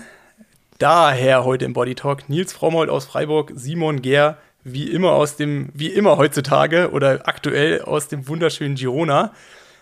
[0.78, 5.70] Daher heute im Body Talk Nils Frommold aus Freiburg, Simon Gehr, wie immer aus dem,
[5.74, 9.34] wie immer heutzutage oder aktuell aus dem wunderschönen Girona.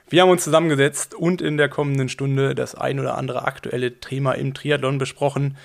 [0.08, 4.34] Wir haben uns zusammengesetzt und in der kommenden Stunde das ein oder andere aktuelle Thema
[4.34, 5.58] im Triathlon besprochen.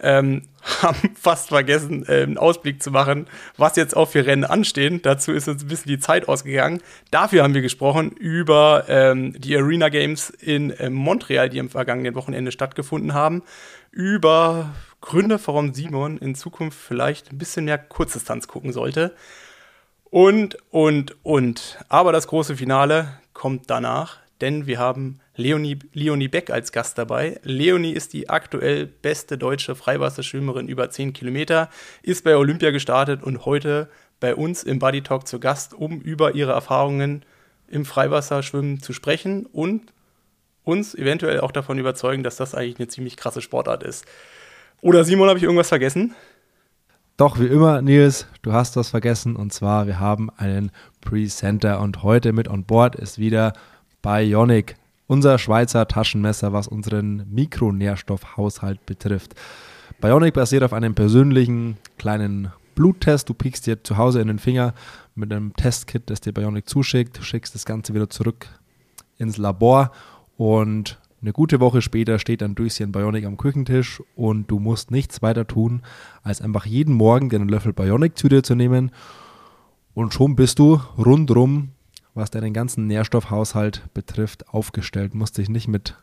[0.00, 0.42] Ähm,
[0.82, 3.26] haben fast vergessen, äh, einen Ausblick zu machen,
[3.56, 5.00] was jetzt auch für Rennen anstehen.
[5.02, 6.80] Dazu ist uns ein bisschen die Zeit ausgegangen.
[7.10, 12.14] Dafür haben wir gesprochen über ähm, die Arena Games in äh, Montreal, die am vergangenen
[12.14, 13.42] Wochenende stattgefunden haben.
[13.90, 19.14] Über Gründe, warum Simon in Zukunft vielleicht ein bisschen mehr Kurzdistanz gucken sollte.
[20.04, 21.78] Und, und, und.
[21.88, 27.38] Aber das große Finale kommt danach, denn wir haben Leonie, Leonie Beck als Gast dabei.
[27.44, 31.70] Leonie ist die aktuell beste deutsche Freiwasserschwimmerin über 10 Kilometer,
[32.02, 33.88] ist bei Olympia gestartet und heute
[34.18, 37.24] bei uns im Buddy Talk zu Gast, um über ihre Erfahrungen
[37.68, 39.92] im Freiwasserschwimmen zu sprechen und
[40.64, 44.06] uns eventuell auch davon überzeugen, dass das eigentlich eine ziemlich krasse Sportart ist.
[44.80, 46.16] Oder Simon, habe ich irgendwas vergessen?
[47.16, 49.36] Doch, wie immer, Nils, du hast was vergessen.
[49.36, 53.52] Und zwar, wir haben einen Presenter und heute mit on board ist wieder
[54.02, 54.74] Bionic,
[55.08, 59.34] unser Schweizer Taschenmesser, was unseren Mikronährstoffhaushalt betrifft.
[60.00, 63.28] Bionic basiert auf einem persönlichen kleinen Bluttest.
[63.28, 64.74] Du piekst dir zu Hause in den Finger
[65.16, 68.46] mit einem Testkit, das dir Bionic zuschickt, schickst das Ganze wieder zurück
[69.16, 69.90] ins Labor
[70.36, 75.20] und eine gute Woche später steht dann Döschen Bionic am Küchentisch und du musst nichts
[75.20, 75.82] weiter tun,
[76.22, 78.92] als einfach jeden Morgen einen Löffel Bionic zu dir zu nehmen
[79.94, 81.70] und schon bist du rundrum,
[82.14, 85.14] was deinen ganzen Nährstoffhaushalt betrifft, aufgestellt.
[85.14, 85.96] Musst dich nicht mit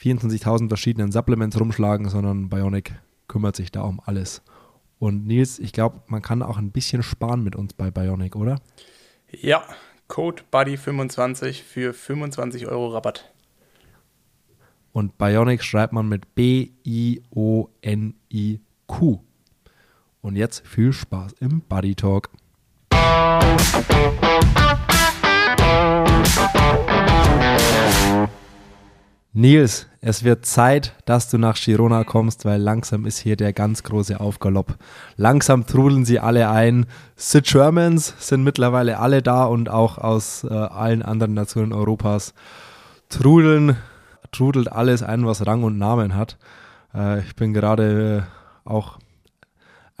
[0.00, 2.94] 24.000 verschiedenen Supplements rumschlagen, sondern Bionic
[3.28, 4.42] kümmert sich da um alles.
[4.98, 8.60] Und Nils, ich glaube, man kann auch ein bisschen sparen mit uns bei Bionic, oder?
[9.30, 9.64] Ja,
[10.08, 13.32] Code BUDDY25 für 25 Euro Rabatt.
[14.92, 17.20] Und Bionic schreibt man mit B-I-O-N-I-Q.
[20.22, 22.28] Und jetzt viel Spaß im Buddy Talk.
[29.32, 33.82] Nils, es wird Zeit, dass du nach Girona kommst, weil langsam ist hier der ganz
[33.82, 34.76] große Aufgalopp.
[35.16, 36.86] Langsam trudeln sie alle ein.
[37.16, 42.34] The Germans sind mittlerweile alle da und auch aus äh, allen anderen Nationen Europas
[43.08, 43.76] trudeln,
[44.30, 46.36] trudelt alles ein, was Rang und Namen hat.
[46.94, 48.26] Äh, ich bin gerade
[48.66, 48.98] äh, auch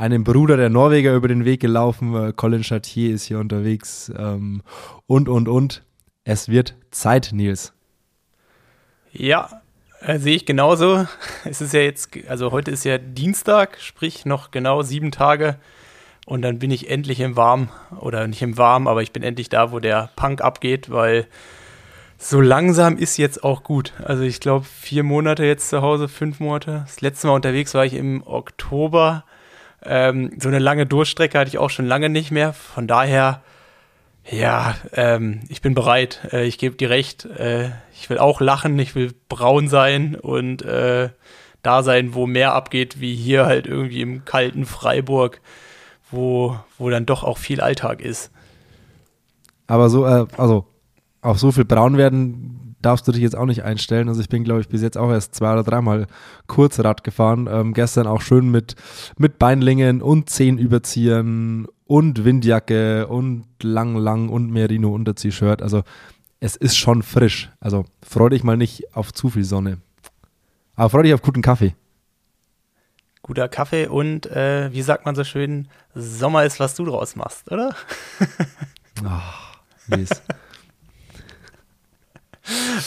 [0.00, 2.34] einem Bruder der Norweger über den Weg gelaufen.
[2.34, 4.62] Colin Chartier ist hier unterwegs ähm,
[5.06, 5.84] und, und, und.
[6.24, 7.74] Es wird Zeit, Nils.
[9.12, 9.60] Ja,
[10.00, 11.06] äh, sehe ich genauso.
[11.44, 15.56] Es ist ja jetzt, also heute ist ja Dienstag, sprich noch genau sieben Tage.
[16.24, 17.68] Und dann bin ich endlich im Warm.
[17.98, 21.26] Oder nicht im Warm, aber ich bin endlich da, wo der Punk abgeht, weil
[22.16, 23.92] so langsam ist jetzt auch gut.
[24.02, 26.84] Also ich glaube, vier Monate jetzt zu Hause, fünf Monate.
[26.86, 29.24] Das letzte Mal unterwegs war ich im Oktober.
[29.84, 32.52] Ähm, so eine lange Durchstrecke hatte ich auch schon lange nicht mehr.
[32.52, 33.42] Von daher,
[34.30, 36.28] ja, ähm, ich bin bereit.
[36.32, 37.24] Äh, ich gebe dir recht.
[37.24, 41.10] Äh, ich will auch lachen, ich will braun sein und äh,
[41.62, 45.40] da sein, wo mehr abgeht, wie hier halt irgendwie im kalten Freiburg,
[46.10, 48.30] wo, wo dann doch auch viel Alltag ist.
[49.66, 50.66] Aber so, äh, also
[51.22, 54.08] auf so viel braun werden darfst du dich jetzt auch nicht einstellen.
[54.08, 56.06] Also ich bin, glaube ich, bis jetzt auch erst zwei oder dreimal
[56.46, 57.48] Kurzrad gefahren.
[57.50, 58.74] Ähm, gestern auch schön mit,
[59.18, 65.62] mit Beinlingen und Zehenüberziehern und Windjacke und lang, lang und Merino-Unterzieh-Shirt.
[65.62, 65.82] Also
[66.40, 67.50] es ist schon frisch.
[67.60, 69.78] Also freu dich mal nicht auf zu viel Sonne.
[70.74, 71.74] Aber freu dich auf guten Kaffee.
[73.22, 77.52] Guter Kaffee und äh, wie sagt man so schön, Sommer ist, was du draus machst,
[77.52, 77.76] oder?
[79.04, 79.58] Ach,
[79.88, 80.22] yes.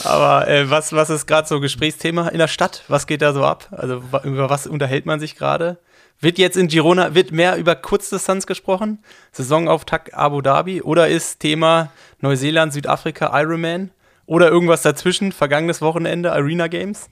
[0.04, 2.84] Aber äh, was, was ist gerade so Gesprächsthema in der Stadt?
[2.88, 3.68] Was geht da so ab?
[3.72, 5.78] Also über was unterhält man sich gerade?
[6.20, 9.00] Wird jetzt in Girona, wird mehr über Kurzdistanz gesprochen?
[9.32, 10.82] Saisonauftakt Abu Dhabi?
[10.82, 11.92] Oder ist Thema
[12.22, 13.92] Neuseeland, Südafrika, Ironman?
[14.26, 17.10] Oder irgendwas dazwischen, vergangenes Wochenende, Arena Games?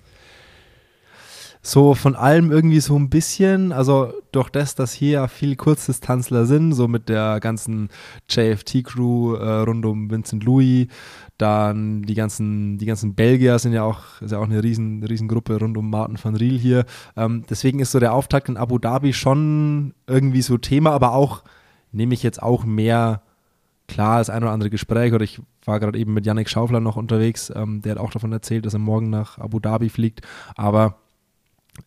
[1.63, 6.45] so von allem irgendwie so ein bisschen, also durch das, dass hier ja viel Kurzdistanzler
[6.45, 7.89] sind, so mit der ganzen
[8.29, 10.87] JFT-Crew äh, rund um Vincent Louis,
[11.41, 15.57] dann die ganzen, die ganzen Belgier sind ja auch, ist ja auch eine riesen, Gruppe
[15.59, 16.85] rund um Martin van Riel hier.
[17.17, 21.43] Ähm, deswegen ist so der Auftakt in Abu Dhabi schon irgendwie so Thema, aber auch
[21.91, 23.21] nehme ich jetzt auch mehr
[23.87, 26.95] klar das ein oder andere Gespräch oder ich war gerade eben mit Yannick Schaufler noch
[26.95, 30.21] unterwegs, ähm, der hat auch davon erzählt, dass er morgen nach Abu Dhabi fliegt,
[30.55, 30.97] aber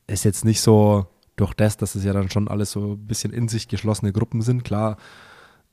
[0.07, 1.07] ist jetzt nicht so
[1.37, 4.43] durch das, dass es ja dann schon alles so ein bisschen in sich geschlossene Gruppen
[4.43, 4.65] sind.
[4.65, 4.97] Klar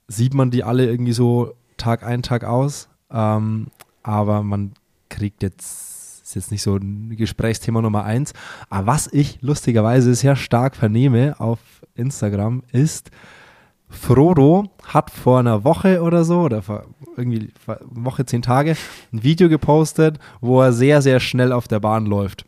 [0.07, 2.89] sieht man die alle irgendwie so Tag ein, Tag aus.
[3.11, 3.67] Ähm,
[4.03, 4.73] aber man
[5.09, 8.33] kriegt jetzt, ist jetzt nicht so ein Gesprächsthema Nummer eins.
[8.69, 11.59] Aber was ich lustigerweise sehr stark vernehme auf
[11.95, 13.11] Instagram ist,
[13.89, 16.85] Frodo hat vor einer Woche oder so, oder vor
[17.17, 18.77] irgendwie vor Woche, zehn Tage,
[19.11, 22.45] ein Video gepostet, wo er sehr, sehr schnell auf der Bahn läuft.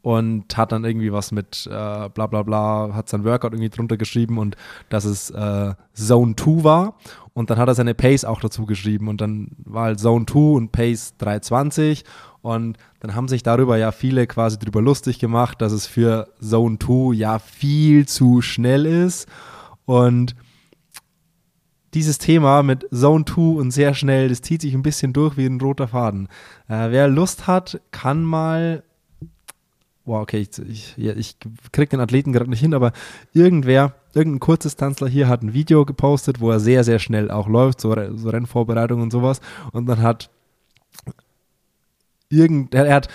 [0.00, 1.70] Und hat dann irgendwie was mit äh,
[2.08, 4.56] bla bla bla, hat sein Workout irgendwie drunter geschrieben und
[4.88, 6.94] dass es äh, Zone 2 war.
[7.34, 10.38] Und dann hat er seine Pace auch dazu geschrieben und dann war halt Zone 2
[10.38, 12.04] und Pace 320
[12.42, 16.78] und dann haben sich darüber ja viele quasi drüber lustig gemacht, dass es für Zone
[16.78, 19.28] 2 ja viel zu schnell ist
[19.84, 20.34] und
[21.94, 25.46] dieses Thema mit Zone 2 und sehr schnell, das zieht sich ein bisschen durch wie
[25.46, 26.28] ein roter Faden.
[26.68, 28.82] Äh, wer Lust hat, kann mal.
[30.08, 31.36] Wow, okay, ich, ich, ich
[31.70, 32.92] krieg den Athleten gerade nicht hin, aber
[33.34, 37.82] irgendwer, irgendein Kurzdistanzler hier hat ein Video gepostet, wo er sehr, sehr schnell auch läuft,
[37.82, 39.42] so, so Rennvorbereitung und sowas.
[39.72, 40.30] Und dann hat
[42.30, 43.08] irgend, er, hat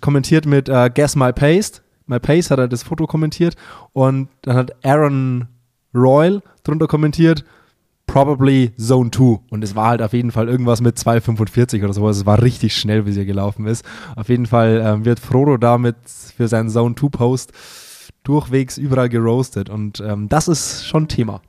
[0.00, 1.82] kommentiert mit uh, Guess My Pace.
[2.06, 3.56] My Pace hat er das Foto kommentiert
[3.92, 5.48] und dann hat Aaron
[5.92, 7.44] Royal drunter kommentiert,
[8.10, 9.40] probably Zone 2.
[9.50, 12.16] Und es war halt auf jeden Fall irgendwas mit 2,45 oder sowas.
[12.16, 13.84] Es war richtig schnell, wie sie gelaufen ist.
[14.16, 15.96] Auf jeden Fall ähm, wird Frodo damit
[16.36, 17.52] für seinen Zone 2 Post
[18.24, 19.70] durchwegs überall geroastet.
[19.70, 21.40] Und ähm, das ist schon Thema.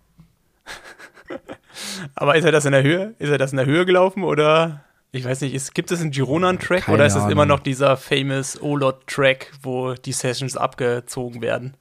[2.15, 3.15] Aber ist er das in der Höhe?
[3.17, 4.83] Ist er das in der Höhe gelaufen oder?
[5.13, 8.61] Ich weiß nicht, ist, gibt es einen Gironan-Track oder ist es immer noch dieser famous
[8.61, 11.75] Olot-Track, wo die Sessions abgezogen werden?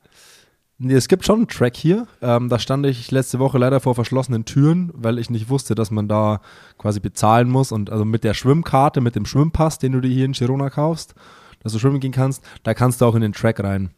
[0.83, 2.07] Nee, es gibt schon einen Track hier.
[2.23, 5.91] Ähm, da stand ich letzte Woche leider vor verschlossenen Türen, weil ich nicht wusste, dass
[5.91, 6.41] man da
[6.79, 7.71] quasi bezahlen muss.
[7.71, 11.15] Und also mit der Schwimmkarte, mit dem Schwimmpass, den du dir hier in Girona kaufst,
[11.63, 13.91] dass du schwimmen gehen kannst, da kannst du auch in den Track rein.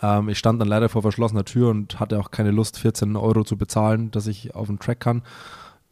[0.00, 3.44] Ähm, ich stand dann leider vor verschlossener Tür und hatte auch keine Lust, 14 Euro
[3.44, 5.20] zu bezahlen, dass ich auf den Track kann.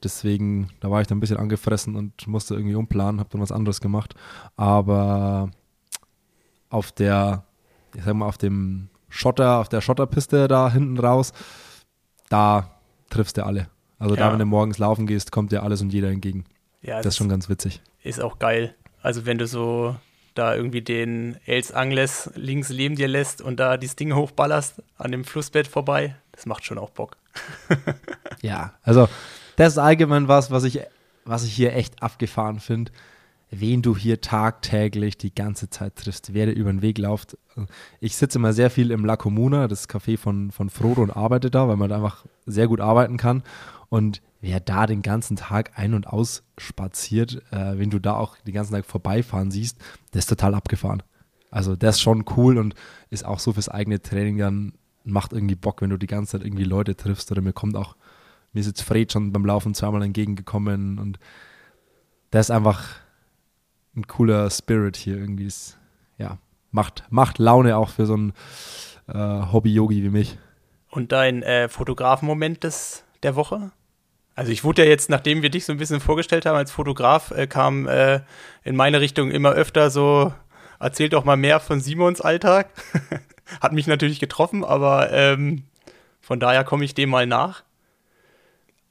[0.03, 3.53] Deswegen, da war ich dann ein bisschen angefressen und musste irgendwie umplanen, habe dann was
[3.53, 4.15] anderes gemacht.
[4.57, 5.51] Aber
[6.71, 7.45] auf der,
[7.95, 11.33] ich sag mal, auf dem Schotter, auf der Schotterpiste da hinten raus,
[12.29, 12.79] da
[13.11, 13.69] triffst du alle.
[13.99, 14.27] Also ja.
[14.27, 16.45] da, wenn du morgens laufen gehst, kommt dir alles und jeder entgegen.
[16.83, 17.83] Ja, das, ist schon ganz witzig.
[18.03, 18.75] Ist auch geil.
[19.03, 19.97] Also wenn du so
[20.35, 25.11] da irgendwie den Els Angles links neben dir lässt und da dieses Ding hochballerst an
[25.11, 27.17] dem Flussbett vorbei, das macht schon auch Bock.
[28.43, 29.09] ja, also
[29.57, 30.81] das ist allgemein was, was ich,
[31.25, 32.93] was ich hier echt abgefahren finde
[33.51, 37.39] wen du hier tagtäglich die ganze Zeit triffst, wer dir über den Weg läuft.
[38.01, 41.51] Ich sitze immer sehr viel im La Comuna, das Café von, von Frodo und arbeite
[41.51, 43.43] da, weil man da einfach sehr gut arbeiten kann.
[43.89, 48.37] Und wer da den ganzen Tag ein- und aus spaziert, äh, wenn du da auch
[48.39, 49.79] den ganzen Tag vorbeifahren siehst,
[50.11, 51.03] das ist total abgefahren.
[51.51, 52.75] Also das ist schon cool und
[53.09, 54.73] ist auch so fürs eigene Training dann,
[55.05, 57.97] macht irgendwie Bock, wenn du die ganze Zeit irgendwie Leute triffst oder mir kommt auch,
[58.53, 61.19] mir ist jetzt Fred schon beim Laufen zweimal entgegengekommen und
[62.31, 62.85] das ist einfach,
[63.97, 65.47] ein cooler Spirit hier irgendwie.
[65.47, 65.79] Ist,
[66.19, 66.39] ja,
[66.71, 68.33] macht, macht Laune auch für so einen
[69.09, 69.13] äh,
[69.53, 70.39] Hobby-Yogi wie mich.
[70.91, 73.71] Und dein äh, Fotografenmoment des, der Woche?
[74.35, 77.33] Also ich wurde ja jetzt, nachdem wir dich so ein bisschen vorgestellt haben als Fotograf,
[77.33, 78.21] äh, kam äh,
[78.63, 80.33] in meine Richtung immer öfter so,
[80.79, 82.71] erzählt doch mal mehr von Simons Alltag.
[83.61, 85.65] Hat mich natürlich getroffen, aber ähm,
[86.21, 87.65] von daher komme ich dem mal nach.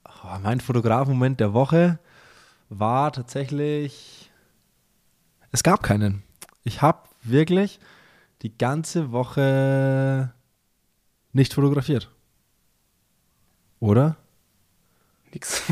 [0.06, 2.00] Oh, mein Fotografenmoment der Woche
[2.70, 4.17] war tatsächlich
[5.52, 6.24] es gab keinen.
[6.64, 7.80] Ich habe wirklich
[8.42, 10.34] die ganze Woche
[11.34, 12.12] nicht fotografiert.
[13.80, 14.18] Oder?
[15.34, 15.64] Nix.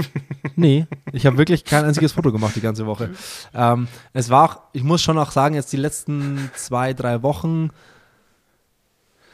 [0.56, 3.10] nee, ich habe wirklich kein einziges Foto gemacht die ganze Woche.
[3.54, 7.70] Ähm, es war auch, ich muss schon auch sagen, jetzt die letzten zwei, drei Wochen,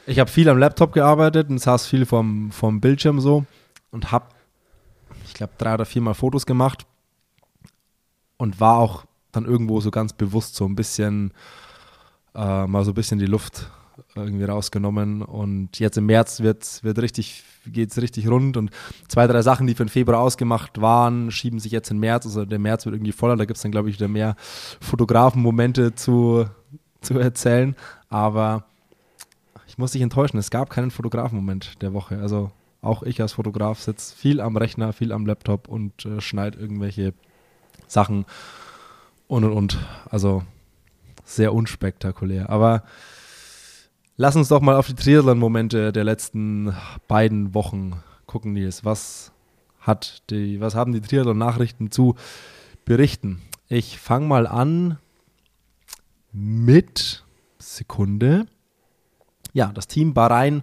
[0.05, 3.45] ich habe viel am Laptop gearbeitet und saß viel vom, vom Bildschirm so
[3.91, 4.27] und habe,
[5.25, 6.85] ich glaube, drei oder viermal Fotos gemacht
[8.37, 9.05] und war auch
[9.37, 11.31] dann irgendwo so ganz bewusst so ein bisschen
[12.35, 13.69] äh, mal so ein bisschen die Luft
[14.15, 15.21] irgendwie rausgenommen.
[15.21, 18.57] Und jetzt im März wird wird richtig geht's richtig rund.
[18.57, 18.71] Und
[19.07, 22.25] zwei drei Sachen die für den Februar ausgemacht waren schieben sich jetzt in März.
[22.25, 23.35] Also der März wird irgendwie voller.
[23.35, 24.35] Da gibt es dann glaube ich wieder mehr
[24.81, 26.45] Fotografenmomente zu
[27.01, 27.75] zu erzählen.
[28.09, 28.65] Aber
[29.67, 30.37] ich muss dich enttäuschen.
[30.37, 32.19] Es gab keinen Fotografenmoment der Woche.
[32.19, 32.51] Also
[32.81, 37.13] auch ich als Fotograf sitze viel am Rechner viel am Laptop und äh, schneide irgendwelche
[37.87, 38.25] Sachen
[39.27, 39.77] und und und.
[40.09, 40.43] Also
[41.23, 42.49] sehr unspektakulär.
[42.49, 42.83] Aber
[44.15, 46.73] lass uns doch mal auf die Triathlon-Momente der letzten
[47.07, 48.85] beiden Wochen gucken, Nils.
[48.85, 49.31] Was
[49.79, 52.15] hat die, was haben die Triathlon-Nachrichten zu
[52.85, 53.41] berichten?
[53.67, 54.97] Ich fange mal an
[56.31, 57.25] mit
[57.57, 58.45] Sekunde.
[59.53, 60.61] Ja, das Team Bahrain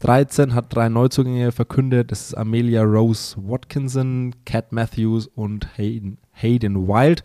[0.00, 2.12] 13 hat drei Neuzugänge verkündet.
[2.12, 7.24] Das ist Amelia Rose Watkinson, Cat Matthews und Hayden, Hayden Wild.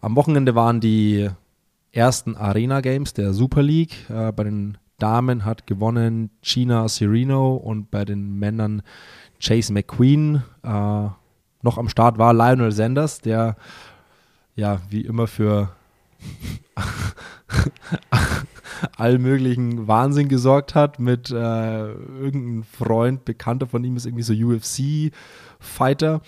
[0.00, 1.28] Am Wochenende waren die
[1.92, 4.08] ersten Arena Games der Super League.
[4.08, 8.82] Äh, bei den Damen hat gewonnen Gina Serino und bei den Männern
[9.40, 10.42] Chase McQueen.
[10.62, 11.08] Äh,
[11.62, 13.56] noch am Start war Lionel Sanders, der
[14.54, 15.70] ja wie immer für
[18.96, 26.20] allmöglichen Wahnsinn gesorgt hat mit äh, irgendeinem Freund, Bekannter von ihm ist irgendwie so UFC-Fighter.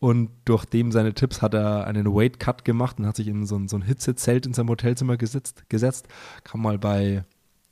[0.00, 3.44] Und durch dem seine Tipps hat er einen Weight Cut gemacht und hat sich in
[3.44, 6.08] so ein, so ein Hitzezelt in seinem Hotelzimmer gesetzt, gesetzt.
[6.42, 7.24] Kann mal bei,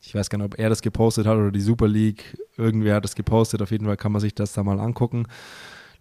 [0.03, 3.05] ich weiß gar nicht, ob er das gepostet hat oder die Super League, irgendwer hat
[3.05, 3.63] das gepostet.
[3.63, 5.27] Auf jeden Fall kann man sich das da mal angucken.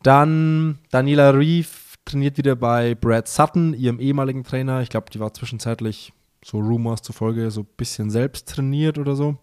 [0.03, 1.69] Dann Daniela Reeve
[2.03, 4.81] trainiert wieder bei Brad Sutton, ihrem ehemaligen Trainer.
[4.81, 6.11] Ich glaube, die war zwischenzeitlich,
[6.43, 9.37] so Rumors zufolge, so ein bisschen selbst trainiert oder so.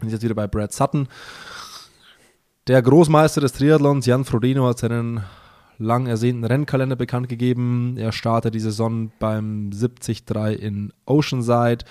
[0.00, 1.08] Und jetzt wieder bei Brad Sutton.
[2.68, 5.22] Der Großmeister des Triathlons, Jan Frodeno, hat seinen
[5.78, 7.96] lang ersehnten Rennkalender bekannt gegeben.
[7.98, 10.24] Er startet die Saison beim 73
[10.60, 11.84] in Oceanside.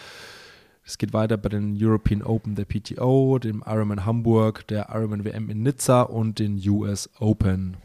[0.83, 5.49] Es geht weiter bei den European Open der PTO, dem Ironman Hamburg, der Ironman WM
[5.49, 7.77] in Nizza und den US Open.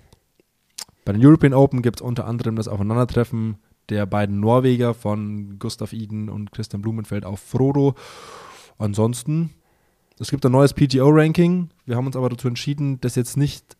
[1.05, 3.57] Bei den European Open gibt es unter anderem das Aufeinandertreffen
[3.89, 7.95] der beiden Norweger von Gustav Iden und Christian Blumenfeld auf Frodo.
[8.79, 9.51] Ansonsten,
[10.19, 11.71] es gibt ein neues PTO-Ranking.
[11.87, 13.77] Wir haben uns aber dazu entschieden, das jetzt nicht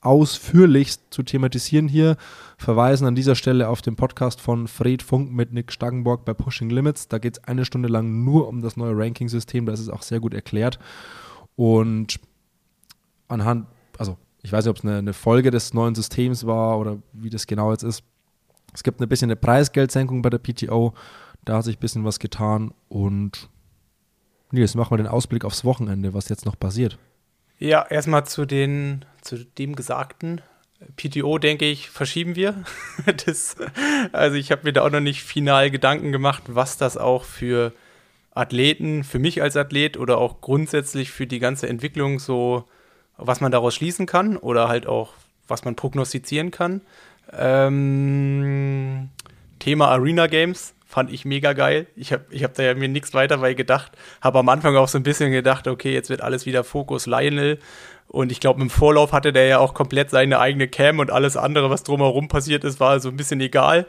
[0.00, 2.16] ausführlichst zu thematisieren hier,
[2.56, 6.70] verweisen an dieser Stelle auf den Podcast von Fred Funk mit Nick Staggenborg bei Pushing
[6.70, 7.08] Limits.
[7.08, 10.20] Da geht es eine Stunde lang nur um das neue Ranking-System, das ist auch sehr
[10.20, 10.78] gut erklärt.
[11.56, 12.20] Und
[13.26, 13.66] anhand,
[13.98, 17.30] also ich weiß nicht, ob es eine, eine, Folge des neuen Systems war oder wie
[17.30, 18.04] das genau jetzt ist.
[18.72, 20.94] Es gibt ein bisschen eine Preisgeldsenkung bei der PTO,
[21.44, 23.48] da hat sich ein bisschen was getan und
[24.50, 26.98] Nils, machen wir den Ausblick aufs Wochenende, was jetzt noch passiert.
[27.58, 30.40] Ja, erstmal zu, den, zu dem Gesagten.
[30.96, 32.64] PTO, denke ich, verschieben wir.
[33.26, 33.56] das,
[34.12, 37.72] also ich habe mir da auch noch nicht final Gedanken gemacht, was das auch für
[38.32, 42.64] Athleten, für mich als Athlet oder auch grundsätzlich für die ganze Entwicklung so,
[43.16, 45.14] was man daraus schließen kann oder halt auch,
[45.46, 46.80] was man prognostizieren kann.
[47.32, 49.10] Ähm,
[49.58, 51.86] Thema Arena Games fand ich mega geil.
[51.96, 53.92] Ich habe ich hab da ja mir nichts weiter bei gedacht.
[54.22, 57.58] Habe am Anfang auch so ein bisschen gedacht, okay, jetzt wird alles wieder Fokus Lionel.
[58.08, 61.36] Und ich glaube, im Vorlauf hatte der ja auch komplett seine eigene Cam und alles
[61.36, 63.86] andere, was drumherum passiert ist, war so ein bisschen egal.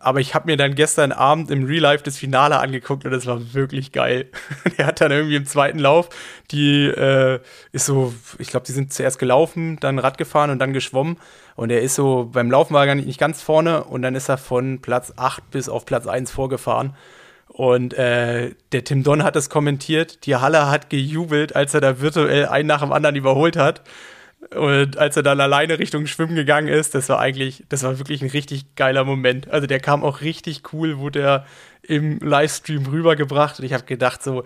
[0.00, 3.26] Aber ich habe mir dann gestern Abend im Real Life das Finale angeguckt und das
[3.26, 4.26] war wirklich geil.
[4.78, 6.08] der hat dann irgendwie im zweiten Lauf,
[6.52, 7.40] die äh,
[7.72, 11.16] ist so, ich glaube, die sind zuerst gelaufen, dann Rad gefahren und dann geschwommen.
[11.56, 14.14] Und er ist so, beim Laufen war er gar nicht, nicht ganz vorne und dann
[14.14, 16.94] ist er von Platz 8 bis auf Platz 1 vorgefahren.
[17.58, 22.00] Und äh, der Tim Don hat es kommentiert, die Halle hat gejubelt, als er da
[22.00, 23.82] virtuell einen nach dem anderen überholt hat.
[24.54, 28.22] Und als er dann alleine Richtung Schwimmen gegangen ist, das war eigentlich, das war wirklich
[28.22, 29.50] ein richtig geiler Moment.
[29.50, 31.46] Also der kam auch richtig cool, wurde er
[31.82, 33.58] im Livestream rübergebracht.
[33.58, 34.44] Und ich habe gedacht, so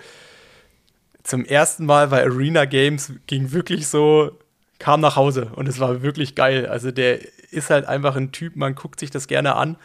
[1.23, 4.39] zum ersten Mal bei Arena Games ging wirklich so,
[4.79, 6.65] kam nach Hause und es war wirklich geil.
[6.65, 7.19] Also der
[7.51, 9.77] ist halt einfach ein Typ, man guckt sich das gerne an.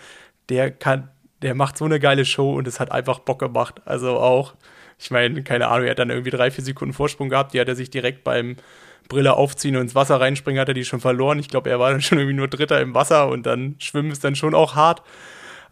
[0.47, 1.09] Der kann,
[1.41, 3.81] der macht so eine geile Show und es hat einfach Bock gemacht.
[3.85, 4.55] Also auch,
[4.97, 7.67] ich meine, keine Ahnung, er hat dann irgendwie drei, vier Sekunden Vorsprung gehabt, die hat
[7.67, 8.55] er sich direkt beim
[9.07, 11.39] Brille aufziehen und ins Wasser reinspringen, hat er die schon verloren.
[11.39, 14.23] Ich glaube, er war dann schon irgendwie nur Dritter im Wasser und dann Schwimmen ist
[14.23, 15.03] dann schon auch hart.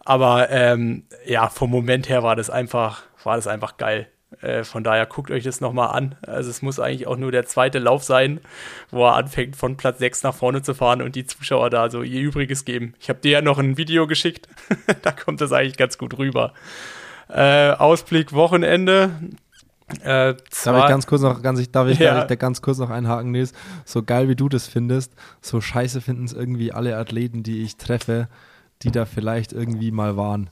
[0.06, 4.08] Aber ähm, ja, vom Moment her war das einfach, war das einfach geil.
[4.42, 6.16] Äh, von daher guckt euch das nochmal an.
[6.22, 8.42] Also es muss eigentlich auch nur der zweite Lauf sein,
[8.92, 12.02] wo er anfängt von Platz 6 nach vorne zu fahren und die Zuschauer da so
[12.02, 12.96] ihr Übriges geben.
[13.00, 14.48] Ich habe dir ja noch ein Video geschickt,
[15.02, 16.54] da kommt das eigentlich ganz gut rüber.
[17.30, 19.12] Äh, Ausblick Wochenende.
[20.02, 22.16] Äh, darf ich ganz kurz noch, ganz, darf ich, ja.
[22.16, 23.54] darf ich da ganz kurz noch einhaken, Nils?
[23.86, 27.78] So geil wie du das findest, so scheiße finden es irgendwie alle Athleten, die ich
[27.78, 28.28] treffe,
[28.82, 30.50] die da vielleicht irgendwie mal waren.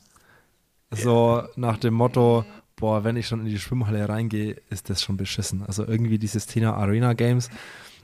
[0.92, 5.18] So nach dem Motto, boah, wenn ich schon in die Schwimmhalle reingehe, ist das schon
[5.18, 5.63] beschissen.
[5.65, 7.50] Also irgendwie dieses Thema Arena Games,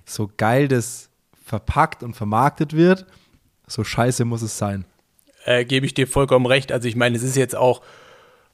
[0.06, 1.10] so geil das
[1.46, 3.06] verpackt und vermarktet wird,
[3.68, 4.86] so scheiße muss es sein.
[5.46, 6.72] Äh, Gebe ich dir vollkommen recht.
[6.72, 7.82] Also ich meine, es ist jetzt auch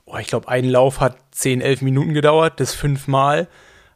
[0.06, 3.48] oh, ich glaube, ein Lauf hat 10, 11 Minuten gedauert, das fünfmal.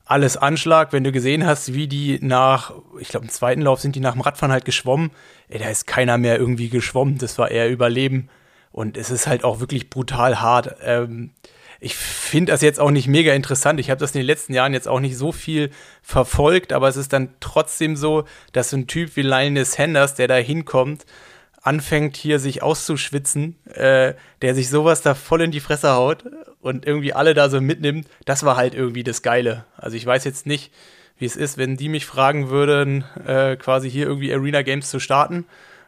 [0.06, 3.96] Alles Anschlag, wenn du gesehen hast, wie die nach, ich glaube, im zweiten Lauf sind
[3.96, 5.12] die nach dem Radfahren halt geschwommen.
[5.50, 8.30] Ey, da ist keiner mehr irgendwie geschwommen, das war eher Überleben.
[8.72, 10.76] Und es ist halt auch wirklich brutal hart.
[10.82, 11.32] Ähm,
[11.80, 13.80] ich finde das jetzt auch nicht mega interessant.
[13.80, 15.70] Ich habe das in den letzten Jahren jetzt auch nicht so viel
[16.02, 20.36] verfolgt, aber es ist dann trotzdem so, dass ein Typ wie Lionel Sanders, der da
[20.36, 21.06] hinkommt,
[21.62, 26.24] anfängt hier sich auszuschwitzen, äh, der sich sowas da voll in die Fresse haut
[26.62, 29.66] und irgendwie alle da so mitnimmt, das war halt irgendwie das Geile.
[29.78, 30.74] Also ich weiß jetzt nicht,
[31.18, 35.00] wie es ist, wenn die mich fragen würden, äh, quasi hier irgendwie Arena Games zu
[35.00, 35.46] starten.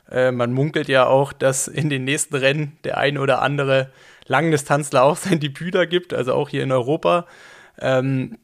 [0.10, 3.92] Äh, man munkelt ja auch, dass in den nächsten Rennen der ein oder andere
[4.32, 7.28] Langdistanzler auch sein Debüt da gibt, also auch hier in Europa.
[7.80, 8.38] Ähm,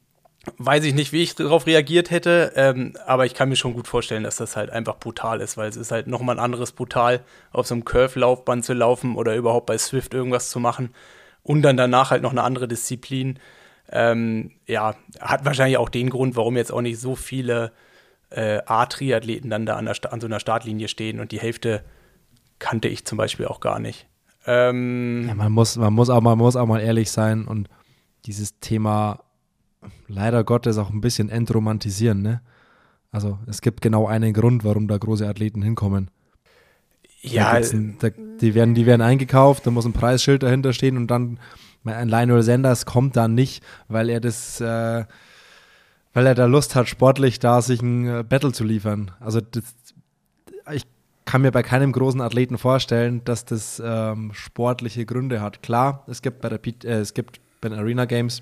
[0.58, 3.88] weiß ich nicht, wie ich darauf reagiert hätte, ähm, aber ich kann mir schon gut
[3.88, 7.22] vorstellen, dass das halt einfach brutal ist, weil es ist halt nochmal ein anderes brutal,
[7.52, 10.94] auf so einem Curve-Laufband zu laufen oder überhaupt bei Swift irgendwas zu machen
[11.44, 13.40] und dann danach halt noch eine andere Disziplin.
[13.90, 17.72] Ähm, ja, hat wahrscheinlich auch den Grund, warum jetzt auch nicht so viele
[18.30, 21.84] äh, A-Triathleten dann da an, an so einer Startlinie stehen und die Hälfte
[22.60, 24.08] kannte ich zum Beispiel auch gar nicht.
[24.48, 27.68] Ähm, ja, man, muss, man, muss auch, man muss auch mal ehrlich sein und
[28.26, 29.20] dieses Thema
[30.08, 32.42] leider Gottes auch ein bisschen entromantisieren, ne?
[33.12, 36.12] Also es gibt genau einen Grund, warum da große Athleten hinkommen.
[37.22, 41.08] Ja, ein, da, die, werden, die werden eingekauft, da muss ein Preisschild dahinter stehen und
[41.08, 41.40] dann
[41.84, 45.06] ein Lionel Sanders kommt dann nicht, weil er das, äh,
[46.14, 49.12] weil er da Lust hat, sportlich da sich ein äh, Battle zu liefern.
[49.20, 49.64] Also das,
[50.74, 50.84] ich
[51.28, 55.62] kann mir bei keinem großen Athleten vorstellen, dass das ähm, sportliche Gründe hat.
[55.62, 58.42] Klar, es gibt bei der äh, es gibt bei den Arena Games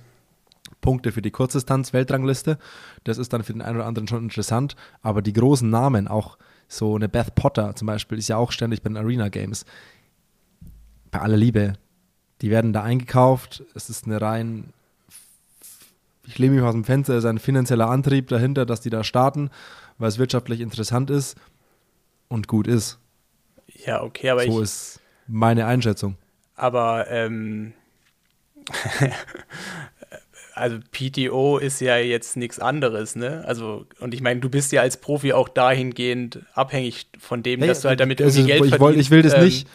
[0.82, 2.60] Punkte für die Kurzdistanz-Weltrangliste.
[3.04, 4.75] Das ist dann für den einen oder anderen schon interessant.
[5.01, 6.38] Aber die großen Namen, auch
[6.68, 9.65] so eine Beth Potter zum Beispiel, ist ja auch ständig bei den Arena Games.
[11.10, 11.74] Bei aller Liebe,
[12.42, 13.63] die werden da eingekauft.
[13.74, 14.74] Es ist eine rein,
[16.27, 19.04] ich lehne mich aus dem Fenster, es ist ein finanzieller Antrieb dahinter, dass die da
[19.04, 19.50] starten,
[19.98, 21.36] weil es wirtschaftlich interessant ist
[22.36, 23.00] und gut ist.
[23.86, 24.54] Ja, okay, aber so ich.
[24.54, 26.18] So ist meine Einschätzung.
[26.56, 27.74] Aber ähm,
[30.54, 33.44] also PTO ist ja jetzt nichts anderes, ne?
[33.48, 37.70] Also, und ich meine, du bist ja als Profi auch dahingehend abhängig von dem, hey,
[37.70, 39.00] dass du halt damit irgendwie ist, Geld ich verdienst.
[39.00, 39.68] Ich will das ähm, nicht,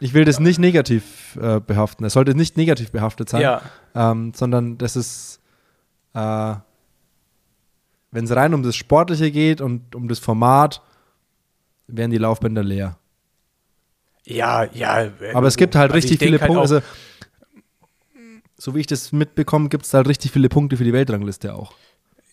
[0.00, 2.04] ich will das nicht negativ äh, behaften.
[2.04, 3.62] Es sollte nicht negativ behaftet sein, ja.
[3.94, 5.40] ähm, sondern das ist,
[6.14, 6.54] äh,
[8.10, 10.82] wenn es rein um das Sportliche geht und um das Format,
[11.88, 12.96] werden die Laufbänder leer.
[14.24, 15.10] Ja, ja.
[15.34, 16.60] Aber es gibt halt also richtig viele halt Punkte.
[16.60, 16.80] Also,
[18.56, 21.72] so wie ich das mitbekomme, gibt es halt richtig viele Punkte für die Weltrangliste auch.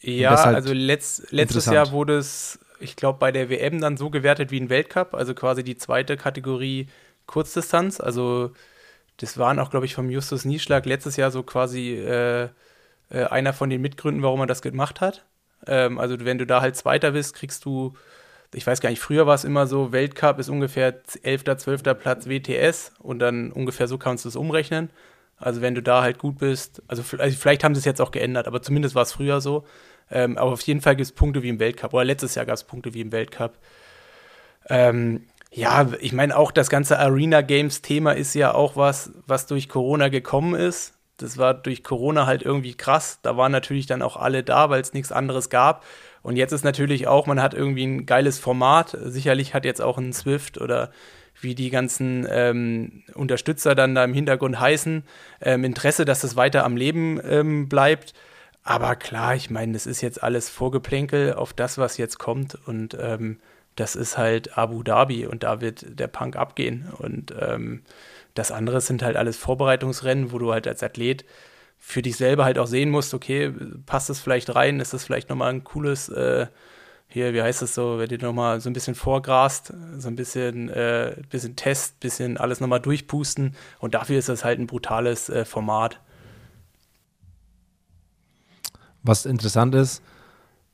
[0.02, 4.10] Ja, halt also letzt, letztes Jahr wurde es, ich glaube, bei der WM dann so
[4.10, 6.88] gewertet wie ein Weltcup, also quasi die zweite Kategorie
[7.26, 8.00] Kurzdistanz.
[8.00, 8.52] Also
[9.18, 12.50] das waren auch, glaube ich, vom Justus Nieschlag letztes Jahr so quasi äh,
[13.10, 15.26] äh, einer von den Mitgründen, warum er das gemacht hat.
[15.68, 17.94] Ähm, also wenn du da halt Zweiter bist, kriegst du,
[18.56, 21.84] ich weiß gar nicht, früher war es immer so, Weltcup ist ungefähr 11., 12.
[22.00, 24.90] Platz WTS und dann ungefähr so kannst du es umrechnen.
[25.38, 28.12] Also wenn du da halt gut bist, also, also vielleicht haben sie es jetzt auch
[28.12, 29.66] geändert, aber zumindest war es früher so.
[30.10, 31.94] Ähm, aber auf jeden Fall gibt es Punkte wie im Weltcup.
[31.94, 33.58] Oder letztes Jahr gab es Punkte wie im Weltcup.
[34.70, 39.48] Ähm, ja, ich meine, auch das ganze Arena Games Thema ist ja auch was, was
[39.48, 40.94] durch Corona gekommen ist.
[41.18, 43.20] Das war durch Corona halt irgendwie krass.
[43.22, 45.86] Da waren natürlich dann auch alle da, weil es nichts anderes gab.
[46.26, 48.98] Und jetzt ist natürlich auch, man hat irgendwie ein geiles Format.
[49.00, 50.90] Sicherlich hat jetzt auch ein Swift oder
[51.40, 55.04] wie die ganzen ähm, Unterstützer dann da im Hintergrund heißen,
[55.42, 58.16] ähm, Interesse, dass es weiter am Leben ähm, bleibt.
[58.64, 62.58] Aber klar, ich meine, das ist jetzt alles Vorgeplänkel auf das, was jetzt kommt.
[62.66, 63.38] Und ähm,
[63.76, 66.92] das ist halt Abu Dhabi und da wird der Punk abgehen.
[66.98, 67.84] Und ähm,
[68.34, 71.24] das andere sind halt alles Vorbereitungsrennen, wo du halt als Athlet
[71.88, 73.54] für dich selber halt auch sehen musst, okay,
[73.86, 76.48] passt es vielleicht rein, ist das vielleicht nochmal ein cooles äh,
[77.08, 80.68] hier, wie heißt es so, wenn du nochmal so ein bisschen vorgrast, so ein bisschen,
[80.70, 85.46] äh, bisschen Test, bisschen alles nochmal durchpusten und dafür ist das halt ein brutales äh,
[85.46, 86.02] Format.
[89.04, 90.02] Was interessant ist,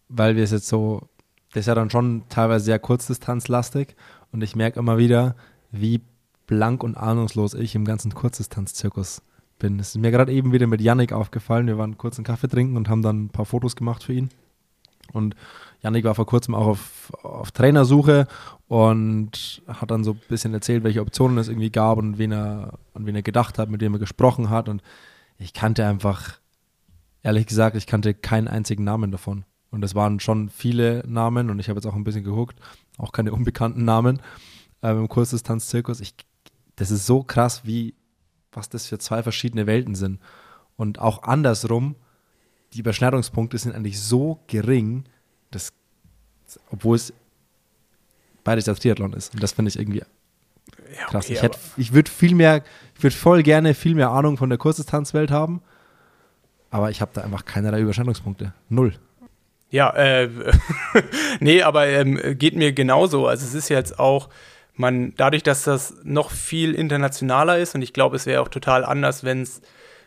[0.08, 1.10] weil wir es jetzt so,
[1.52, 3.98] das ist ja dann schon teilweise sehr kurzdistanzlastig
[4.32, 5.36] und ich merke immer wieder,
[5.72, 6.00] wie
[6.48, 9.22] blank und ahnungslos ich im ganzen Kurzdistanz-Zirkus
[9.62, 9.80] bin.
[9.80, 11.68] Es ist mir gerade eben wieder mit Yannick aufgefallen.
[11.68, 14.30] Wir waren kurz einen Kaffee trinken und haben dann ein paar Fotos gemacht für ihn.
[15.14, 15.36] Und
[15.82, 18.28] Janik war vor kurzem auch auf, auf Trainersuche
[18.68, 22.80] und hat dann so ein bisschen erzählt, welche Optionen es irgendwie gab und wen er,
[22.94, 24.70] an wen er gedacht hat, mit dem er gesprochen hat.
[24.70, 24.82] Und
[25.38, 26.40] ich kannte einfach,
[27.24, 29.46] ehrlich gesagt, ich kannte keinen einzigen Namen davon.
[29.72, 32.60] Und es waren schon viele Namen und ich habe jetzt auch ein bisschen geguckt,
[32.98, 34.22] auch keine unbekannten Namen
[34.82, 36.02] äh, im Kurzdistanz-Zirkus.
[36.76, 37.96] das ist so krass, wie
[38.52, 40.20] was das für zwei verschiedene Welten sind.
[40.78, 41.96] Und auch andersrum,
[42.74, 45.06] die Überschneidungspunkte sind eigentlich so gering,
[45.52, 45.74] dass,
[46.72, 47.14] obwohl es
[48.44, 49.34] beides das Triathlon ist.
[49.34, 51.30] Und das finde ich irgendwie ja, krass.
[51.30, 52.64] Okay, ich, ich würde viel mehr,
[52.96, 55.62] ich würde voll gerne viel mehr Ahnung von der Kurzdistanzwelt haben,
[56.70, 58.54] aber ich habe da einfach keinerlei Überschneidungspunkte.
[58.70, 58.94] Null.
[59.70, 60.30] Ja, äh,
[61.40, 63.28] nee, aber ähm, geht mir genauso.
[63.28, 64.30] Also es ist jetzt auch,
[64.76, 68.86] man, dadurch, dass das noch viel internationaler ist, und ich glaube, es wäre auch total
[68.86, 69.62] anders, wenn es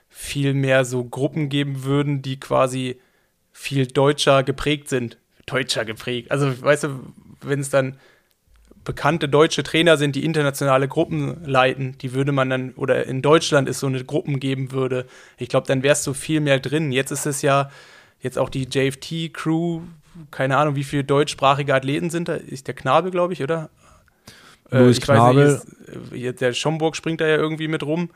[0.08, 3.00] viel mehr so Gruppen geben würden, die quasi
[3.52, 5.18] viel deutscher geprägt sind.
[5.46, 6.30] Deutscher geprägt.
[6.30, 7.00] Also, weißt du,
[7.40, 7.98] wenn es dann
[8.84, 13.68] bekannte deutsche Trainer sind, die internationale Gruppen leiten, die würde man dann, oder in Deutschland
[13.68, 15.06] es so eine Gruppen geben würde,
[15.38, 16.92] ich glaube, dann wärst du viel mehr drin.
[16.92, 17.70] Jetzt ist es ja,
[18.20, 19.80] jetzt auch die JFT-Crew,
[20.30, 23.70] keine Ahnung, wie viele deutschsprachige Athleten sind da, ist der Knabe, glaube ich, oder?
[24.70, 25.60] Louis äh, Knabel.
[26.10, 28.10] Nicht, der Schomburg springt da ja irgendwie mit rum.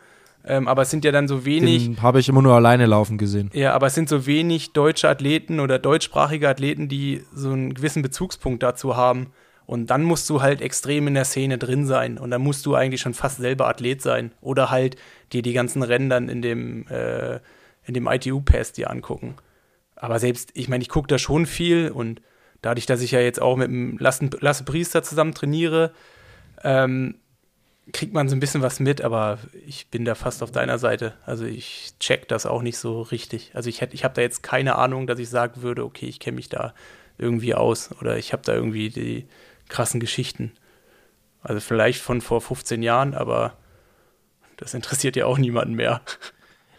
[0.44, 1.90] Ähm, aber es sind ja dann so wenig.
[2.00, 3.50] Habe ich immer nur alleine laufen gesehen.
[3.52, 8.02] Ja, aber es sind so wenig deutsche Athleten oder deutschsprachige Athleten, die so einen gewissen
[8.02, 9.32] Bezugspunkt dazu haben.
[9.66, 12.16] Und dann musst du halt extrem in der Szene drin sein.
[12.16, 14.32] Und dann musst du eigentlich schon fast selber Athlet sein.
[14.40, 14.96] Oder halt
[15.32, 17.40] dir die ganzen Rennen dann in dem, äh,
[17.86, 19.34] dem ITU-Pass dir angucken.
[19.96, 22.22] Aber selbst, ich meine, ich gucke da schon viel und
[22.62, 25.92] dadurch, dass ich ja jetzt auch mit dem Lasse, Lasse Priester zusammen trainiere,
[26.62, 27.16] ähm,
[27.92, 31.14] kriegt man so ein bisschen was mit, aber ich bin da fast auf deiner Seite.
[31.24, 33.52] Also ich check das auch nicht so richtig.
[33.54, 36.36] Also ich, ich habe da jetzt keine Ahnung, dass ich sagen würde, okay, ich kenne
[36.36, 36.74] mich da
[37.16, 39.26] irgendwie aus oder ich habe da irgendwie die
[39.68, 40.52] krassen Geschichten.
[41.42, 43.54] Also vielleicht von vor 15 Jahren, aber
[44.56, 46.00] das interessiert ja auch niemanden mehr.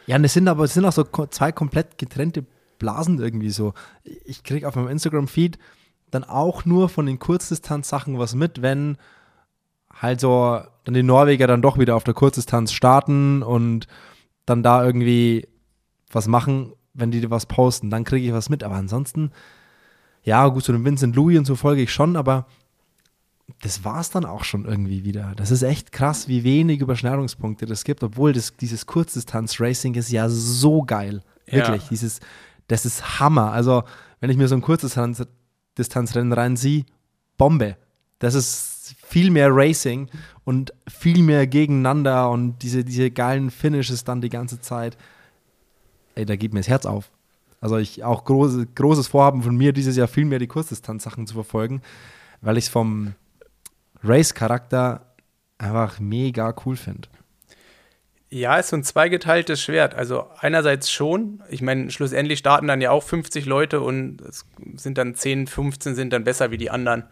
[0.06, 2.46] Ja, und es sind aber es sind auch so zwei komplett getrennte
[2.78, 3.74] Blasen irgendwie so.
[4.04, 5.58] Ich kriege auf meinem Instagram-Feed
[6.12, 8.98] dann auch nur von den Kurzdistanz-Sachen was mit, wenn
[10.02, 13.88] halt so dann die Norweger dann doch wieder auf der Kurzdistanz starten und
[14.46, 15.48] dann da irgendwie
[16.12, 18.64] was machen, wenn die was posten, dann kriege ich was mit.
[18.64, 19.32] Aber ansonsten,
[20.24, 22.48] ja, gut, zu dem Vincent Louis und so folge ich schon, aber
[23.62, 25.34] das war es dann auch schon irgendwie wieder.
[25.36, 30.30] Das ist echt krass, wie wenig Überschneidungspunkte das gibt, obwohl das, dieses Kurzdistanz-Racing ist ja
[30.30, 31.22] so geil.
[31.46, 31.90] Wirklich, ja.
[31.90, 32.20] dieses,
[32.68, 33.52] das ist Hammer.
[33.52, 33.84] Also,
[34.20, 36.86] wenn ich mir so ein Kurzdistanzrennen reinziehe,
[37.38, 37.78] Bombe.
[38.20, 38.69] Das ist
[39.04, 40.10] viel mehr Racing
[40.46, 44.98] und viel mehr gegeneinander und diese, diese geilen Finishes dann die ganze Zeit.
[46.16, 47.12] Ey, da geht mir das Herz auf.
[47.62, 51.34] Also ich auch große, großes Vorhaben von mir, dieses Jahr viel mehr die Kurzdistanz-Sachen zu
[51.34, 51.82] verfolgen,
[52.42, 53.16] weil ich es vom
[54.04, 55.06] Race-Charakter
[55.58, 57.10] einfach mega cool finde.
[58.32, 59.96] Ja, ist so ein zweigeteiltes Schwert.
[59.96, 65.00] Also einerseits schon, ich meine, schlussendlich starten dann ja auch 50 Leute und es sind
[65.00, 67.06] dann 10, 15 sind dann besser wie die anderen.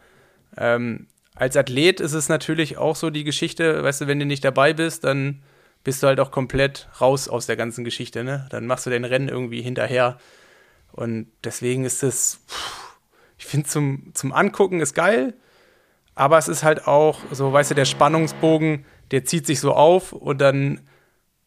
[0.55, 1.07] Ähm,
[1.39, 4.73] als Athlet ist es natürlich auch so die Geschichte, weißt du, wenn du nicht dabei
[4.73, 5.43] bist, dann
[5.83, 8.47] bist du halt auch komplett raus aus der ganzen Geschichte, ne?
[8.49, 10.17] Dann machst du dein Rennen irgendwie hinterher.
[10.91, 12.39] Und deswegen ist es,
[13.37, 15.33] ich finde, zum, zum Angucken ist geil,
[16.15, 20.11] aber es ist halt auch so, weißt du, der Spannungsbogen, der zieht sich so auf
[20.11, 20.81] und dann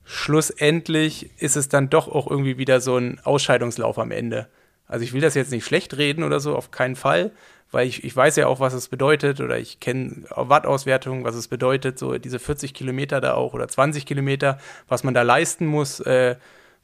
[0.04, 4.48] schlussendlich ist es dann doch auch irgendwie wieder so ein Ausscheidungslauf am Ende.
[4.86, 7.32] Also ich will das jetzt nicht schlecht reden oder so, auf keinen Fall,
[7.70, 11.48] weil ich, ich weiß ja auch, was es bedeutet oder ich kenne Wattauswertungen, was es
[11.48, 16.00] bedeutet, so diese 40 Kilometer da auch oder 20 Kilometer, was man da leisten muss,
[16.00, 16.36] äh,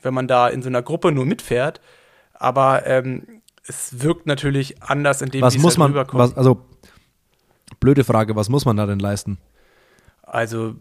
[0.03, 1.81] wenn man da in so einer Gruppe nur mitfährt.
[2.35, 6.64] Aber ähm, es wirkt natürlich anders, indem was muss halt man, was, also
[7.81, 9.38] blöde Frage, was muss man da denn leisten?
[10.22, 10.77] Also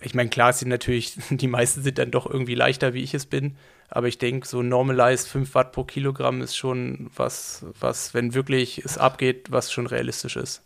[0.00, 3.26] ich meine, klar sind natürlich, die meisten sind dann doch irgendwie leichter, wie ich es
[3.26, 3.56] bin.
[3.90, 8.84] Aber ich denke, so normalized 5 Watt pro Kilogramm ist schon was, was, wenn wirklich
[8.84, 10.62] es abgeht, was schon realistisch ist.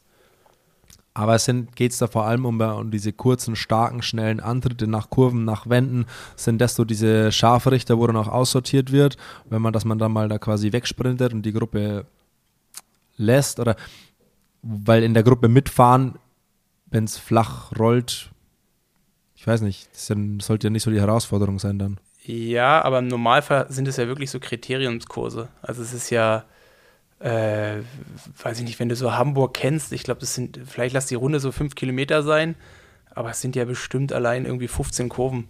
[1.14, 5.10] Aber es geht es da vor allem um, um, diese kurzen, starken, schnellen Antritte nach
[5.10, 6.06] Kurven, nach Wänden.
[6.36, 10.12] Sind das so diese Scharfrichter, wo dann auch aussortiert wird, wenn man, dass man dann
[10.12, 12.06] mal da quasi wegsprintet und die Gruppe
[13.16, 13.60] lässt?
[13.60, 13.76] Oder
[14.62, 16.14] weil in der Gruppe mitfahren,
[16.86, 18.30] wenn es flach rollt,
[19.34, 20.06] ich weiß nicht, das
[20.46, 21.98] sollte ja nicht so die Herausforderung sein dann.
[22.24, 25.48] Ja, aber im Normalfall sind es ja wirklich so Kriteriumskurse.
[25.60, 26.44] Also es ist ja,
[27.18, 27.78] äh,
[28.42, 31.16] weiß ich nicht, wenn du so Hamburg kennst, ich glaube, das sind, vielleicht lass die
[31.16, 32.54] Runde so fünf Kilometer sein,
[33.10, 35.48] aber es sind ja bestimmt allein irgendwie 15 Kurven.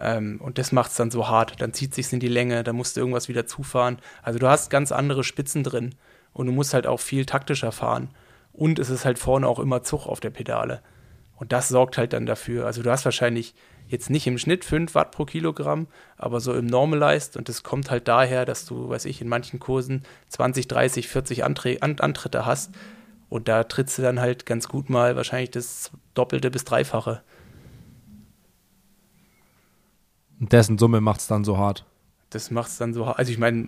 [0.00, 1.60] Ähm, und das macht es dann so hart.
[1.60, 3.98] Dann zieht sich in die Länge, da musst du irgendwas wieder zufahren.
[4.22, 5.94] Also du hast ganz andere Spitzen drin
[6.32, 8.08] und du musst halt auch viel taktischer fahren.
[8.52, 10.80] Und es ist halt vorne auch immer Zug auf der Pedale.
[11.36, 12.66] Und das sorgt halt dann dafür.
[12.66, 13.54] Also du hast wahrscheinlich
[13.88, 17.90] jetzt nicht im Schnitt 5 Watt pro Kilogramm, aber so im Normalized und das kommt
[17.90, 22.72] halt daher, dass du, weiß ich, in manchen Kursen 20, 30, 40 Antre Antritte hast
[23.28, 27.22] und da trittst du dann halt ganz gut mal wahrscheinlich das Doppelte bis Dreifache.
[30.40, 31.84] Und dessen Summe macht es dann so hart.
[32.30, 33.18] Das macht es dann so hart.
[33.18, 33.66] Also ich meine,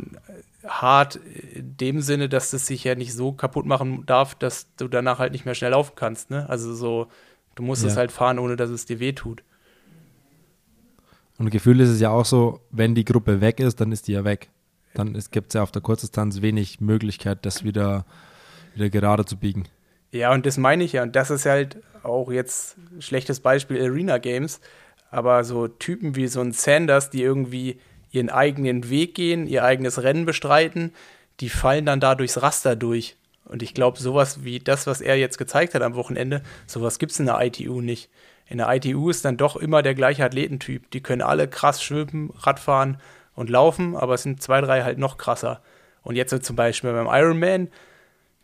[0.64, 4.88] hart in dem Sinne, dass es sich ja nicht so kaputt machen darf, dass du
[4.88, 6.30] danach halt nicht mehr schnell laufen kannst.
[6.30, 6.48] Ne?
[6.48, 7.08] Also so,
[7.54, 7.88] du musst ja.
[7.88, 9.42] es halt fahren, ohne dass es dir weh tut.
[11.40, 14.12] Und Gefühl ist es ja auch so, wenn die Gruppe weg ist, dann ist die
[14.12, 14.50] ja weg.
[14.92, 18.04] Dann gibt es ja auf der Kurzdistanz wenig Möglichkeit, das wieder,
[18.74, 19.64] wieder gerade zu biegen.
[20.12, 21.02] Ja, und das meine ich ja.
[21.02, 24.60] Und das ist halt auch jetzt ein schlechtes Beispiel Arena Games.
[25.10, 30.02] Aber so Typen wie so ein Sanders, die irgendwie ihren eigenen Weg gehen, ihr eigenes
[30.02, 30.92] Rennen bestreiten,
[31.40, 33.16] die fallen dann da durchs Raster durch.
[33.46, 37.12] Und ich glaube, sowas wie das, was er jetzt gezeigt hat am Wochenende, sowas gibt
[37.12, 38.10] es in der ITU nicht.
[38.50, 40.90] In der ITU ist dann doch immer der gleiche Athletentyp.
[40.90, 42.98] Die können alle krass schwimmen, Radfahren
[43.34, 45.62] und laufen, aber es sind zwei, drei halt noch krasser.
[46.02, 47.68] Und jetzt so zum Beispiel beim Ironman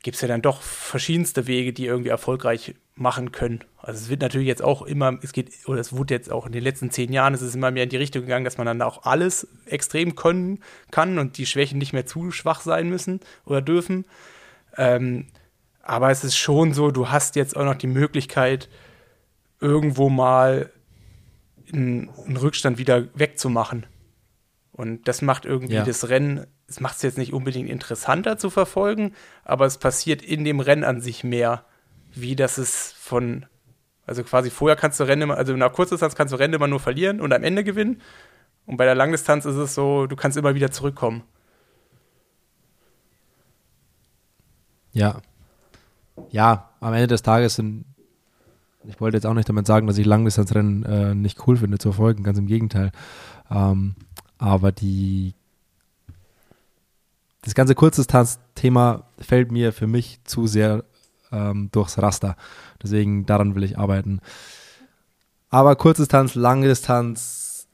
[0.04, 3.64] gibt es ja dann doch verschiedenste Wege, die irgendwie erfolgreich machen können.
[3.78, 6.52] Also es wird natürlich jetzt auch immer, es geht, oder es wurde jetzt auch in
[6.52, 8.82] den letzten zehn Jahren, es ist immer mehr in die Richtung gegangen, dass man dann
[8.82, 10.60] auch alles extrem können
[10.92, 14.04] kann und die Schwächen nicht mehr zu schwach sein müssen oder dürfen.
[14.76, 15.26] Ähm,
[15.82, 18.68] aber es ist schon so, du hast jetzt auch noch die Möglichkeit,
[19.60, 20.70] irgendwo mal
[21.72, 23.86] einen, einen Rückstand wieder wegzumachen.
[24.72, 25.84] Und das macht irgendwie ja.
[25.84, 29.14] das Rennen, es macht es jetzt nicht unbedingt interessanter zu verfolgen,
[29.44, 31.64] aber es passiert in dem Rennen an sich mehr,
[32.12, 33.46] wie das es von,
[34.06, 37.20] also quasi vorher kannst du Rennen, also nach Kurzdistanz kannst du Rennen immer nur verlieren
[37.20, 38.02] und am Ende gewinnen.
[38.66, 41.22] Und bei der Langdistanz ist es so, du kannst immer wieder zurückkommen.
[44.92, 45.20] Ja.
[46.30, 47.84] Ja, am Ende des Tages sind
[48.88, 51.92] ich wollte jetzt auch nicht damit sagen, dass ich Langdistanzrennen äh, nicht cool finde zu
[51.92, 52.92] verfolgen, ganz im Gegenteil.
[53.50, 53.94] Ähm,
[54.38, 55.34] aber die
[57.46, 60.84] das ganze Kurzdistanz-Thema fällt mir für mich zu sehr
[61.30, 62.36] ähm, durchs Raster.
[62.82, 64.20] Deswegen daran will ich arbeiten.
[65.48, 67.68] Aber Kurzdistanz, Langdistanz,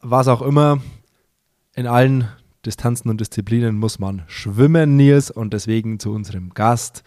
[0.00, 0.80] was auch immer,
[1.74, 2.28] in allen
[2.64, 7.02] Distanzen und Disziplinen muss man schwimmen, Nils, und deswegen zu unserem Gast.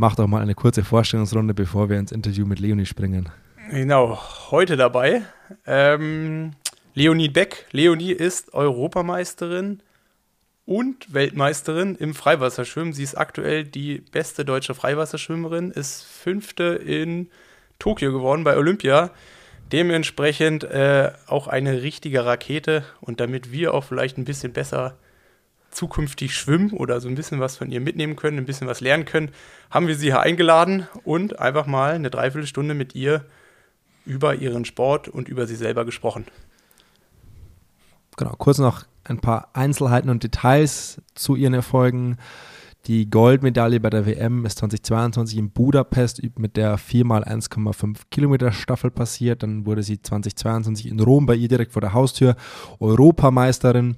[0.00, 3.30] Mach doch mal eine kurze Vorstellungsrunde, bevor wir ins Interview mit Leonie springen.
[3.72, 4.16] Genau,
[4.52, 5.22] heute dabei.
[5.66, 6.52] Ähm,
[6.94, 7.66] Leonie Beck.
[7.72, 9.80] Leonie ist Europameisterin
[10.66, 12.92] und Weltmeisterin im Freiwasserschwimmen.
[12.92, 17.28] Sie ist aktuell die beste deutsche Freiwasserschwimmerin, ist Fünfte in
[17.80, 19.10] Tokio geworden bei Olympia.
[19.72, 22.84] Dementsprechend äh, auch eine richtige Rakete.
[23.00, 24.96] Und damit wir auch vielleicht ein bisschen besser
[25.78, 29.04] zukünftig schwimmen oder so ein bisschen was von ihr mitnehmen können, ein bisschen was lernen
[29.04, 29.30] können,
[29.70, 33.24] haben wir sie hier eingeladen und einfach mal eine Dreiviertelstunde mit ihr
[34.04, 36.26] über ihren Sport und über sie selber gesprochen.
[38.16, 42.16] Genau, kurz noch ein paar Einzelheiten und Details zu ihren Erfolgen.
[42.86, 49.42] Die Goldmedaille bei der WM ist 2022 in Budapest mit der 4x1,5 Kilometer Staffel passiert.
[49.42, 52.34] Dann wurde sie 2022 in Rom bei ihr direkt vor der Haustür
[52.80, 53.96] Europameisterin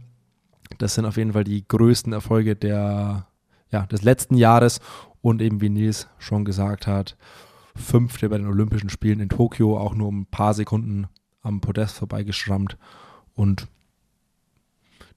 [0.80, 3.26] das sind auf jeden Fall die größten Erfolge der,
[3.70, 4.80] ja, des letzten Jahres.
[5.22, 7.16] Und eben wie Nils schon gesagt hat,
[7.76, 11.08] fünfte bei den Olympischen Spielen in Tokio, auch nur um ein paar Sekunden
[11.42, 12.78] am Podest vorbeigeschrammt.
[13.34, 13.68] Und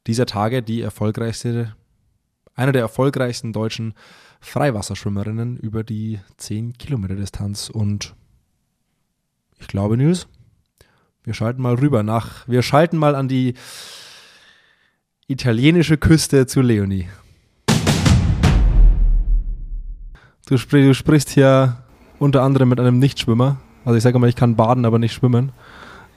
[0.06, 1.76] dieser Tage die erfolgreichste,
[2.56, 3.94] eine der erfolgreichsten deutschen
[4.42, 7.70] Freiwasserschwimmerinnen über die 10 Kilometer Distanz.
[7.70, 8.14] Und
[9.58, 10.28] ich glaube, Nils,
[11.24, 13.54] wir schalten mal rüber nach, wir schalten mal an die
[15.28, 17.08] italienische Küste zu Leonie.
[20.48, 21.78] Du, spr du sprichst hier
[22.20, 23.58] unter anderem mit einem Nichtschwimmer.
[23.86, 25.52] Also ich sage mal, ich kann baden, aber nicht schwimmen.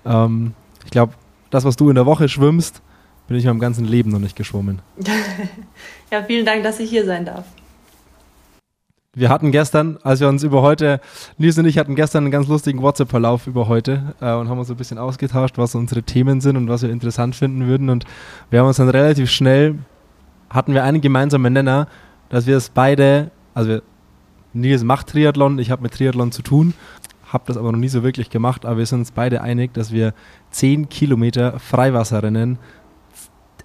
[0.04, 1.14] Ähm, ich glaube,
[1.50, 2.82] das, was du in der Woche schwimmst,
[3.28, 4.82] bin ich in meinem ganzen Leben noch nicht geschwommen.
[6.10, 7.44] ja, vielen Dank, dass ich hier sein darf.
[9.18, 11.00] Wir hatten gestern, als wir uns über heute,
[11.38, 14.70] Nils und ich hatten gestern einen ganz lustigen WhatsApp-Verlauf über heute äh, und haben uns
[14.70, 17.88] ein bisschen ausgetauscht, was unsere Themen sind und was wir interessant finden würden.
[17.88, 18.05] Und
[18.50, 19.76] wir haben uns dann relativ schnell,
[20.50, 21.88] hatten wir einen gemeinsamen Nenner,
[22.29, 23.83] dass wir es beide, also wir,
[24.52, 26.74] Nils macht Triathlon, ich habe mit Triathlon zu tun,
[27.33, 29.92] habe das aber noch nie so wirklich gemacht, aber wir sind uns beide einig, dass
[29.92, 30.12] wir
[30.50, 32.59] 10 Kilometer Freiwasserrennen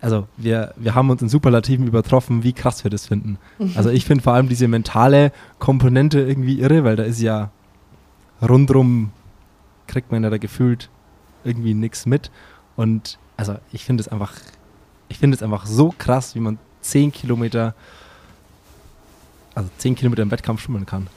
[0.01, 3.37] also wir, wir haben uns in Superlativen übertroffen, wie krass wir das finden.
[3.75, 7.51] Also ich finde vor allem diese mentale Komponente irgendwie irre, weil da ist ja
[8.41, 9.11] rundrum,
[9.85, 10.89] kriegt man ja da gefühlt
[11.43, 12.31] irgendwie nichts mit.
[12.75, 14.33] Und also ich finde es einfach,
[15.07, 17.75] ich finde es einfach so krass, wie man 10 Kilometer,
[19.53, 21.07] also 10 Kilometer im Wettkampf schwimmen kann.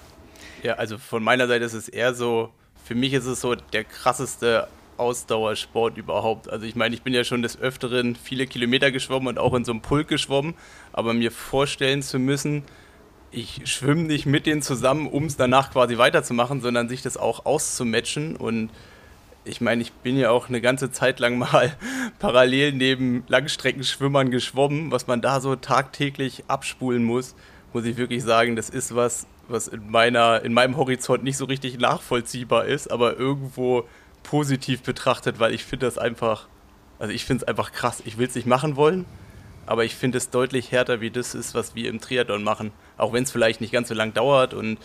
[0.62, 2.50] Ja, also von meiner Seite ist es eher so,
[2.84, 6.48] für mich ist es so der krasseste Ausdauersport überhaupt.
[6.48, 9.64] Also ich meine, ich bin ja schon des Öfteren viele Kilometer geschwommen und auch in
[9.64, 10.54] so einem Pulk geschwommen,
[10.92, 12.64] aber mir vorstellen zu müssen,
[13.34, 17.44] ich schwimme nicht mit denen zusammen, um es danach quasi weiterzumachen, sondern sich das auch
[17.46, 18.36] auszumatchen.
[18.36, 18.70] Und
[19.44, 21.76] ich meine, ich bin ja auch eine ganze Zeit lang mal
[22.18, 27.34] parallel neben Langstreckenschwimmern geschwommen, was man da so tagtäglich abspulen muss,
[27.72, 31.44] muss ich wirklich sagen, das ist was, was in meiner, in meinem Horizont nicht so
[31.44, 33.88] richtig nachvollziehbar ist, aber irgendwo
[34.24, 36.48] positiv betrachtet, weil ich finde das einfach,
[36.98, 38.02] also ich finde es einfach krass.
[38.04, 39.04] Ich will es nicht machen wollen,
[39.66, 42.72] aber ich finde es deutlich härter, wie das ist, was wir im Triathlon machen.
[42.98, 44.78] Auch wenn es vielleicht nicht ganz so lang dauert und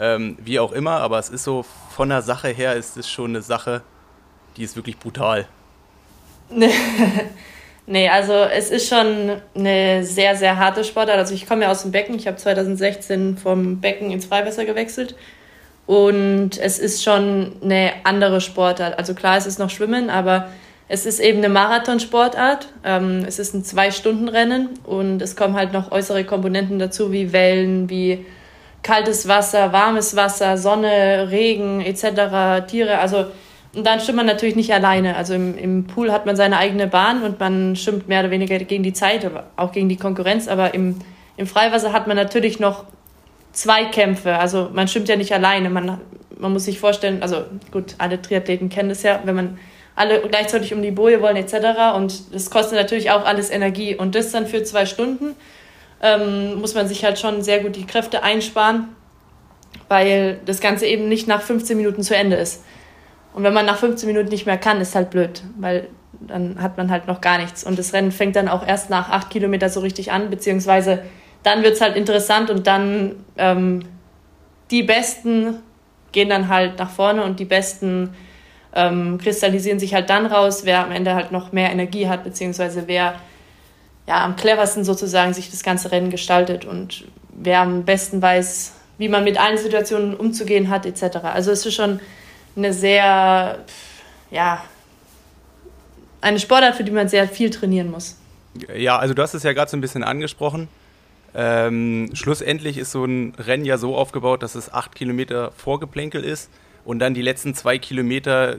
[0.00, 3.30] ähm, wie auch immer, aber es ist so, von der Sache her ist es schon
[3.30, 3.82] eine Sache,
[4.56, 5.46] die ist wirklich brutal.
[7.86, 11.18] nee, also es ist schon eine sehr, sehr harte Sportart.
[11.18, 15.16] Also ich komme ja aus dem Becken, ich habe 2016 vom Becken ins Freiwasser gewechselt.
[15.86, 18.98] Und es ist schon eine andere Sportart.
[18.98, 20.48] Also klar, es ist noch Schwimmen, aber
[20.88, 22.68] es ist eben eine Marathonsportart.
[22.84, 27.88] Ähm, es ist ein Zwei-Stunden-Rennen und es kommen halt noch äußere Komponenten dazu, wie Wellen,
[27.88, 28.24] wie
[28.82, 32.98] kaltes Wasser, warmes Wasser, Sonne, Regen etc., Tiere.
[32.98, 33.26] Also
[33.76, 35.16] und dann schwimmt man natürlich nicht alleine.
[35.16, 38.58] Also im, im Pool hat man seine eigene Bahn und man schwimmt mehr oder weniger
[38.58, 40.48] gegen die Zeit, aber auch gegen die Konkurrenz.
[40.48, 40.98] Aber im,
[41.36, 42.84] im Freiwasser hat man natürlich noch
[43.56, 44.36] Zweikämpfe.
[44.36, 45.70] Also man schwimmt ja nicht alleine.
[45.70, 45.98] Man,
[46.38, 49.58] man muss sich vorstellen, also gut, alle Triathleten kennen das ja, wenn man
[49.94, 51.96] alle gleichzeitig um die Boje wollen etc.
[51.96, 53.96] Und das kostet natürlich auch alles Energie.
[53.96, 55.34] Und das dann für zwei Stunden
[56.02, 58.88] ähm, muss man sich halt schon sehr gut die Kräfte einsparen,
[59.88, 62.62] weil das Ganze eben nicht nach 15 Minuten zu Ende ist.
[63.32, 66.76] Und wenn man nach 15 Minuten nicht mehr kann, ist halt blöd, weil dann hat
[66.76, 67.64] man halt noch gar nichts.
[67.64, 71.02] Und das Rennen fängt dann auch erst nach acht Kilometern so richtig an, beziehungsweise
[71.46, 73.84] dann wird es halt interessant und dann ähm,
[74.72, 75.60] die Besten
[76.10, 78.14] gehen dann halt nach vorne und die Besten
[78.74, 82.88] ähm, kristallisieren sich halt dann raus, wer am Ende halt noch mehr Energie hat, beziehungsweise
[82.88, 83.14] wer
[84.08, 89.08] ja, am cleversten sozusagen sich das ganze Rennen gestaltet und wer am besten weiß, wie
[89.08, 91.18] man mit allen Situationen umzugehen hat, etc.
[91.22, 92.00] Also es ist schon
[92.56, 93.58] eine sehr,
[94.32, 94.64] ja,
[96.20, 98.16] eine Sportart, für die man sehr viel trainieren muss.
[98.74, 100.68] Ja, also du hast es ja gerade so ein bisschen angesprochen.
[101.38, 106.50] Ähm, schlussendlich ist so ein Rennen ja so aufgebaut, dass es acht Kilometer Vorgeplänkel ist
[106.86, 108.58] und dann die letzten zwei Kilometer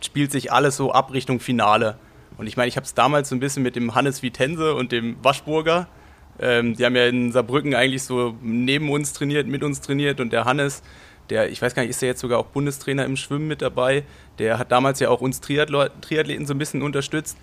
[0.00, 1.96] spielt sich alles so ab Richtung Finale.
[2.38, 4.90] Und ich meine, ich habe es damals so ein bisschen mit dem Hannes Vitense und
[4.90, 5.86] dem Waschburger.
[6.40, 10.32] Ähm, die haben ja in Saarbrücken eigentlich so neben uns trainiert, mit uns trainiert und
[10.32, 10.82] der Hannes,
[11.30, 14.02] der, ich weiß gar nicht, ist der jetzt sogar auch Bundestrainer im Schwimmen mit dabei.
[14.40, 17.38] Der hat damals ja auch uns Triathleten so ein bisschen unterstützt.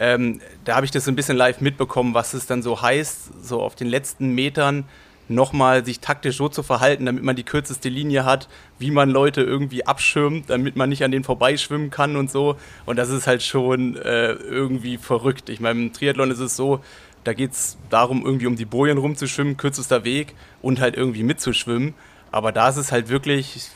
[0.00, 3.44] Ähm, da habe ich das so ein bisschen live mitbekommen, was es dann so heißt,
[3.44, 4.84] so auf den letzten Metern
[5.28, 9.42] nochmal sich taktisch so zu verhalten, damit man die kürzeste Linie hat, wie man Leute
[9.42, 12.56] irgendwie abschirmt, damit man nicht an denen vorbeischwimmen kann und so.
[12.86, 15.50] Und das ist halt schon äh, irgendwie verrückt.
[15.50, 16.80] Ich meine, im Triathlon ist es so,
[17.22, 21.94] da geht es darum, irgendwie um die Bojen rumzuschwimmen, kürzester Weg und halt irgendwie mitzuschwimmen.
[22.32, 23.68] Aber da ist es halt wirklich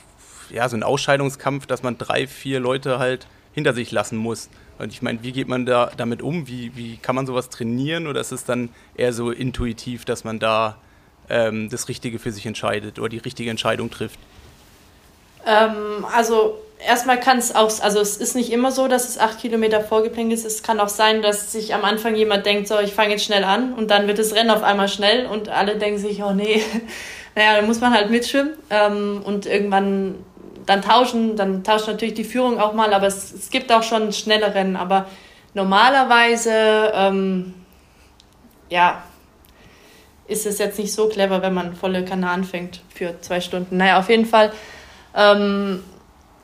[0.51, 4.49] ja, so ein Ausscheidungskampf, dass man drei, vier Leute halt hinter sich lassen muss.
[4.79, 6.49] Und ich meine, wie geht man da damit um?
[6.49, 8.07] Wie, wie kann man sowas trainieren?
[8.07, 10.79] Oder ist es dann eher so intuitiv, dass man da
[11.29, 14.19] ähm, das Richtige für sich entscheidet oder die richtige Entscheidung trifft?
[15.47, 19.41] Ähm, also erstmal kann es auch, also es ist nicht immer so, dass es acht
[19.41, 20.45] Kilometer vorgeplant ist.
[20.45, 23.45] Es kann auch sein, dass sich am Anfang jemand denkt, so, ich fange jetzt schnell
[23.45, 26.63] an und dann wird das Rennen auf einmal schnell und alle denken sich, oh nee,
[27.35, 30.17] naja, dann muss man halt mitschwimmen ähm, und irgendwann
[30.67, 34.13] dann tauschen, dann tauscht natürlich die Führung auch mal, aber es, es gibt auch schon
[34.13, 34.77] schnelle Rennen.
[34.77, 35.07] Aber
[35.53, 37.55] normalerweise, ähm,
[38.71, 39.03] ja,
[40.27, 43.77] ist es jetzt nicht so clever, wenn man volle Kanne anfängt für zwei Stunden.
[43.77, 44.53] Naja, auf jeden Fall
[45.15, 45.83] ähm,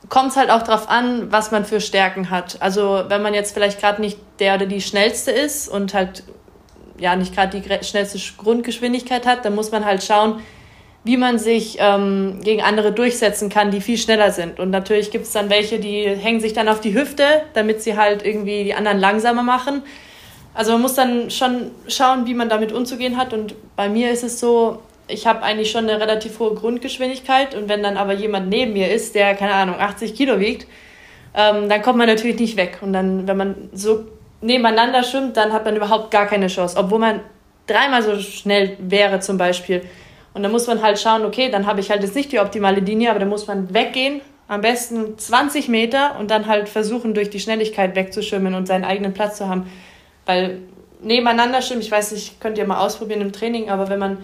[0.08, 2.60] kommt es halt auch darauf an, was man für Stärken hat.
[2.60, 6.24] Also wenn man jetzt vielleicht gerade nicht der oder die schnellste ist und halt
[6.98, 10.40] ja nicht gerade die schnellste Grundgeschwindigkeit hat, dann muss man halt schauen,
[11.02, 14.60] wie man sich ähm, gegen andere durchsetzen kann, die viel schneller sind.
[14.60, 17.96] Und natürlich gibt es dann welche, die hängen sich dann auf die Hüfte, damit sie
[17.96, 19.82] halt irgendwie die anderen langsamer machen.
[20.52, 23.32] Also man muss dann schon schauen, wie man damit umzugehen hat.
[23.32, 27.54] Und bei mir ist es so, ich habe eigentlich schon eine relativ hohe Grundgeschwindigkeit.
[27.54, 30.66] Und wenn dann aber jemand neben mir ist, der, keine Ahnung, 80 Kilo wiegt,
[31.34, 32.78] ähm, dann kommt man natürlich nicht weg.
[32.82, 34.04] Und dann, wenn man so
[34.42, 36.76] nebeneinander schwimmt, dann hat man überhaupt gar keine Chance.
[36.78, 37.20] Obwohl man
[37.66, 39.82] dreimal so schnell wäre zum Beispiel.
[40.32, 42.80] Und dann muss man halt schauen, okay, dann habe ich halt jetzt nicht die optimale
[42.80, 47.30] Linie, aber dann muss man weggehen, am besten 20 Meter und dann halt versuchen, durch
[47.30, 49.70] die Schnelligkeit wegzuschwimmen und seinen eigenen Platz zu haben.
[50.26, 50.58] Weil
[51.02, 54.18] nebeneinander schwimmen, ich weiß nicht, könnt ihr mal ausprobieren im Training, aber wenn man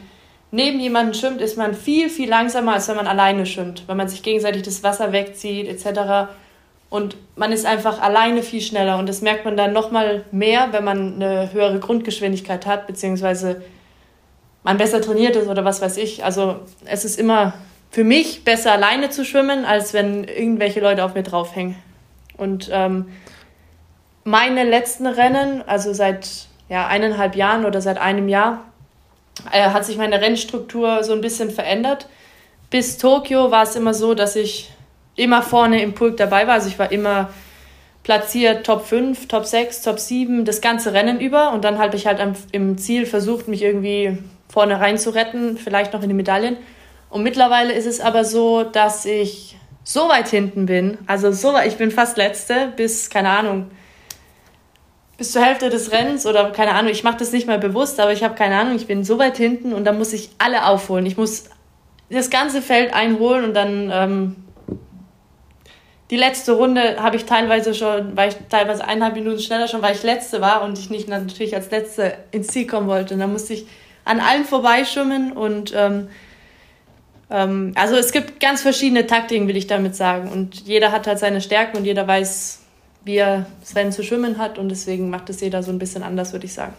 [0.50, 4.08] neben jemandem schwimmt, ist man viel, viel langsamer, als wenn man alleine schwimmt, weil man
[4.08, 6.30] sich gegenseitig das Wasser wegzieht etc.
[6.88, 10.84] Und man ist einfach alleine viel schneller und das merkt man dann nochmal mehr, wenn
[10.84, 13.62] man eine höhere Grundgeschwindigkeit hat, beziehungsweise
[14.66, 16.24] man besser trainiert ist oder was weiß ich.
[16.24, 16.56] Also
[16.86, 17.54] es ist immer
[17.92, 21.76] für mich besser alleine zu schwimmen, als wenn irgendwelche Leute auf mir draufhängen.
[22.36, 23.06] Und ähm,
[24.24, 28.64] meine letzten Rennen, also seit ja, eineinhalb Jahren oder seit einem Jahr,
[29.52, 32.08] äh, hat sich meine Rennstruktur so ein bisschen verändert.
[32.68, 34.72] Bis Tokio war es immer so, dass ich
[35.14, 36.54] immer vorne im Pulk dabei war.
[36.54, 37.30] Also ich war immer
[38.02, 41.52] platziert Top 5, Top 6, Top 7, das ganze Rennen über.
[41.52, 44.18] Und dann habe ich halt am, im Ziel versucht, mich irgendwie
[44.56, 46.56] vorne rein zu retten, vielleicht noch in die Medaillen.
[47.10, 51.68] Und mittlerweile ist es aber so, dass ich so weit hinten bin, also so weit,
[51.68, 53.70] ich bin fast letzte, bis, keine Ahnung,
[55.18, 58.14] bis zur Hälfte des Rennens oder keine Ahnung, ich mache das nicht mal bewusst, aber
[58.14, 61.04] ich habe keine Ahnung, ich bin so weit hinten und dann muss ich alle aufholen.
[61.04, 61.50] Ich muss
[62.08, 64.36] das ganze Feld einholen und dann ähm,
[66.10, 69.94] die letzte Runde habe ich teilweise schon, weil ich teilweise eineinhalb Minuten schneller schon, weil
[69.94, 73.12] ich letzte war und ich nicht natürlich als letzte ins Ziel kommen wollte.
[73.12, 73.66] Und dann musste ich
[74.06, 76.08] an allen vorbeischwimmen und ähm,
[77.28, 80.30] ähm, also es gibt ganz verschiedene Taktiken, will ich damit sagen.
[80.30, 82.60] Und jeder hat halt seine Stärken und jeder weiß,
[83.04, 86.02] wie er das Rennen zu schwimmen hat und deswegen macht es jeder so ein bisschen
[86.02, 86.74] anders, würde ich sagen.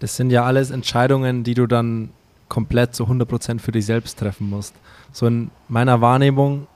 [0.00, 2.10] Das sind ja alles Entscheidungen, die du dann
[2.48, 4.74] komplett zu 100% für dich selbst treffen musst.
[5.12, 6.66] So in meiner Wahrnehmung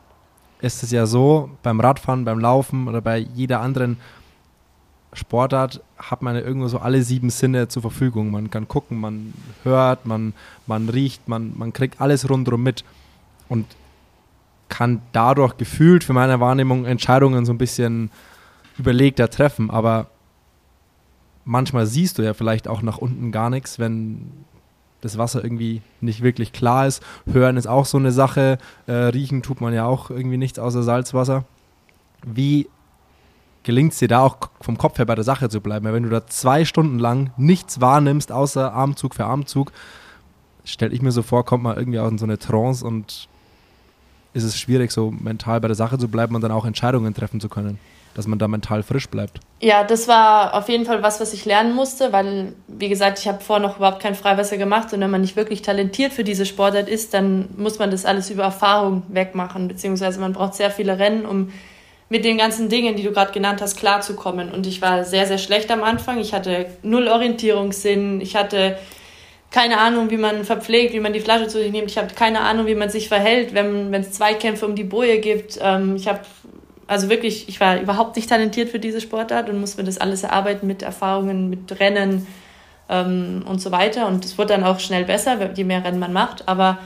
[0.60, 3.96] ist es ja so, beim Radfahren, beim Laufen oder bei jeder anderen
[5.14, 8.30] Sportart hat man ja irgendwo so alle sieben Sinne zur Verfügung.
[8.30, 10.34] Man kann gucken, man hört, man,
[10.66, 12.84] man riecht, man, man kriegt alles rundherum mit
[13.48, 13.66] und
[14.68, 18.10] kann dadurch gefühlt für meine Wahrnehmung Entscheidungen so ein bisschen
[18.76, 19.70] überlegter treffen.
[19.70, 20.08] Aber
[21.44, 24.32] manchmal siehst du ja vielleicht auch nach unten gar nichts, wenn
[25.00, 27.02] das Wasser irgendwie nicht wirklich klar ist.
[27.30, 28.58] Hören ist auch so eine Sache.
[28.86, 31.44] Äh, riechen tut man ja auch irgendwie nichts außer Salzwasser.
[32.26, 32.68] Wie
[33.64, 35.84] gelingt es dir da auch vom Kopf her bei der Sache zu bleiben?
[35.84, 39.72] Weil wenn du da zwei Stunden lang nichts wahrnimmst, außer Armzug für Armzug,
[40.64, 43.28] stelle ich mir so vor, kommt man irgendwie auch in so eine Trance und
[44.32, 47.40] ist es schwierig, so mental bei der Sache zu bleiben und dann auch Entscheidungen treffen
[47.40, 47.78] zu können
[48.14, 49.40] dass man da mental frisch bleibt.
[49.60, 53.28] Ja, das war auf jeden Fall was, was ich lernen musste, weil, wie gesagt, ich
[53.28, 56.46] habe vorher noch überhaupt kein Freiwasser gemacht und wenn man nicht wirklich talentiert für diese
[56.46, 60.98] Sportart ist, dann muss man das alles über Erfahrung wegmachen, beziehungsweise man braucht sehr viele
[60.98, 61.50] Rennen, um
[62.08, 64.52] mit den ganzen Dingen, die du gerade genannt hast, klarzukommen.
[64.52, 66.18] Und ich war sehr, sehr schlecht am Anfang.
[66.18, 68.20] Ich hatte null Orientierungssinn.
[68.20, 68.78] Ich hatte
[69.50, 71.90] keine Ahnung, wie man verpflegt, wie man die Flasche zu sich nimmt.
[71.90, 75.58] Ich habe keine Ahnung, wie man sich verhält, wenn es Zweikämpfe um die Boje gibt.
[75.62, 76.20] Ähm, ich habe
[76.86, 80.22] also wirklich, ich war überhaupt nicht talentiert für diese Sportart und musste mir das alles
[80.22, 82.26] erarbeiten mit Erfahrungen, mit Rennen
[82.88, 84.06] ähm, und so weiter.
[84.06, 86.48] Und es wird dann auch schnell besser, je mehr Rennen man macht.
[86.48, 86.78] Aber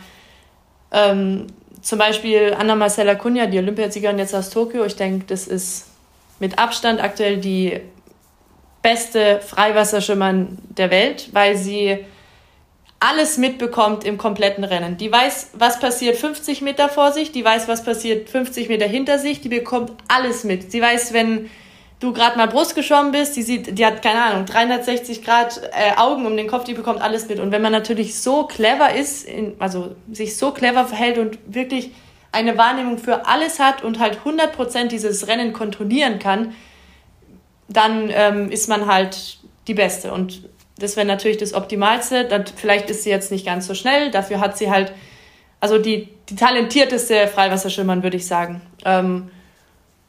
[0.92, 1.46] ähm,
[1.88, 5.86] zum Beispiel Anna Marcella Cunha, die Olympiasiegerin jetzt aus Tokio, ich denke, das ist
[6.38, 7.80] mit Abstand aktuell die
[8.82, 12.04] beste Freiwasserschwimmerin der Welt, weil sie
[13.00, 14.98] alles mitbekommt im kompletten Rennen.
[14.98, 19.18] Die weiß, was passiert 50 Meter vor sich, die weiß, was passiert 50 Meter hinter
[19.18, 20.70] sich, die bekommt alles mit.
[20.70, 21.48] Sie weiß, wenn
[22.00, 25.96] du gerade mal Brust geschwommen bist, die sieht, die hat keine Ahnung, 360 Grad äh,
[25.96, 27.40] Augen um den Kopf, die bekommt alles mit.
[27.40, 31.90] Und wenn man natürlich so clever ist, in, also sich so clever verhält und wirklich
[32.30, 36.54] eine Wahrnehmung für alles hat und halt 100% dieses Rennen kontrollieren kann,
[37.68, 40.12] dann ähm, ist man halt die Beste.
[40.12, 40.42] Und
[40.78, 42.24] das wäre natürlich das Optimalste.
[42.24, 44.92] Dann, vielleicht ist sie jetzt nicht ganz so schnell, dafür hat sie halt,
[45.60, 48.60] also die, die talentierteste Freiwasserschwimmerin, würde ich sagen.
[48.84, 49.30] Ähm,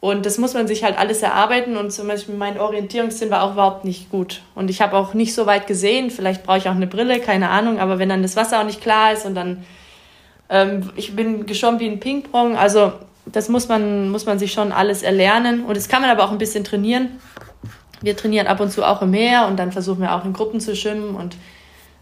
[0.01, 1.75] und das muss man sich halt alles erarbeiten.
[1.75, 4.41] Und zum Beispiel mein Orientierungssinn war auch überhaupt nicht gut.
[4.55, 7.49] Und ich habe auch nicht so weit gesehen, vielleicht brauche ich auch eine Brille, keine
[7.49, 9.65] Ahnung, aber wenn dann das Wasser auch nicht klar ist und dann,
[10.49, 12.93] ähm, ich bin geschwommen wie ein Ping-Pong, also
[13.25, 15.65] das muss man, muss man sich schon alles erlernen.
[15.65, 17.19] Und das kann man aber auch ein bisschen trainieren.
[18.01, 20.61] Wir trainieren ab und zu auch im Meer und dann versuchen wir auch in Gruppen
[20.61, 21.15] zu schwimmen.
[21.15, 21.35] Und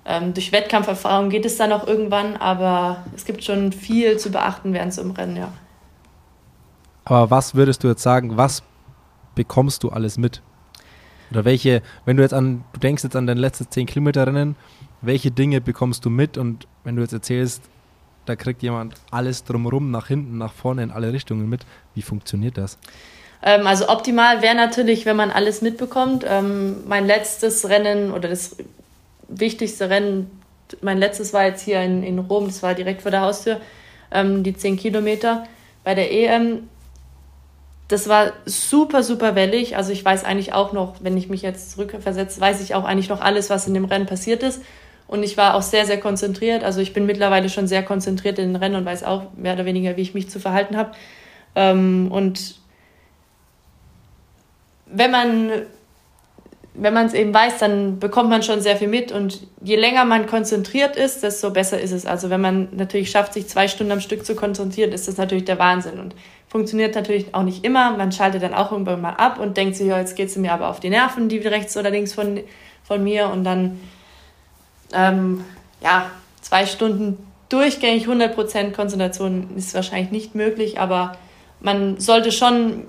[0.05, 4.73] ähm, durch Wettkampferfahrung geht es dann auch irgendwann, aber es gibt schon viel zu beachten
[4.73, 5.51] während so einem Rennen, ja.
[7.09, 8.63] Aber was würdest du jetzt sagen, was
[9.33, 10.41] bekommst du alles mit?
[11.31, 14.57] Oder welche, wenn du jetzt an, du denkst jetzt an dein letztes 10 Kilometer Rennen,
[15.01, 16.37] welche Dinge bekommst du mit?
[16.37, 17.63] Und wenn du jetzt erzählst,
[18.25, 22.57] da kriegt jemand alles drumherum, nach hinten, nach vorne, in alle Richtungen mit, wie funktioniert
[22.57, 22.77] das?
[23.41, 26.25] Ähm, also optimal wäre natürlich, wenn man alles mitbekommt.
[26.27, 28.57] Ähm, mein letztes Rennen oder das
[29.29, 30.29] wichtigste Rennen,
[30.81, 33.61] mein letztes war jetzt hier in, in Rom, das war direkt vor der Haustür,
[34.11, 35.45] ähm, die 10 Kilometer
[35.85, 36.67] bei der EM.
[37.87, 39.77] Das war super, super wellig.
[39.77, 43.09] Also ich weiß eigentlich auch noch, wenn ich mich jetzt zurückversetze, weiß ich auch eigentlich
[43.09, 44.61] noch alles, was in dem Rennen passiert ist.
[45.07, 46.65] Und ich war auch sehr, sehr konzentriert.
[46.65, 49.65] Also ich bin mittlerweile schon sehr konzentriert in den Rennen und weiß auch mehr oder
[49.65, 50.91] weniger, wie ich mich zu verhalten habe.
[51.55, 52.55] Ähm, und
[54.85, 55.51] wenn man
[56.79, 60.05] wenn man es eben weiß, dann bekommt man schon sehr viel mit und je länger
[60.05, 62.05] man konzentriert ist, desto besser ist es.
[62.05, 65.45] Also wenn man natürlich schafft, sich zwei Stunden am Stück zu konzentrieren, ist das natürlich
[65.45, 66.13] der Wahnsinn und
[66.57, 67.95] funktioniert natürlich auch nicht immer.
[67.95, 70.51] Man schaltet dann auch irgendwann mal ab und denkt sich, ja, jetzt geht es mir
[70.51, 72.39] aber auf die Nerven, die rechts oder links von,
[72.83, 73.79] von mir und dann,
[74.91, 75.45] ähm,
[75.83, 76.09] ja,
[76.41, 81.11] zwei Stunden durchgängig 100% Konzentration ist wahrscheinlich nicht möglich, aber
[81.59, 82.85] man sollte schon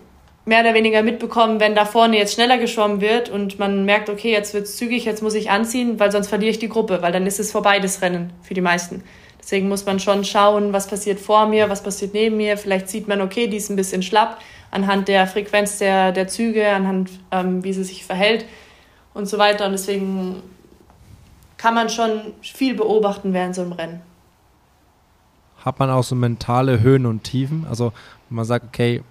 [0.47, 4.33] mehr oder weniger mitbekommen, wenn da vorne jetzt schneller geschwommen wird und man merkt, okay,
[4.33, 7.13] jetzt wird es zügig, jetzt muss ich anziehen, weil sonst verliere ich die Gruppe, weil
[7.13, 9.05] dann ist es vorbei, das Rennen für die meisten.
[9.41, 12.59] Deswegen muss man schon schauen, was passiert vor mir, was passiert neben mir.
[12.59, 14.39] Vielleicht sieht man, okay, die ist ein bisschen schlapp
[14.71, 18.45] anhand der Frequenz der, der Züge, anhand ähm, wie sie sich verhält
[19.15, 19.67] und so weiter.
[19.67, 20.43] Und deswegen
[21.57, 24.01] kann man schon viel beobachten während so einem Rennen.
[25.65, 27.67] Hat man auch so mentale Höhen und Tiefen?
[27.69, 27.93] Also,
[28.31, 29.03] man sagt, okay,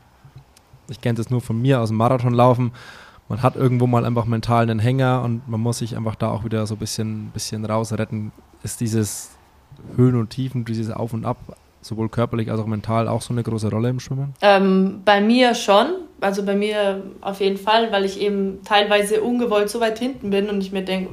[0.89, 2.71] ich kenne das nur von mir aus dem Marathonlaufen.
[3.27, 6.45] Man hat irgendwo mal einfach mental einen Hänger und man muss sich einfach da auch
[6.45, 8.31] wieder so ein bisschen, bisschen rausretten.
[8.63, 9.31] Ist dieses
[9.95, 11.37] Höhen und Tiefen, dieses Auf und Ab,
[11.81, 14.33] sowohl körperlich als auch mental, auch so eine große Rolle im Schwimmen?
[14.41, 15.87] Ähm, bei mir schon.
[16.19, 20.49] Also bei mir auf jeden Fall, weil ich eben teilweise ungewollt so weit hinten bin
[20.49, 21.11] und ich mir denke,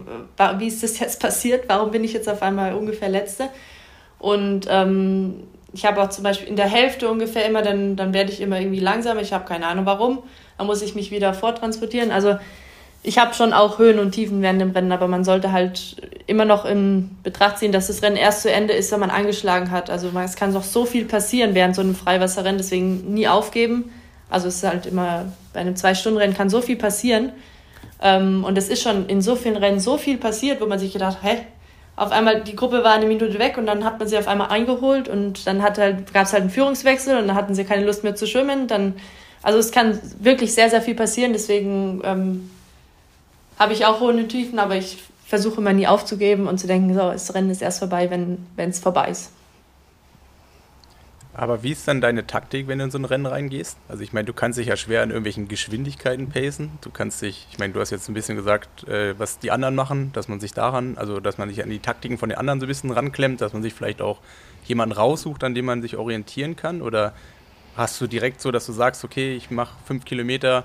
[0.58, 1.64] wie ist das jetzt passiert?
[1.68, 3.50] Warum bin ich jetzt auf einmal ungefähr Letzte?
[4.18, 5.42] Und ähm,
[5.74, 8.58] ich habe auch zum Beispiel in der Hälfte ungefähr immer, dann, dann werde ich immer
[8.58, 9.20] irgendwie langsamer.
[9.20, 10.22] Ich habe keine Ahnung warum.
[10.56, 12.10] Dann muss ich mich wieder vortransportieren.
[12.10, 12.36] Also
[13.06, 15.96] ich habe schon auch Höhen und Tiefen während dem Rennen, aber man sollte halt
[16.26, 19.70] immer noch in Betracht ziehen, dass das Rennen erst zu Ende ist, wenn man angeschlagen
[19.70, 19.90] hat.
[19.90, 23.92] Also es kann doch so viel passieren während so einem Freiwasserrennen, deswegen nie aufgeben.
[24.30, 27.32] Also es ist halt immer, bei einem Zwei-Stunden-Rennen kann so viel passieren.
[28.00, 30.94] Ähm, und es ist schon in so vielen Rennen so viel passiert, wo man sich
[30.94, 31.36] gedacht, hä,
[31.96, 34.48] auf einmal, die Gruppe war eine Minute weg und dann hat man sie auf einmal
[34.48, 35.76] eingeholt und dann halt,
[36.12, 38.66] gab es halt einen Führungswechsel und dann hatten sie keine Lust mehr zu schwimmen.
[38.66, 38.94] Dann,
[39.42, 42.50] also es kann wirklich sehr, sehr viel passieren, deswegen ähm,
[43.58, 47.00] habe ich auch hohe Tiefen, aber ich versuche immer nie aufzugeben und zu denken, so,
[47.00, 49.30] das Rennen ist erst vorbei, wenn es vorbei ist.
[51.36, 53.76] Aber wie ist dann deine Taktik, wenn du in so ein Rennen reingehst?
[53.88, 56.70] Also ich meine, du kannst dich ja schwer an irgendwelchen Geschwindigkeiten pacen.
[56.80, 59.74] Du kannst dich, ich meine, du hast jetzt ein bisschen gesagt, äh, was die anderen
[59.74, 62.60] machen, dass man sich daran, also dass man sich an die Taktiken von den anderen
[62.60, 64.20] so ein bisschen ranklemmt, dass man sich vielleicht auch
[64.64, 66.80] jemanden raussucht, an dem man sich orientieren kann?
[66.80, 67.14] Oder
[67.76, 70.62] hast du direkt so, dass du sagst, okay, ich mache fünf Kilometer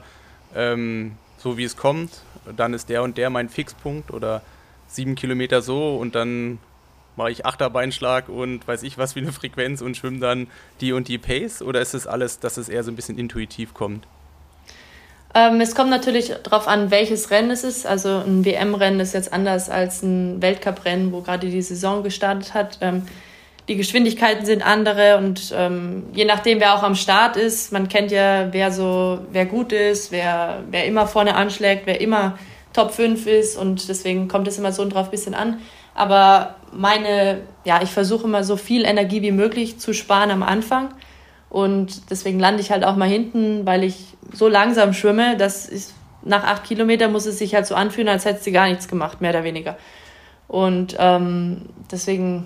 [0.55, 2.11] ähm, so wie es kommt,
[2.55, 4.41] dann ist der und der mein Fixpunkt oder
[4.87, 6.59] sieben Kilometer so und dann
[7.15, 10.47] mache ich Achterbeinschlag und weiß ich was wie eine Frequenz und schwimme dann
[10.81, 11.61] die und die Pace?
[11.61, 14.07] Oder ist es alles, dass es eher so ein bisschen intuitiv kommt?
[15.35, 17.85] Ähm, es kommt natürlich darauf an, welches Rennen es ist.
[17.85, 22.79] Also ein WM-Rennen ist jetzt anders als ein Weltcup-Rennen, wo gerade die Saison gestartet hat.
[22.81, 23.03] Ähm,
[23.69, 28.11] die Geschwindigkeiten sind andere und ähm, je nachdem, wer auch am Start ist, man kennt
[28.11, 32.37] ja, wer so, wer gut ist, wer, wer immer vorne anschlägt, wer immer
[32.73, 35.59] Top 5 ist und deswegen kommt es immer so drauf ein bisschen an.
[35.93, 40.89] Aber meine, ja, ich versuche immer so viel Energie wie möglich zu sparen am Anfang.
[41.49, 45.85] Und deswegen lande ich halt auch mal hinten, weil ich so langsam schwimme, dass ich,
[46.23, 49.21] nach acht Kilometern muss es sich halt so anfühlen, als hätte sie gar nichts gemacht,
[49.21, 49.77] mehr oder weniger.
[50.47, 52.45] Und ähm, deswegen,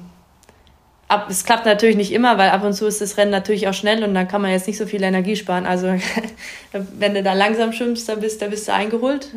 [1.14, 3.74] ab, es klappt natürlich nicht immer, weil ab und zu ist das Rennen natürlich auch
[3.74, 5.66] schnell und dann kann man jetzt nicht so viel Energie sparen.
[5.66, 5.88] Also
[6.72, 9.30] wenn du da langsam schwimmst, dann bist, dann bist du eingeholt.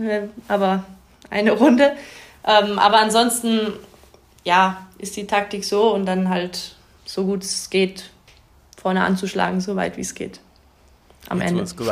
[0.49, 0.85] Aber
[1.31, 1.93] eine Runde.
[2.45, 3.72] Ähm, aber ansonsten
[4.45, 8.11] ja, ist die Taktik so und dann halt so gut es geht,
[8.81, 10.41] vorne anzuschlagen, so weit wie es geht.
[11.29, 11.62] Am Jetzt, Ende.
[11.62, 11.85] Was du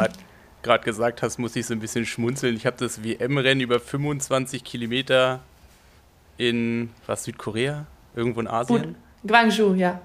[0.63, 2.57] gerade gesagt hast, muss ich so ein bisschen schmunzeln.
[2.57, 5.41] Ich habe das WM-Rennen über 25 Kilometer
[6.39, 8.97] in was Südkorea, irgendwo in Asien.
[9.27, 10.01] Guangzhou, ja.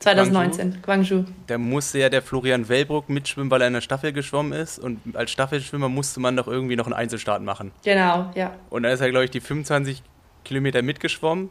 [0.00, 1.24] 2019, Guangzhou.
[1.46, 4.78] Da musste ja der Florian Wellbruck mitschwimmen, weil er in der Staffel geschwommen ist.
[4.78, 7.70] Und als Staffelschwimmer musste man doch irgendwie noch einen Einzelstart machen.
[7.84, 8.54] Genau, ja.
[8.70, 10.02] Und da ist er, glaube ich, die 25
[10.44, 11.50] Kilometer mitgeschwommen.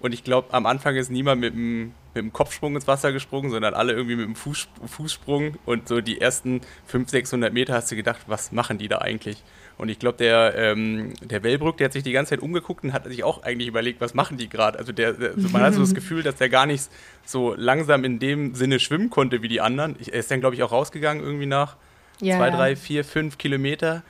[0.00, 3.50] Und ich glaube, am Anfang ist niemand mit dem, mit dem Kopfsprung ins Wasser gesprungen,
[3.50, 5.56] sondern alle irgendwie mit dem Fuß, Fußsprung.
[5.66, 9.42] Und so die ersten 500, 600 Meter hast du gedacht, was machen die da eigentlich?
[9.78, 12.92] Und ich glaube, der, ähm, der Wellbrück, der hat sich die ganze Zeit umgeguckt und
[12.92, 14.78] hat sich auch eigentlich überlegt, was machen die gerade?
[14.78, 16.88] Also, der, der, also man hat so das Gefühl, dass der gar nicht
[17.24, 19.96] so langsam in dem Sinne schwimmen konnte wie die anderen.
[19.98, 21.76] er ist dann, glaube ich, auch rausgegangen irgendwie nach
[22.20, 24.02] ja, zwei, drei, vier, fünf Kilometer.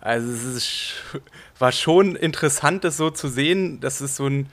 [0.00, 0.92] Also es ist,
[1.58, 3.80] war schon interessant, das so zu sehen.
[3.80, 4.48] Das ist so ein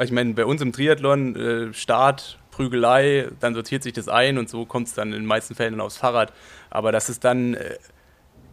[0.00, 4.48] ich meine, bei uns im Triathlon, äh, Start, Prügelei, dann sortiert sich das ein und
[4.48, 6.32] so kommt es dann in den meisten Fällen aufs Fahrrad.
[6.70, 7.76] Aber das ist dann, äh,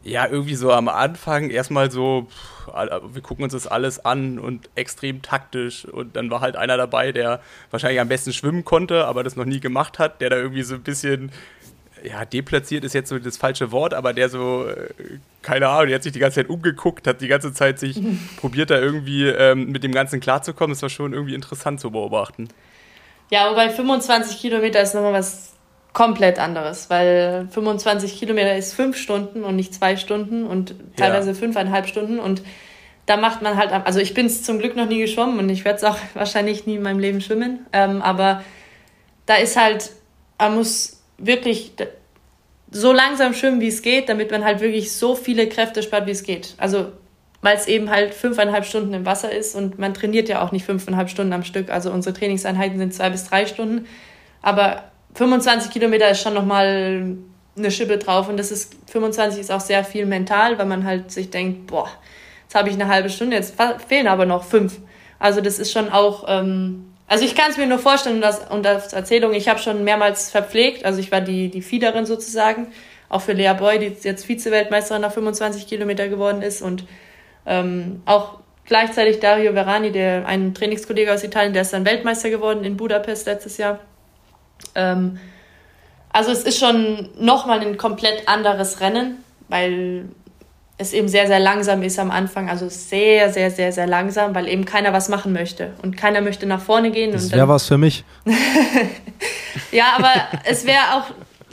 [0.03, 2.67] ja, irgendwie so am Anfang erstmal so, pff,
[3.13, 5.85] wir gucken uns das alles an und extrem taktisch.
[5.85, 7.41] Und dann war halt einer dabei, der
[7.71, 10.75] wahrscheinlich am besten schwimmen konnte, aber das noch nie gemacht hat, der da irgendwie so
[10.75, 11.31] ein bisschen
[12.03, 14.89] ja, deplatziert ist jetzt so das falsche Wort, aber der so, äh,
[15.41, 18.01] keine Ahnung, der hat sich die ganze Zeit umgeguckt, hat die ganze Zeit sich
[18.37, 20.73] probiert, da irgendwie ähm, mit dem Ganzen klarzukommen.
[20.73, 22.49] Das war schon irgendwie interessant zu beobachten.
[23.29, 25.52] Ja, wobei 25 Kilometer ist nochmal was
[25.93, 31.35] komplett anderes, weil 25 Kilometer ist fünf Stunden und nicht zwei Stunden und teilweise ja.
[31.35, 32.41] fünfeinhalb Stunden und
[33.05, 35.65] da macht man halt, also ich bin es zum Glück noch nie geschwommen und ich
[35.65, 38.43] werde es auch wahrscheinlich nie in meinem Leben schwimmen, ähm, aber
[39.25, 39.91] da ist halt,
[40.39, 41.73] man muss wirklich
[42.71, 46.11] so langsam schwimmen, wie es geht, damit man halt wirklich so viele Kräfte spart, wie
[46.11, 46.55] es geht.
[46.57, 46.91] Also
[47.43, 50.65] weil es eben halt fünfeinhalb Stunden im Wasser ist und man trainiert ja auch nicht
[50.65, 51.69] fünfeinhalb Stunden am Stück.
[51.69, 53.85] Also unsere Trainingseinheiten sind zwei bis drei Stunden.
[54.41, 54.83] Aber
[55.13, 57.17] 25 Kilometer ist schon nochmal
[57.55, 61.11] eine Schippe drauf und das ist 25 ist auch sehr viel mental, weil man halt
[61.11, 61.87] sich denkt, boah,
[62.43, 63.55] jetzt habe ich eine halbe Stunde, jetzt
[63.87, 64.79] fehlen aber noch fünf.
[65.19, 68.49] Also das ist schon auch, ähm, also ich kann es mir nur vorstellen und, das,
[68.49, 72.67] und als Erzählung, ich habe schon mehrmals verpflegt, also ich war die, die Fiederin sozusagen,
[73.07, 76.85] auch für Lea Boy, die jetzt Vize-Weltmeisterin nach 25 Kilometer geworden ist und
[77.45, 82.63] ähm, auch gleichzeitig Dario Verani, der ein Trainingskollege aus Italien, der ist dann Weltmeister geworden
[82.63, 83.79] in Budapest letztes Jahr.
[84.75, 85.19] Ähm,
[86.13, 90.05] also es ist schon nochmal ein komplett anderes Rennen, weil
[90.77, 92.49] es eben sehr, sehr langsam ist am Anfang.
[92.49, 95.73] Also sehr, sehr, sehr, sehr langsam, weil eben keiner was machen möchte.
[95.81, 97.11] Und keiner möchte nach vorne gehen.
[97.11, 98.03] Das wäre was für mich.
[99.71, 100.11] ja, aber
[100.45, 101.05] es wäre auch,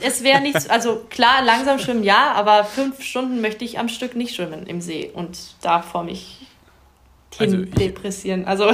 [0.02, 4.16] es wäre nicht, also klar, langsam schwimmen ja, aber fünf Stunden möchte ich am Stück
[4.16, 6.38] nicht schwimmen im See und da vor mich
[7.36, 8.46] hin also depressieren.
[8.46, 8.70] Also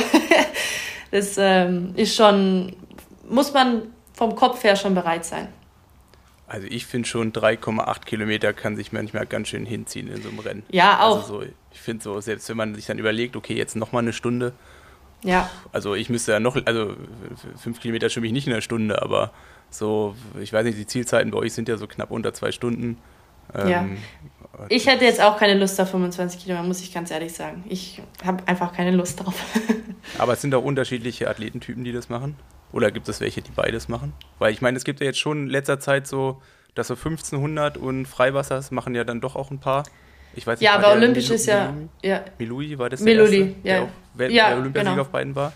[1.10, 2.74] das ähm, ist schon,
[3.28, 3.82] muss man
[4.16, 5.48] vom Kopf her schon bereit sein.
[6.48, 10.38] Also ich finde schon 3,8 Kilometer kann sich manchmal ganz schön hinziehen in so einem
[10.38, 10.62] Rennen.
[10.70, 11.16] Ja, auch.
[11.16, 14.12] Also so, ich finde so, selbst wenn man sich dann überlegt, okay, jetzt nochmal eine
[14.12, 14.52] Stunde.
[15.22, 15.50] Ja.
[15.72, 16.96] Also ich müsste ja noch, also
[17.56, 19.32] fünf Kilometer schwimme ich nicht in einer Stunde, aber
[19.70, 22.98] so, ich weiß nicht, die Zielzeiten bei euch sind ja so knapp unter zwei Stunden.
[23.54, 23.86] Ähm, ja.
[24.68, 27.64] Ich hätte jetzt auch keine Lust auf 25 Kilometer, muss ich ganz ehrlich sagen.
[27.68, 29.34] Ich habe einfach keine Lust drauf.
[30.18, 32.36] aber es sind auch unterschiedliche Athletentypen, die das machen.
[32.72, 34.12] Oder gibt es welche, die beides machen?
[34.38, 36.42] Weil ich meine, es gibt ja jetzt schon in letzter Zeit so,
[36.74, 39.84] dass so 1500 und Freiwassers machen ja dann doch auch ein paar.
[40.34, 41.72] Ich weiß nicht, ja, aber Olympisch ist ja,
[42.02, 42.22] ja.
[42.38, 43.52] Milui war das der erste, ja.
[43.62, 45.02] der auch Welt ja, Olympiasieger genau.
[45.02, 45.52] auf beiden war?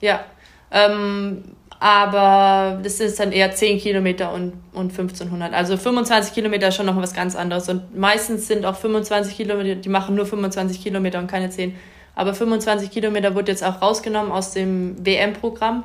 [0.00, 0.24] Ja.
[0.70, 1.42] Ähm,
[1.84, 5.52] aber das ist dann eher 10 Kilometer und, und 1500.
[5.52, 7.68] Also 25 Kilometer ist schon noch was ganz anderes.
[7.68, 11.76] Und meistens sind auch 25 Kilometer, die machen nur 25 Kilometer und keine 10.
[12.14, 15.84] Aber 25 Kilometer wurde jetzt auch rausgenommen aus dem WM-Programm.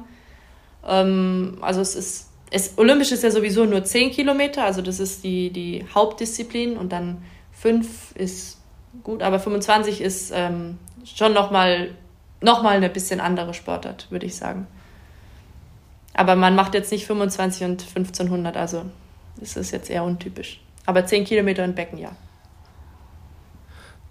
[0.88, 5.26] Ähm, also es ist, es, Olympisch ist ja sowieso nur 10 Kilometer, also das ist
[5.26, 7.22] die, die Hauptdisziplin und dann
[7.52, 8.62] 5 ist
[9.04, 11.90] gut, aber 25 ist ähm, schon nochmal
[12.40, 14.66] noch mal eine bisschen andere Sportart, würde ich sagen.
[16.14, 18.86] Aber man macht jetzt nicht 25 und 1500, also
[19.40, 20.60] das ist jetzt eher untypisch.
[20.86, 22.12] Aber 10 Kilometer in Becken, ja.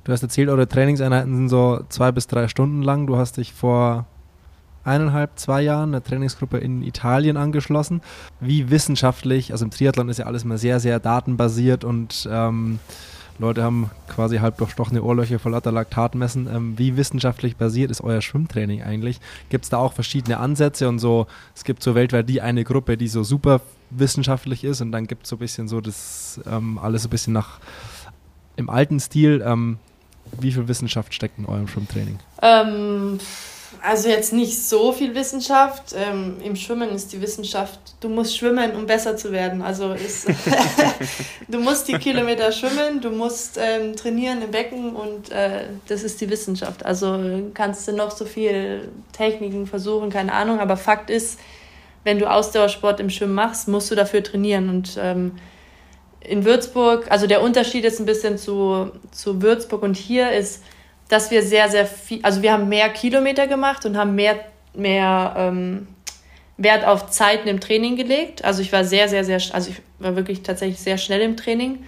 [0.04, 3.06] Du hast erzählt, eure Trainingseinheiten sind so zwei bis drei Stunden lang.
[3.06, 4.06] Du hast dich vor
[4.84, 8.00] eineinhalb, zwei Jahren eine Trainingsgruppe in Italien angeschlossen.
[8.40, 12.78] Wie wissenschaftlich, also im Triathlon ist ja alles mal sehr, sehr datenbasiert und ähm,
[13.38, 16.48] Leute haben quasi halb durchstochene Ohrlöcher vor lauter Laktatmessen.
[16.52, 19.20] Ähm, wie wissenschaftlich basiert ist euer Schwimmtraining eigentlich?
[19.48, 21.26] Gibt es da auch verschiedene Ansätze und so?
[21.54, 23.60] Es gibt so weltweit die eine Gruppe, die so super
[23.90, 27.10] wissenschaftlich ist und dann gibt es so ein bisschen so das ähm, alles so ein
[27.10, 27.60] bisschen nach
[28.56, 29.42] im alten Stil.
[29.44, 29.78] Ähm,
[30.40, 32.18] wie viel Wissenschaft steckt in eurem Schwimmtraining?
[32.42, 33.18] Ähm,
[33.82, 35.94] also jetzt nicht so viel Wissenschaft.
[35.96, 39.62] Ähm, Im Schwimmen ist die Wissenschaft, du musst schwimmen, um besser zu werden.
[39.62, 40.28] Also ist,
[41.48, 46.20] du musst die Kilometer schwimmen, du musst ähm, trainieren im Becken und äh, das ist
[46.20, 46.84] die Wissenschaft.
[46.84, 47.18] Also
[47.54, 51.38] kannst du noch so viel Techniken versuchen, keine Ahnung, aber Fakt ist,
[52.04, 55.32] wenn du Ausdauersport im Schwimmen machst, musst du dafür trainieren und ähm,
[56.20, 60.62] in Würzburg, also der Unterschied ist ein bisschen zu, zu Würzburg und hier ist,
[61.08, 64.36] dass wir sehr, sehr viel, also wir haben mehr Kilometer gemacht und haben mehr,
[64.74, 65.88] mehr ähm,
[66.58, 68.44] Wert auf Zeiten im Training gelegt.
[68.44, 71.84] Also ich war sehr, sehr, sehr, also ich war wirklich tatsächlich sehr schnell im Training.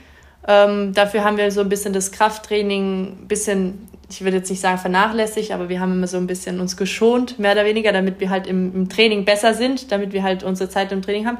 [0.48, 4.60] Ähm, dafür haben wir so ein bisschen das Krafttraining, ein bisschen, ich würde jetzt nicht
[4.60, 8.20] sagen vernachlässigt, aber wir haben immer so ein bisschen uns geschont, mehr oder weniger, damit
[8.20, 11.38] wir halt im, im Training besser sind, damit wir halt unsere Zeit im Training haben.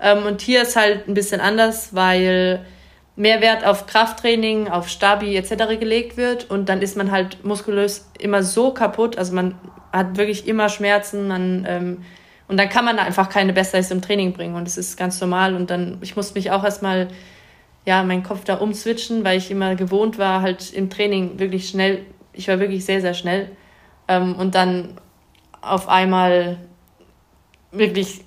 [0.00, 2.64] Ähm, und hier ist halt ein bisschen anders, weil
[3.16, 5.78] mehr Wert auf Krafttraining, auf Stabi etc.
[5.80, 6.50] gelegt wird.
[6.50, 9.54] Und dann ist man halt muskulös immer so kaputt, also man
[9.92, 12.04] hat wirklich immer Schmerzen, man ähm,
[12.48, 14.54] und dann kann man einfach keine Bestzeit im Training bringen.
[14.54, 15.56] Und das ist ganz normal.
[15.56, 17.08] Und dann ich musste mich auch erstmal
[17.84, 22.04] ja meinen Kopf da umswitchen, weil ich immer gewohnt war halt im Training wirklich schnell,
[22.32, 23.50] ich war wirklich sehr sehr schnell.
[24.08, 25.00] Ähm, und dann
[25.62, 26.58] auf einmal
[27.72, 28.25] wirklich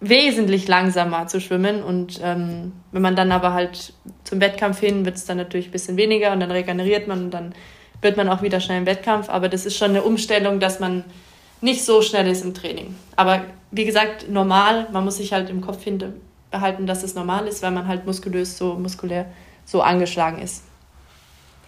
[0.00, 1.82] wesentlich langsamer zu schwimmen.
[1.82, 3.92] Und ähm, wenn man dann aber halt
[4.24, 7.30] zum Wettkampf hin, wird es dann natürlich ein bisschen weniger und dann regeneriert man und
[7.30, 7.54] dann
[8.00, 9.28] wird man auch wieder schnell im Wettkampf.
[9.28, 11.04] Aber das ist schon eine Umstellung, dass man
[11.60, 12.96] nicht so schnell ist im Training.
[13.16, 15.84] Aber wie gesagt, normal, man muss sich halt im Kopf
[16.50, 19.26] behalten, dass es normal ist, weil man halt muskulös so muskulär
[19.64, 20.64] so angeschlagen ist.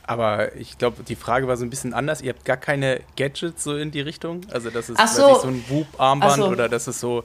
[0.04, 2.20] Aber ich glaube, die Frage war so ein bisschen anders.
[2.22, 4.40] Ihr habt gar keine Gadgets so in die Richtung?
[4.50, 5.34] Also das ist so.
[5.36, 6.48] so ein Whoop-Armband so.
[6.48, 7.22] oder das ist so.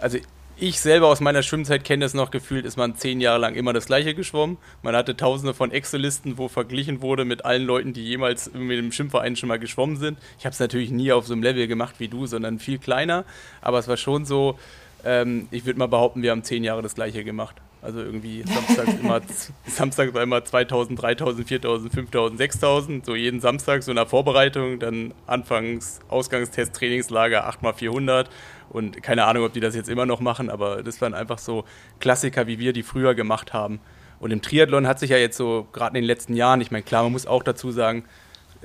[0.00, 0.18] Also
[0.58, 3.74] ich selber aus meiner Schwimmzeit kenne es noch gefühlt, ist man zehn Jahre lang immer
[3.74, 4.56] das gleiche geschwommen.
[4.82, 8.90] Man hatte tausende von Excel-Listen, wo verglichen wurde mit allen Leuten, die jemals mit dem
[8.90, 10.18] Schwimmverein schon mal geschwommen sind.
[10.38, 13.24] Ich habe es natürlich nie auf so einem Level gemacht wie du, sondern viel kleiner.
[13.60, 14.58] Aber es war schon so,
[15.04, 17.56] ähm, ich würde mal behaupten, wir haben zehn Jahre das gleiche gemacht.
[17.82, 19.20] Also irgendwie samstags immer,
[19.66, 24.78] samstags war immer 2000, 3000, 4000, 5000, 6000, so jeden Samstag so in der Vorbereitung,
[24.78, 28.26] dann Anfangs, Ausgangstest, Trainingslager 8x400
[28.70, 31.64] und keine Ahnung, ob die das jetzt immer noch machen, aber das waren einfach so
[32.00, 33.80] Klassiker, wie wir die früher gemacht haben.
[34.18, 36.82] Und im Triathlon hat sich ja jetzt so, gerade in den letzten Jahren, ich meine,
[36.82, 38.04] klar, man muss auch dazu sagen,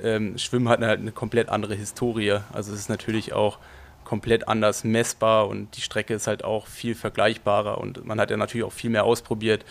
[0.02, 2.38] ähm, Schwimmen hat halt eine komplett andere Historie.
[2.52, 3.58] Also es ist natürlich auch
[4.04, 8.36] komplett anders messbar und die Strecke ist halt auch viel vergleichbarer und man hat ja
[8.36, 9.64] natürlich auch viel mehr ausprobiert.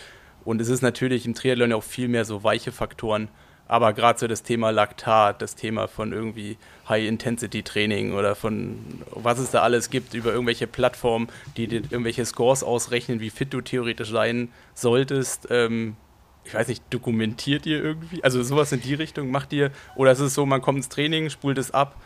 [0.44, 3.28] Und es ist natürlich im Triathlon auch viel mehr so weiche Faktoren.
[3.72, 6.58] Aber gerade so das Thema Laktat, das Thema von irgendwie
[6.90, 8.76] High-Intensity-Training oder von
[9.12, 13.54] was es da alles gibt, über irgendwelche Plattformen, die dir irgendwelche Scores ausrechnen, wie fit
[13.54, 15.48] du theoretisch sein solltest.
[15.48, 15.96] Ähm,
[16.44, 18.22] ich weiß nicht, dokumentiert ihr irgendwie?
[18.22, 19.70] Also sowas in die Richtung macht ihr?
[19.96, 21.96] Oder ist es so, man kommt ins Training, spult es ab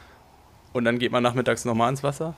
[0.72, 2.36] und dann geht man nachmittags nochmal ins Wasser?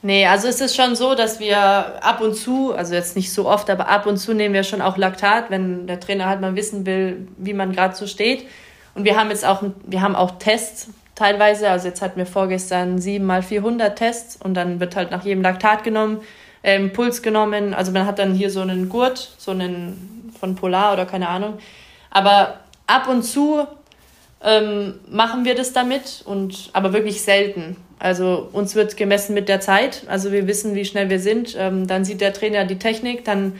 [0.00, 3.48] Nee, also es ist schon so, dass wir ab und zu, also jetzt nicht so
[3.48, 6.54] oft, aber ab und zu nehmen wir schon auch Laktat, wenn der Trainer halt mal
[6.54, 8.46] wissen will, wie man gerade so steht.
[8.94, 12.98] Und wir haben jetzt auch, wir haben auch Tests teilweise, also jetzt hatten wir vorgestern
[12.98, 16.20] 7 mal 400 Tests und dann wird halt nach jedem Laktat genommen,
[16.62, 20.92] ähm, Puls genommen, also man hat dann hier so einen Gurt, so einen von Polar
[20.92, 21.58] oder keine Ahnung.
[22.10, 23.66] Aber ab und zu
[24.42, 27.76] ähm, machen wir das damit, und, aber wirklich selten.
[27.98, 31.56] Also uns wird gemessen mit der Zeit, also wir wissen, wie schnell wir sind.
[31.58, 33.54] Ähm, dann sieht der Trainer die Technik, dann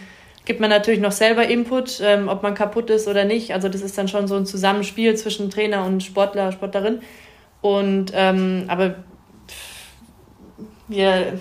[0.45, 3.53] gibt man natürlich noch selber Input, ähm, ob man kaputt ist oder nicht.
[3.53, 7.01] Also das ist dann schon so ein Zusammenspiel zwischen Trainer und Sportler, Sportlerin.
[7.61, 8.95] Und ähm, aber
[10.87, 11.39] wir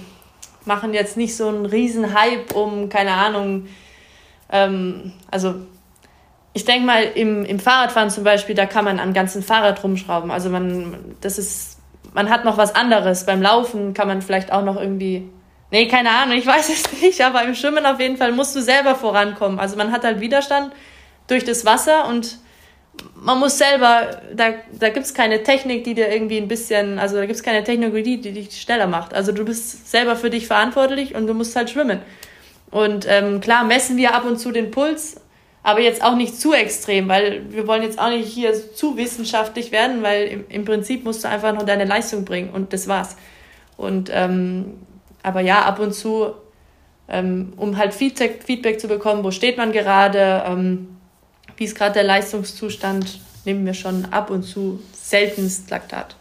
[0.66, 3.68] machen jetzt nicht so einen riesen Hype um, keine Ahnung,
[4.52, 5.56] ähm, also
[6.58, 10.32] ich denke mal, im, im Fahrradfahren zum Beispiel, da kann man am ganzen Fahrrad rumschrauben.
[10.32, 11.78] Also man, das ist,
[12.16, 13.28] man hat noch was anderes.
[13.28, 15.30] Beim Laufen kann man vielleicht auch noch irgendwie,
[15.70, 18.62] nee, keine Ahnung, ich weiß es nicht, aber im Schwimmen auf jeden Fall musst du
[18.62, 19.60] selber vorankommen.
[19.60, 20.74] Also man hat halt Widerstand
[21.28, 22.40] durch das Wasser und
[23.14, 27.18] man muss selber, da, da gibt es keine Technik, die dir irgendwie ein bisschen, also
[27.18, 29.14] da gibt es keine Technologie, die dich schneller macht.
[29.14, 32.02] Also du bist selber für dich verantwortlich und du musst halt schwimmen.
[32.72, 35.18] Und ähm, klar messen wir ab und zu den Puls,
[35.68, 39.74] aber jetzt auch nicht zu extrem, weil wir wollen jetzt auch nicht hier zu wissenschaftlich
[39.74, 43.18] werden, weil im, im Prinzip musst du einfach nur deine Leistung bringen und das war's.
[43.76, 44.76] Und ähm,
[45.24, 46.32] aber ja, ab und zu,
[47.10, 50.88] ähm, um halt Feedback, Feedback zu bekommen, wo steht man gerade, ähm,
[51.58, 56.16] wie ist gerade der Leistungszustand, nehmen wir schon ab und zu seltenst Laktat.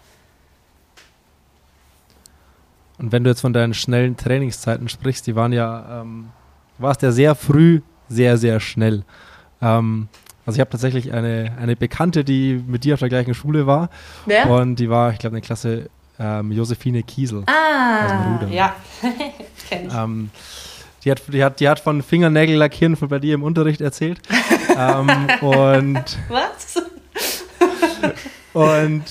[2.99, 6.30] Und wenn du jetzt von deinen schnellen Trainingszeiten sprichst, die waren ja, ähm,
[6.78, 9.05] warst ja sehr früh sehr, sehr schnell.
[9.62, 10.09] Ähm,
[10.44, 13.90] also ich habe tatsächlich eine, eine Bekannte, die mit dir auf der gleichen Schule war.
[14.26, 14.48] Wer?
[14.48, 17.42] Und die war, ich glaube, in der Klasse ähm, Josephine Kiesel.
[17.46, 18.74] Ah, ja.
[19.68, 19.94] Kenn ich.
[19.94, 20.30] Ähm,
[21.04, 24.20] die hat, die, hat, die hat von Fingernägel lackieren von bei dir im Unterricht erzählt.
[24.76, 25.09] ähm,
[25.40, 26.82] und Was?
[28.52, 29.04] und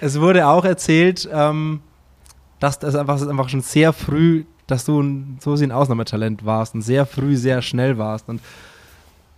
[0.00, 1.80] es wurde auch erzählt, ähm,
[2.60, 6.74] dass das einfach, das einfach schon sehr früh, dass du ein, so ein Ausnahmetalent warst
[6.74, 8.28] und sehr früh sehr schnell warst.
[8.28, 8.40] Und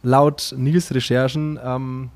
[0.03, 2.11] laut Nils Recherchen ähm,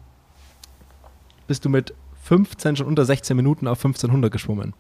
[1.47, 1.95] bist du mit
[2.25, 4.75] 15 schon unter 16 Minuten auf 1500 geschwommen.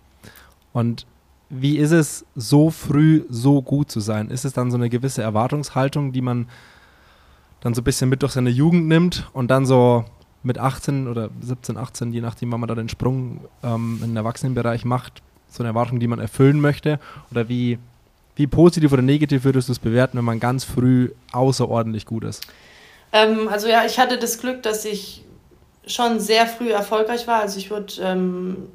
[0.72, 1.06] Und
[1.48, 4.30] wie ist es, so früh so gut zu sein?
[4.30, 6.46] Ist es dann so eine gewisse Erwartungshaltung, die man
[7.60, 10.04] dann so ein bisschen mit durch seine Jugend nimmt und dann so
[10.42, 14.16] mit 18 oder 17, 18, je nachdem, wann man da den Sprung ähm, in den
[14.16, 17.00] Erwachsenenbereich macht, so eine Erwartung, die man erfüllen möchte?
[17.30, 17.78] Oder wie,
[18.36, 22.46] wie positiv oder negativ würdest du es bewerten, wenn man ganz früh außerordentlich gut ist?
[23.12, 25.24] Ähm, also ja, ich hatte das Glück, dass ich
[25.86, 27.40] schon sehr früh erfolgreich war.
[27.40, 28.68] Also ich wurde ähm,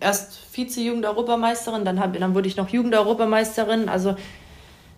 [0.00, 3.88] erst Vize-Jugend-Europameisterin, dann, dann wurde ich noch Jugend-Europameisterin.
[3.88, 4.16] Also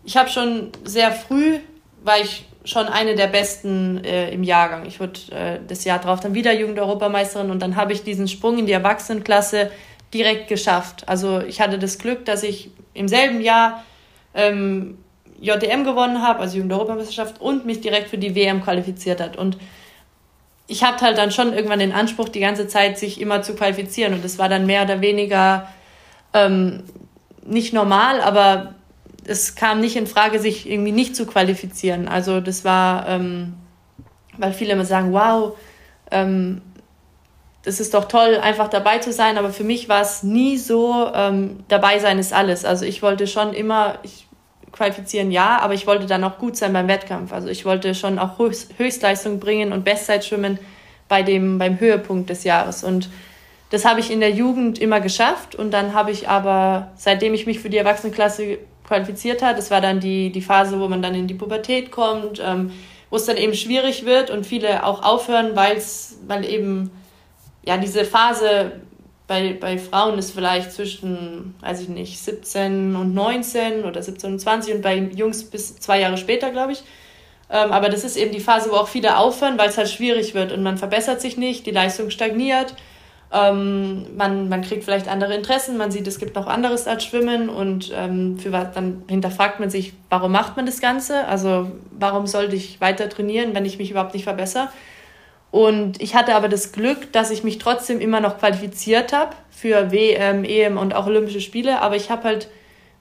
[0.05, 1.59] ich habe schon sehr früh,
[2.03, 4.87] war ich schon eine der Besten äh, im Jahrgang.
[4.87, 8.59] Ich wurde äh, das Jahr drauf dann wieder Jugend-Europameisterin und dann habe ich diesen Sprung
[8.59, 9.71] in die Erwachsenenklasse
[10.13, 11.09] direkt geschafft.
[11.09, 13.83] Also ich hatte das Glück, dass ich im selben Jahr
[14.35, 14.99] ähm,
[15.41, 19.37] JDM gewonnen habe, also Jugend-Europameisterschaft, und mich direkt für die WM qualifiziert hat.
[19.37, 19.59] Und
[20.67, 24.15] ich hatte halt dann schon irgendwann den Anspruch, die ganze Zeit sich immer zu qualifizieren.
[24.15, 25.69] Und das war dann mehr oder weniger
[26.33, 26.85] ähm,
[27.45, 28.75] nicht normal, aber
[29.27, 32.09] es kam nicht in Frage, sich irgendwie nicht zu qualifizieren.
[32.09, 33.55] Also das war, ähm,
[34.39, 35.57] weil viele immer sagen, wow,
[36.11, 36.63] ähm,
[37.65, 39.39] das ist doch toll, einfach dabei zu sein.
[39.39, 42.65] Aber für mich war es nie so, ähm, dabei sein ist alles.
[42.65, 44.24] Also ich wollte schon immer, ich
[44.75, 47.33] qualifizieren, ja, aber ich wollte dann auch gut sein beim Wettkampf.
[47.33, 50.59] Also ich wollte schon auch Höchstleistung bringen und Bestzeit schwimmen
[51.09, 52.83] bei dem, beim Höhepunkt des Jahres.
[52.83, 53.09] Und
[53.71, 55.55] das habe ich in der Jugend immer geschafft.
[55.55, 59.81] Und dann habe ich aber, seitdem ich mich für die Erwachsenenklasse qualifiziert habe, das war
[59.81, 62.73] dann die, die Phase, wo man dann in die Pubertät kommt, ähm,
[63.11, 66.91] wo es dann eben schwierig wird und viele auch aufhören, weil's, weil eben
[67.65, 68.73] ja diese Phase
[69.27, 74.39] bei, bei Frauen ist vielleicht zwischen, weiß ich nicht, 17 und 19 oder 17 und
[74.39, 76.83] 20 und bei Jungs bis zwei Jahre später, glaube ich.
[77.51, 80.35] Ähm, aber das ist eben die Phase, wo auch viele aufhören, weil es halt schwierig
[80.35, 82.75] wird und man verbessert sich nicht, die Leistung stagniert,
[83.35, 87.49] ähm, man, man kriegt vielleicht andere Interessen, man sieht, es gibt noch anderes als Schwimmen
[87.49, 91.27] und ähm, für was, dann hinterfragt man sich, warum macht man das Ganze?
[91.27, 94.69] Also warum sollte ich weiter trainieren, wenn ich mich überhaupt nicht verbessere?
[95.55, 99.93] Und ich hatte aber das Glück, dass ich mich trotzdem immer noch qualifiziert habe für
[99.93, 101.81] WM, EM und auch Olympische Spiele.
[101.81, 102.49] Aber ich habe halt,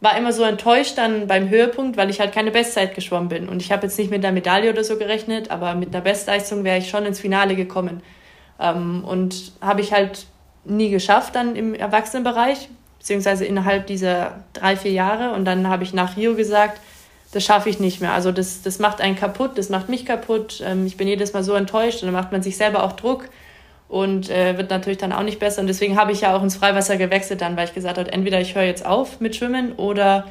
[0.01, 3.49] war immer so enttäuscht dann beim Höhepunkt, weil ich halt keine Bestzeit geschwommen bin.
[3.49, 6.64] Und ich habe jetzt nicht mit einer Medaille oder so gerechnet, aber mit einer Bestleistung
[6.64, 8.04] wäre ich schon ins Finale gekommen.
[8.60, 10.28] Ähm, und habe ich halt
[10.64, 15.34] nie geschafft dann im Erwachsenenbereich, beziehungsweise innerhalb dieser drei, vier Jahre.
[15.34, 16.80] Und dann habe ich nach Rio gesagt,
[17.34, 18.14] das schaffe ich nicht mehr.
[18.14, 20.62] Also das, das macht einen kaputt, das macht mich kaputt.
[20.64, 23.28] Ähm, ich bin jedes Mal so enttäuscht und dann macht man sich selber auch Druck
[23.90, 25.62] und äh, wird natürlich dann auch nicht besser.
[25.62, 28.40] Und deswegen habe ich ja auch ins Freiwasser gewechselt dann, weil ich gesagt habe, entweder
[28.40, 30.26] ich höre jetzt auf mit Schwimmen oder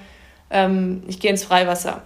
[0.51, 2.03] ähm, ich gehe ins Freiwasser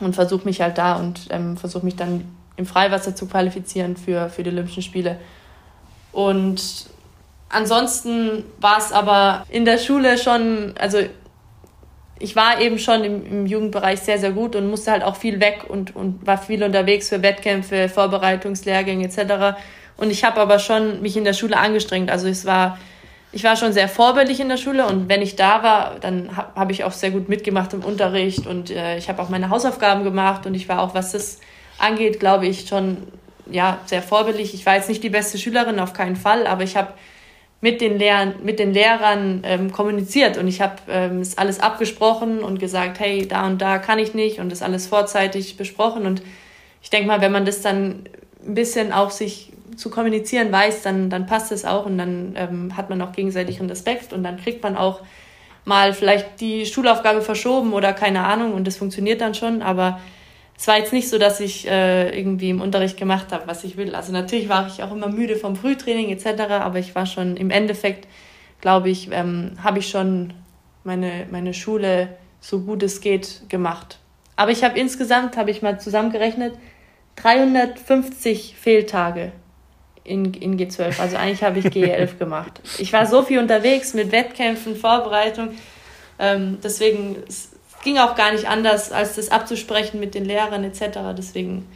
[0.00, 2.24] und versuche mich halt da und ähm, versuche mich dann
[2.56, 5.18] im Freiwasser zu qualifizieren für, für die Olympischen Spiele.
[6.12, 6.86] Und
[7.50, 10.98] ansonsten war es aber in der Schule schon, also
[12.18, 15.40] ich war eben schon im, im, Jugendbereich sehr, sehr gut und musste halt auch viel
[15.40, 19.58] weg und, und war viel unterwegs für Wettkämpfe, Vorbereitungslehrgänge etc.
[19.96, 22.10] Und ich habe aber schon mich in der Schule angestrengt.
[22.10, 22.78] Also es war,
[23.32, 26.54] ich war schon sehr vorbildlich in der Schule und wenn ich da war, dann habe
[26.54, 30.02] hab ich auch sehr gut mitgemacht im Unterricht und äh, ich habe auch meine Hausaufgaben
[30.02, 31.40] gemacht und ich war auch, was das
[31.78, 33.08] angeht, glaube ich, schon
[33.50, 34.54] ja, sehr vorbildlich.
[34.54, 36.88] Ich war jetzt nicht die beste Schülerin, auf keinen Fall, aber ich habe
[37.60, 40.36] mit den, Lehrern, mit den Lehrern ähm, kommuniziert.
[40.36, 44.14] Und ich habe ähm, es alles abgesprochen und gesagt, hey, da und da kann ich
[44.14, 46.06] nicht und das alles vorzeitig besprochen.
[46.06, 46.22] Und
[46.82, 48.04] ich denke mal, wenn man das dann
[48.46, 52.76] ein bisschen auch sich zu kommunizieren weiß, dann, dann passt es auch und dann ähm,
[52.76, 55.00] hat man auch gegenseitigen Respekt und dann kriegt man auch
[55.64, 60.00] mal vielleicht die Schulaufgabe verschoben oder keine Ahnung und das funktioniert dann schon, aber
[60.58, 63.76] es war jetzt nicht so, dass ich äh, irgendwie im Unterricht gemacht habe, was ich
[63.76, 63.94] will.
[63.94, 67.50] Also natürlich war ich auch immer müde vom Frühtraining etc., aber ich war schon im
[67.50, 68.08] Endeffekt,
[68.60, 70.32] glaube ich, ähm, habe ich schon
[70.84, 72.08] meine, meine Schule
[72.40, 73.98] so gut es geht gemacht.
[74.36, 76.54] Aber ich habe insgesamt, habe ich mal zusammengerechnet,
[77.16, 79.32] 350 Fehltage
[80.04, 81.00] in, in G12.
[81.00, 82.60] Also eigentlich habe ich G11 gemacht.
[82.78, 85.50] Ich war so viel unterwegs mit Wettkämpfen, Vorbereitung.
[86.18, 87.16] Ähm, deswegen
[87.86, 90.98] ging auch gar nicht anders, als das abzusprechen mit den Lehrern etc.
[91.16, 91.68] Deswegen,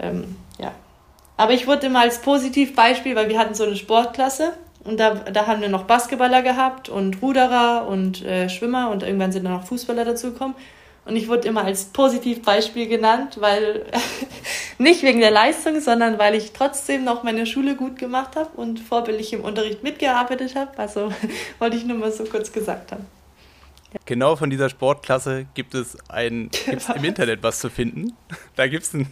[0.00, 0.72] ähm, ja.
[1.36, 5.46] Aber ich wurde immer als Positivbeispiel, weil wir hatten so eine Sportklasse und da, da
[5.46, 9.64] haben wir noch Basketballer gehabt und Ruderer und äh, Schwimmer und irgendwann sind dann noch
[9.64, 10.56] Fußballer dazugekommen.
[11.04, 13.84] Und ich wurde immer als Positivbeispiel genannt, weil
[14.78, 18.80] nicht wegen der Leistung, sondern weil ich trotzdem noch meine Schule gut gemacht habe und
[18.80, 20.78] vorbildlich im Unterricht mitgearbeitet habe.
[20.78, 21.12] Also
[21.58, 23.06] wollte ich nur mal so kurz gesagt haben.
[24.04, 28.14] Genau von dieser Sportklasse gibt es ein gibt's im Internet was zu finden.
[28.56, 29.08] Da gibt es einen,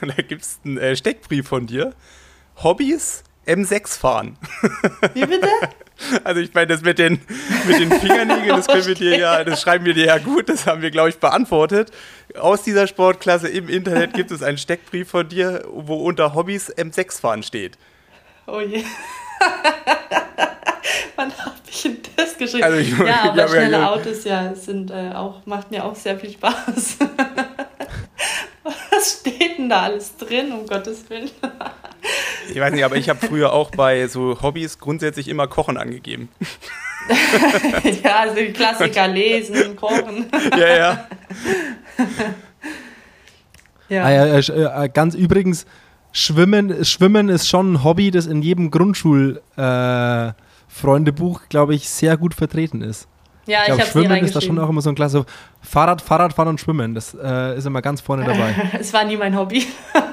[0.64, 1.94] einen äh, Steckbrief von dir.
[2.62, 4.38] Hobbys M6 fahren.
[5.14, 5.48] Wie bitte?
[6.24, 7.20] Also ich meine, das mit den,
[7.66, 10.66] mit den Fingernägeln, das können wir dir ja, das schreiben wir dir ja gut, das
[10.66, 11.92] haben wir, glaube ich, beantwortet.
[12.36, 17.20] Aus dieser Sportklasse im Internet gibt es einen Steckbrief von dir, wo unter Hobbys M6
[17.20, 17.78] fahren steht.
[18.46, 18.82] Oh je.
[21.16, 22.64] Wann habe ich denn das geschrieben?
[22.64, 26.18] Also ich, ja, aber schnelle ja, Autos ja sind äh, auch, macht mir auch sehr
[26.18, 26.98] viel Spaß.
[28.64, 31.30] Was steht denn da alles drin, um Gottes Willen?
[32.48, 36.28] ich weiß nicht, aber ich habe früher auch bei so Hobbys grundsätzlich immer Kochen angegeben.
[38.04, 40.26] ja, also die Klassiker lesen, kochen.
[40.56, 41.08] ja, ja.
[43.88, 44.04] ja.
[44.04, 45.66] Ah, ja äh, äh, ganz übrigens,
[46.12, 50.32] Schwimmen, Schwimmen ist schon ein Hobby, das in jedem Grundschulfreundebuch, äh,
[51.48, 53.06] glaube ich, sehr gut vertreten ist.
[53.46, 55.26] Ja, ich, glaube, ich Schwimmen ist da schon auch immer so ein klasse
[55.60, 56.94] Fahrrad, Fahrradfahren und Schwimmen.
[56.94, 58.54] Das äh, ist immer ganz vorne dabei.
[58.78, 59.66] es war nie mein Hobby.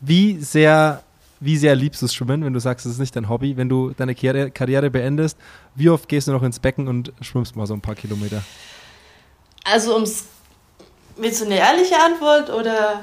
[0.00, 1.02] wie sehr,
[1.40, 3.56] wie sehr liebst du Schwimmen, wenn du sagst, es ist nicht dein Hobby?
[3.56, 5.36] Wenn du deine Karriere beendest,
[5.74, 8.42] wie oft gehst du noch ins Becken und schwimmst mal so ein paar Kilometer?
[9.64, 10.24] Also ums
[11.16, 13.00] Willst du eine ehrliche Antwort oder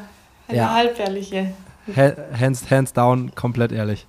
[0.48, 0.74] eine ja.
[0.74, 1.54] halbehrliche?
[1.96, 4.06] Hands, hands down, komplett ehrlich.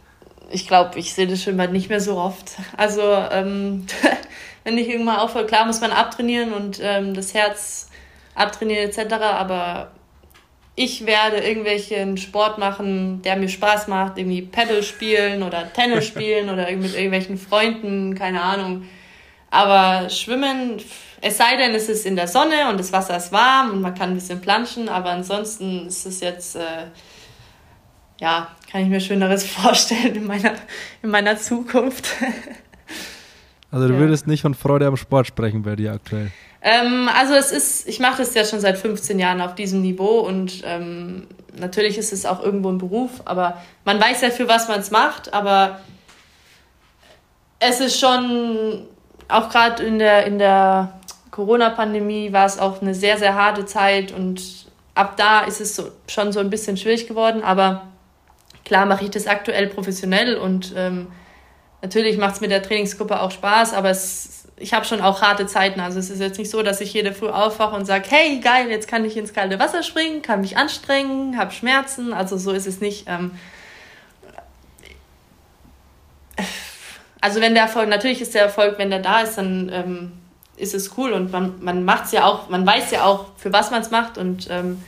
[0.51, 2.53] ich glaube, ich sehe das Schwimmbad nicht mehr so oft.
[2.77, 3.87] Also ähm,
[4.65, 7.89] wenn ich irgendwann aufhöre, klar muss man abtrainieren und ähm, das Herz
[8.35, 9.15] abtrainieren etc.
[9.15, 9.91] Aber
[10.77, 16.49] ich werde irgendwelchen Sport machen, der mir Spaß macht, irgendwie Paddle spielen oder Tennis spielen
[16.51, 18.85] oder mit irgendwelchen Freunden, keine Ahnung.
[19.51, 20.81] Aber Schwimmen,
[21.21, 23.95] es sei denn, es ist in der Sonne und das Wasser ist warm und man
[23.95, 26.87] kann ein bisschen planschen, aber ansonsten ist es jetzt, äh,
[28.21, 30.53] ja, kann ich mir Schöneres vorstellen in meiner,
[31.03, 32.07] in meiner Zukunft.
[33.73, 34.01] Also du ja.
[34.01, 36.31] würdest nicht von Freude am Sport sprechen bei dir aktuell?
[36.63, 40.21] Ähm, also es ist, ich mache das ja schon seit 15 Jahren auf diesem Niveau
[40.21, 41.27] und ähm,
[41.59, 44.91] natürlich ist es auch irgendwo ein Beruf, aber man weiß ja, für was man es
[44.91, 45.81] macht, aber
[47.61, 48.87] es ist schon,
[49.29, 51.01] auch gerade in der, in der
[51.31, 55.91] Corona-Pandemie war es auch eine sehr, sehr harte Zeit und ab da ist es so,
[56.09, 57.87] schon so ein bisschen schwierig geworden, aber
[58.71, 61.09] klar mache ich das aktuell professionell und ähm,
[61.83, 65.47] natürlich macht es mit der Trainingsgruppe auch Spaß, aber es, ich habe schon auch harte
[65.47, 65.81] Zeiten.
[65.81, 68.71] Also es ist jetzt nicht so, dass ich jede Früh aufwache und sage, hey, geil,
[68.71, 72.13] jetzt kann ich ins kalte Wasser springen, kann mich anstrengen, habe Schmerzen.
[72.13, 73.09] Also so ist es nicht.
[73.09, 73.33] Ähm,
[77.21, 80.13] also wenn der Erfolg, natürlich ist der Erfolg, wenn der da ist, dann ähm,
[80.57, 83.53] ist es cool und man, man macht es ja auch, man weiß ja auch, für
[83.53, 84.81] was man es macht und ähm,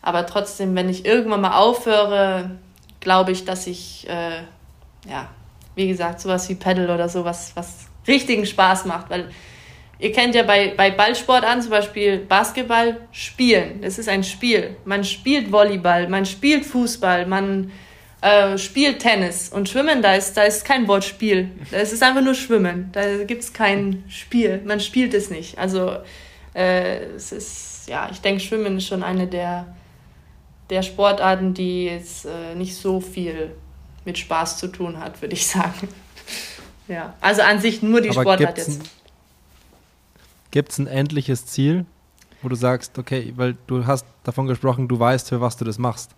[0.00, 2.52] aber trotzdem, wenn ich irgendwann mal aufhöre,
[3.00, 4.42] glaube ich, dass ich äh,
[5.08, 5.28] ja
[5.78, 9.30] wie gesagt, sowas wie Paddle oder sowas, was richtigen Spaß macht, weil
[10.00, 13.80] ihr kennt ja bei, bei Ballsport an, zum Beispiel Basketball, spielen.
[13.80, 14.76] Das ist ein Spiel.
[14.84, 17.70] Man spielt Volleyball, man spielt Fußball, man
[18.22, 21.52] äh, spielt Tennis und Schwimmen, da ist, da ist kein Wort Spiel.
[21.70, 22.88] Das ist einfach nur Schwimmen.
[22.90, 24.60] Da gibt es kein Spiel.
[24.64, 25.58] Man spielt es nicht.
[25.58, 25.92] Also
[26.54, 29.76] äh, es ist, ja, ich denke, Schwimmen ist schon eine der,
[30.70, 33.52] der Sportarten, die jetzt äh, nicht so viel
[34.04, 35.88] mit Spaß zu tun hat, würde ich sagen.
[36.88, 38.80] ja, also an sich nur die Aber Sportart jetzt.
[40.50, 41.84] Gibt es ein endliches Ziel,
[42.42, 45.78] wo du sagst, okay, weil du hast davon gesprochen, du weißt, für was du das
[45.78, 46.12] machst.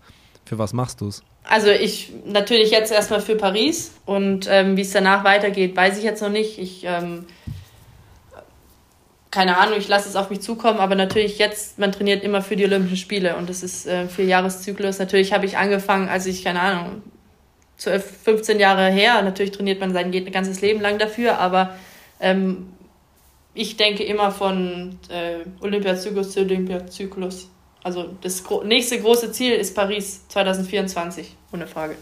[0.45, 1.23] Für was machst du es?
[1.43, 6.03] Also ich natürlich jetzt erstmal für Paris und ähm, wie es danach weitergeht, weiß ich
[6.03, 6.59] jetzt noch nicht.
[6.59, 7.25] Ich ähm,
[9.31, 12.57] keine Ahnung, ich lasse es auf mich zukommen, aber natürlich jetzt, man trainiert immer für
[12.57, 14.99] die Olympischen Spiele und das ist äh, vier Jahreszyklus.
[14.99, 17.01] Natürlich habe ich angefangen, als ich, keine Ahnung,
[17.77, 19.21] 12, 15 Jahre her.
[19.21, 21.75] Natürlich trainiert man sein ganzes Leben lang dafür, aber
[22.19, 22.73] ähm,
[23.53, 27.49] ich denke immer von äh, Olympiazyklus zu Olympiazyklus.
[27.83, 31.95] Also das gro nächste große Ziel ist Paris 2024, ohne Frage.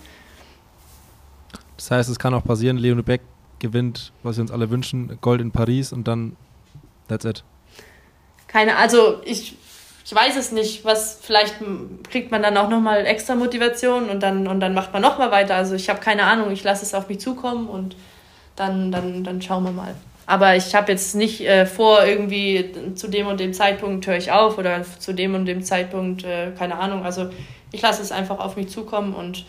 [1.77, 3.21] Das heißt, es kann auch passieren, Leone Beck
[3.59, 6.35] gewinnt, was wir uns alle wünschen, Gold in Paris und dann
[7.09, 7.43] that's it.
[8.47, 9.57] Keine, also ich
[10.09, 11.57] ich weiß es nicht, was vielleicht
[12.09, 15.53] kriegt man dann auch nochmal extra Motivation und dann, und dann macht man nochmal weiter.
[15.53, 17.95] Also ich habe keine Ahnung, ich lasse es auf mich zukommen und
[18.55, 19.93] dann, dann, dann schauen wir mal.
[20.25, 24.31] Aber ich habe jetzt nicht äh, vor, irgendwie zu dem und dem Zeitpunkt höre ich
[24.31, 27.05] auf oder zu dem und dem Zeitpunkt, äh, keine Ahnung.
[27.05, 27.29] Also
[27.71, 29.45] ich lasse es einfach auf mich zukommen und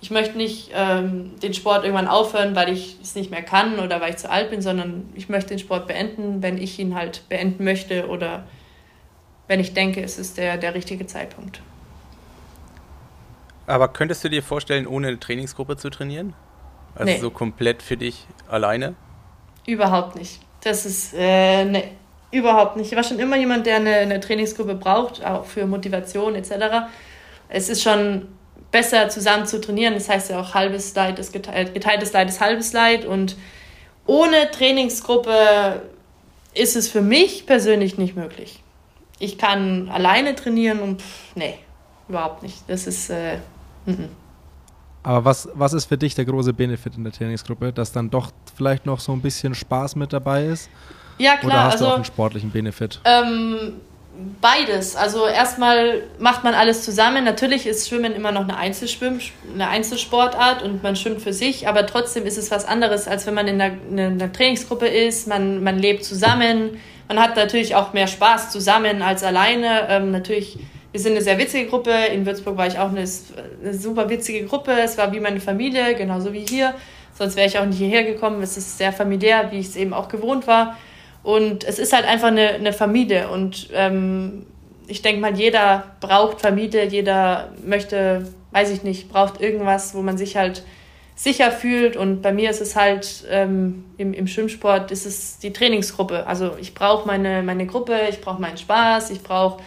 [0.00, 4.00] ich möchte nicht ähm, den Sport irgendwann aufhören, weil ich es nicht mehr kann oder
[4.00, 7.28] weil ich zu alt bin, sondern ich möchte den Sport beenden, wenn ich ihn halt
[7.28, 8.44] beenden möchte oder
[9.46, 11.60] wenn ich denke, es ist der, der richtige Zeitpunkt.
[13.66, 16.34] Aber könntest du dir vorstellen, ohne eine Trainingsgruppe zu trainieren?
[16.94, 17.18] Also nee.
[17.18, 18.94] so komplett für dich alleine?
[19.66, 20.40] Überhaupt nicht.
[20.62, 21.84] Das ist, äh, ne,
[22.30, 22.90] überhaupt nicht.
[22.90, 26.88] Ich war schon immer jemand, der eine, eine Trainingsgruppe braucht, auch für Motivation etc.
[27.48, 28.28] Es ist schon
[28.70, 29.94] besser zusammen zu trainieren.
[29.94, 33.04] Das heißt ja auch halbes Leid ist geteilt, geteiltes Leid ist halbes Leid.
[33.04, 33.36] Und
[34.06, 35.82] ohne Trainingsgruppe
[36.54, 38.62] ist es für mich persönlich nicht möglich
[39.20, 41.58] ich kann alleine trainieren und pff, nee,
[42.08, 42.64] überhaupt nicht.
[42.66, 43.10] Das ist.
[43.10, 43.34] Äh,
[43.86, 44.08] n -n.
[45.02, 47.72] Aber was, was ist für dich der große Benefit in der Trainingsgruppe?
[47.72, 50.68] Dass dann doch vielleicht noch so ein bisschen Spaß mit dabei ist?
[51.16, 51.52] Ja, klar.
[51.52, 53.00] Oder hast also, du auch einen sportlichen Benefit?
[53.04, 53.80] Ähm,
[54.40, 54.96] beides.
[54.96, 57.24] Also erstmal macht man alles zusammen.
[57.24, 62.26] Natürlich ist Schwimmen immer noch eine, eine Einzelsportart und man schwimmt für sich, aber trotzdem
[62.26, 65.26] ist es was anderes, als wenn man in einer, in einer Trainingsgruppe ist.
[65.26, 66.78] Man, man lebt zusammen
[67.10, 69.88] man hat natürlich auch mehr Spaß zusammen als alleine.
[69.88, 70.60] Ähm, natürlich,
[70.92, 71.90] wir sind eine sehr witzige Gruppe.
[71.90, 74.70] In Würzburg war ich auch eine, eine super witzige Gruppe.
[74.80, 76.72] Es war wie meine Familie, genauso wie hier.
[77.18, 78.40] Sonst wäre ich auch nicht hierher gekommen.
[78.44, 80.76] Es ist sehr familiär, wie ich es eben auch gewohnt war.
[81.22, 83.28] Und es ist halt einfach eine, eine Familie.
[83.28, 84.46] Und ähm,
[84.86, 90.18] ich denke mal, jeder braucht Familie, jeder möchte, weiß ich nicht, braucht irgendwas, wo man
[90.18, 90.62] sich halt
[91.14, 91.96] sicher fühlt.
[91.96, 96.26] Und bei mir ist es halt ähm, im, im Schwimmsport ist es die Trainingsgruppe.
[96.26, 99.62] Also ich brauche meine, meine Gruppe, ich brauche meinen Spaß, ich brauche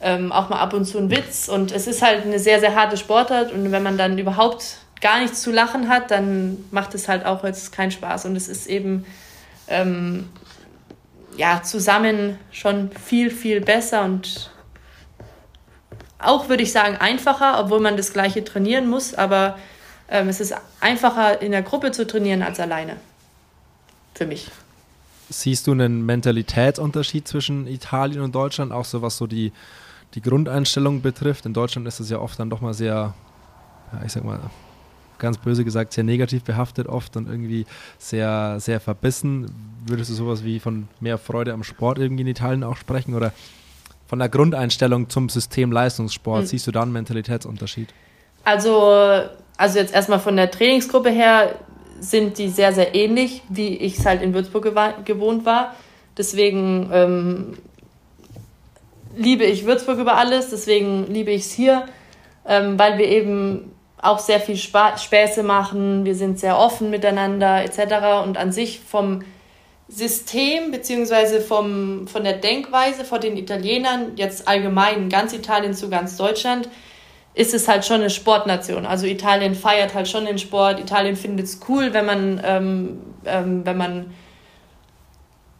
[0.00, 1.48] ähm, auch mal ab und zu einen Witz.
[1.48, 3.52] Und es ist halt eine sehr, sehr harte Sportart.
[3.52, 7.42] Und wenn man dann überhaupt gar nichts zu lachen hat, dann macht es halt auch
[7.42, 8.26] jetzt keinen Spaß.
[8.26, 9.04] Und es ist eben
[9.66, 10.28] ähm,
[11.36, 14.50] ja, zusammen schon viel, viel besser und
[16.18, 19.14] auch, würde ich sagen, einfacher, obwohl man das gleiche trainieren muss.
[19.14, 19.58] Aber
[20.08, 22.96] ähm, es ist einfacher, in der Gruppe zu trainieren als alleine.
[24.14, 24.50] Für mich.
[25.28, 29.52] Siehst du einen Mentalitätsunterschied zwischen Italien und Deutschland, auch so was so die,
[30.14, 31.46] die Grundeinstellung betrifft?
[31.46, 33.14] In Deutschland ist es ja oft dann doch mal sehr,
[33.92, 34.40] ja, ich sag mal,
[35.18, 37.66] ganz böse gesagt, sehr negativ behaftet oft und irgendwie
[37.98, 39.50] sehr, sehr verbissen.
[39.86, 43.32] Würdest du sowas wie von mehr Freude am Sport irgendwie in Italien auch sprechen oder
[44.06, 46.42] von der Grundeinstellung zum System Leistungssport?
[46.42, 46.46] Mhm.
[46.46, 47.88] Siehst du da einen Mentalitätsunterschied?
[48.44, 49.22] Also,
[49.56, 51.54] also jetzt erstmal von der Trainingsgruppe her
[52.00, 54.64] sind die sehr, sehr ähnlich, wie ich es halt in Würzburg
[55.04, 55.74] gewohnt war.
[56.16, 57.54] Deswegen ähm,
[59.16, 61.86] liebe ich Würzburg über alles, deswegen liebe ich es hier,
[62.46, 63.72] ähm, weil wir eben
[64.04, 68.24] auch sehr viel Spa Späße machen, wir sind sehr offen miteinander etc.
[68.24, 69.22] Und an sich vom
[69.88, 76.68] System beziehungsweise von der Denkweise von den Italienern, jetzt allgemein ganz Italien zu ganz Deutschland,
[77.34, 78.86] ist es halt schon eine Sportnation.
[78.86, 83.66] Also Italien feiert halt schon den Sport, Italien findet es cool, wenn man, ähm, ähm,
[83.66, 84.14] wenn man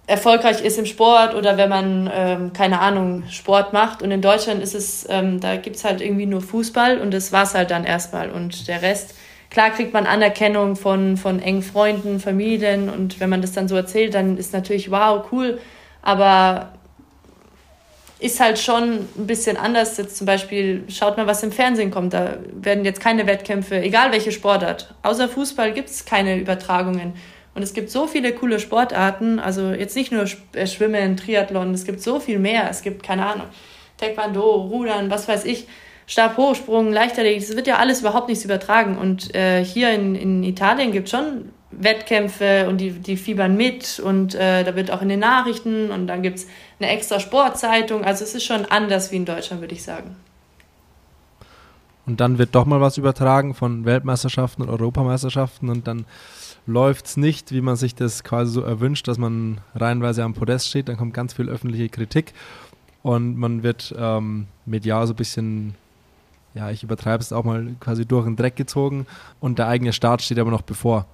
[0.07, 4.03] erfolgreich ist im Sport oder wenn man, ähm, keine Ahnung, Sport macht.
[4.03, 7.33] Und in Deutschland ist es, ähm, da gibt es halt irgendwie nur Fußball und das
[7.33, 8.31] war es halt dann erstmal.
[8.31, 9.15] Und der Rest,
[9.51, 13.77] klar kriegt man Anerkennung von, von engen Freunden, Familien und wenn man das dann so
[13.77, 15.59] erzählt, dann ist natürlich wow, cool.
[16.03, 16.73] Aber
[18.19, 19.97] ist halt schon ein bisschen anders.
[19.97, 22.13] Jetzt zum Beispiel, schaut mal, was im Fernsehen kommt.
[22.13, 24.95] Da werden jetzt keine Wettkämpfe, egal welche Sportart.
[25.03, 27.15] Außer Fußball gibt es keine Übertragungen.
[27.55, 30.25] Und es gibt so viele coole Sportarten, also jetzt nicht nur
[30.55, 32.69] äh, Schwimmen, Triathlon, es gibt so viel mehr.
[32.69, 33.47] Es gibt, keine Ahnung,
[33.99, 35.67] Taekwondo, Rudern, was weiß ich,
[36.07, 38.99] Stabhochsprung, Leichtathletik, das wird ja alles überhaupt nichts übertragen.
[38.99, 43.99] Und äh, hier in, in Italien gibt es schon Wettkämpfe und die, die fiebern mit
[43.99, 46.47] und äh, da wird auch in den Nachrichten und dann gibt es
[46.79, 48.05] eine extra Sportzeitung.
[48.05, 50.17] Also es ist schon anders wie in Deutschland, würde ich sagen.
[52.07, 56.05] Und dann wird doch mal was übertragen von Weltmeisterschaften und Europameisterschaften und dann
[56.67, 60.69] läuft es nicht, wie man sich das quasi so erwünscht, dass man reihenweise am Podest
[60.69, 62.33] steht, dann kommt ganz viel öffentliche Kritik
[63.03, 65.75] und man wird ähm, medial so ein bisschen,
[66.55, 69.07] ja, ich übertreibe es auch mal, quasi durch den Dreck gezogen
[69.41, 71.07] und der eigene Start steht aber noch bevor.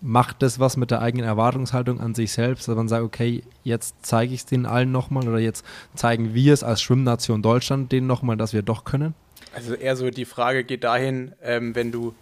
[0.00, 3.96] Macht das was mit der eigenen Erwartungshaltung an sich selbst, dass man sagt, okay, jetzt
[4.02, 8.06] zeige ich es denen allen nochmal oder jetzt zeigen wir es als Schwimmnation Deutschland denen
[8.06, 9.14] nochmal, dass wir doch können?
[9.54, 12.14] Also eher so die Frage geht dahin, ähm, wenn du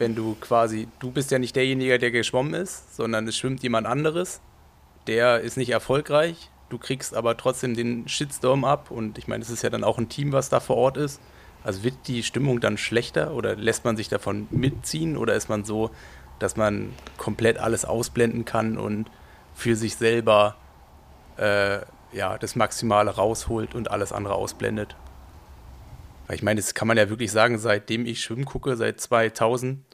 [0.00, 3.86] wenn du quasi, du bist ja nicht derjenige, der geschwommen ist, sondern es schwimmt jemand
[3.86, 4.40] anderes,
[5.06, 9.50] der ist nicht erfolgreich, du kriegst aber trotzdem den Shitstorm ab und ich meine, es
[9.50, 11.20] ist ja dann auch ein Team, was da vor Ort ist.
[11.62, 15.64] Also wird die Stimmung dann schlechter oder lässt man sich davon mitziehen oder ist man
[15.64, 15.90] so,
[16.38, 19.10] dass man komplett alles ausblenden kann und
[19.54, 20.56] für sich selber
[21.36, 21.80] äh,
[22.12, 24.96] ja, das Maximale rausholt und alles andere ausblendet?
[26.32, 29.84] Ich meine, das kann man ja wirklich sagen, seitdem ich Schwimmen gucke, seit 2000,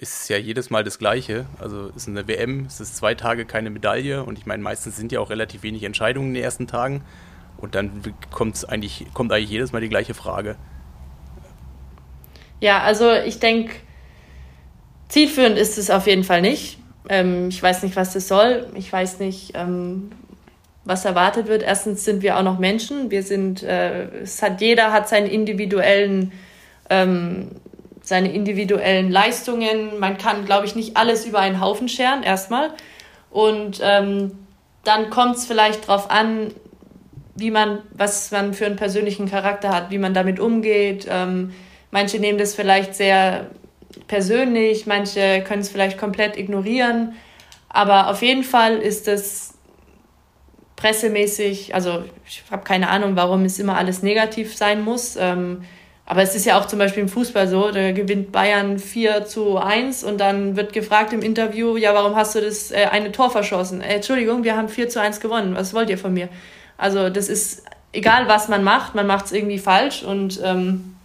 [0.00, 1.44] ist ja jedes Mal das Gleiche.
[1.60, 4.96] Also es ist eine WM, es ist zwei Tage keine Medaille und ich meine, meistens
[4.96, 7.02] sind ja auch relativ wenig Entscheidungen in den ersten Tagen
[7.58, 8.02] und dann
[8.68, 10.56] eigentlich, kommt eigentlich jedes Mal die gleiche Frage.
[12.60, 13.74] Ja, also ich denke,
[15.08, 16.78] zielführend ist es auf jeden Fall nicht.
[17.10, 18.68] Ähm, ich weiß nicht, was das soll.
[18.74, 20.12] Ich weiß nicht, ähm,
[20.84, 21.62] was erwartet wird.
[21.62, 23.10] Erstens sind wir auch noch Menschen.
[23.10, 26.32] Wir sind, äh, es hat jeder hat seinen individuellen
[26.88, 27.50] ähm,
[28.02, 29.98] seine individuellen Leistungen.
[29.98, 32.72] Man kann, glaube ich, nicht alles über einen Haufen scheren, erstmal.
[33.30, 34.32] Und ähm,
[34.84, 36.52] dann kommt es vielleicht darauf an,
[37.36, 41.06] wie man, was man für einen persönlichen Charakter hat, wie man damit umgeht.
[41.08, 41.52] Ähm,
[41.90, 43.46] manche nehmen das vielleicht sehr
[44.06, 47.14] persönlich, manche können es vielleicht komplett ignorieren.
[47.68, 49.54] Aber auf jeden Fall ist es
[50.76, 55.16] pressemäßig, also ich habe keine Ahnung, warum es immer alles negativ sein muss.
[55.16, 55.62] Ähm,
[56.10, 59.58] aber es ist ja auch zum Beispiel im Fußball so, da gewinnt Bayern 4 zu
[59.58, 63.30] 1 und dann wird gefragt im Interview, ja, warum hast du das äh, eine Tor
[63.30, 63.80] verschossen?
[63.80, 66.28] Äh, Entschuldigung, wir haben 4 zu 1 gewonnen, was wollt ihr von mir?
[66.76, 67.62] Also das ist,
[67.92, 70.96] egal was man macht, man macht es irgendwie falsch und ähm,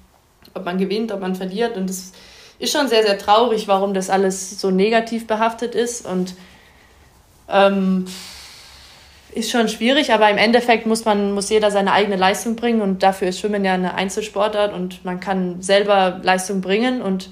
[0.55, 2.11] ob man gewinnt, ob man verliert und das
[2.57, 6.33] ist schon sehr, sehr traurig, warum das alles so negativ behaftet ist und
[7.47, 8.05] ähm,
[9.33, 13.03] ist schon schwierig, aber im Endeffekt muss man, muss jeder seine eigene Leistung bringen und
[13.03, 17.29] dafür ist Schwimmen ja eine Einzelsportart und man kann selber Leistung bringen und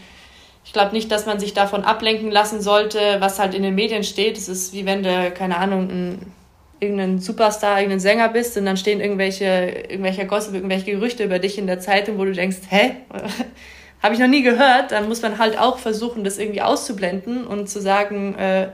[0.65, 4.03] ich glaube nicht, dass man sich davon ablenken lassen sollte, was halt in den Medien
[4.03, 4.37] steht.
[4.37, 6.31] Es ist wie wenn du, keine Ahnung, ein,
[6.79, 9.45] irgendein Superstar, irgendein Sänger bist und dann stehen irgendwelche,
[9.89, 12.95] irgendwelche Gossip, irgendwelche Gerüchte über dich in der Zeitung, wo du denkst, hä?
[14.03, 14.91] habe ich noch nie gehört.
[14.91, 18.67] Dann muss man halt auch versuchen, das irgendwie auszublenden und zu sagen, äh,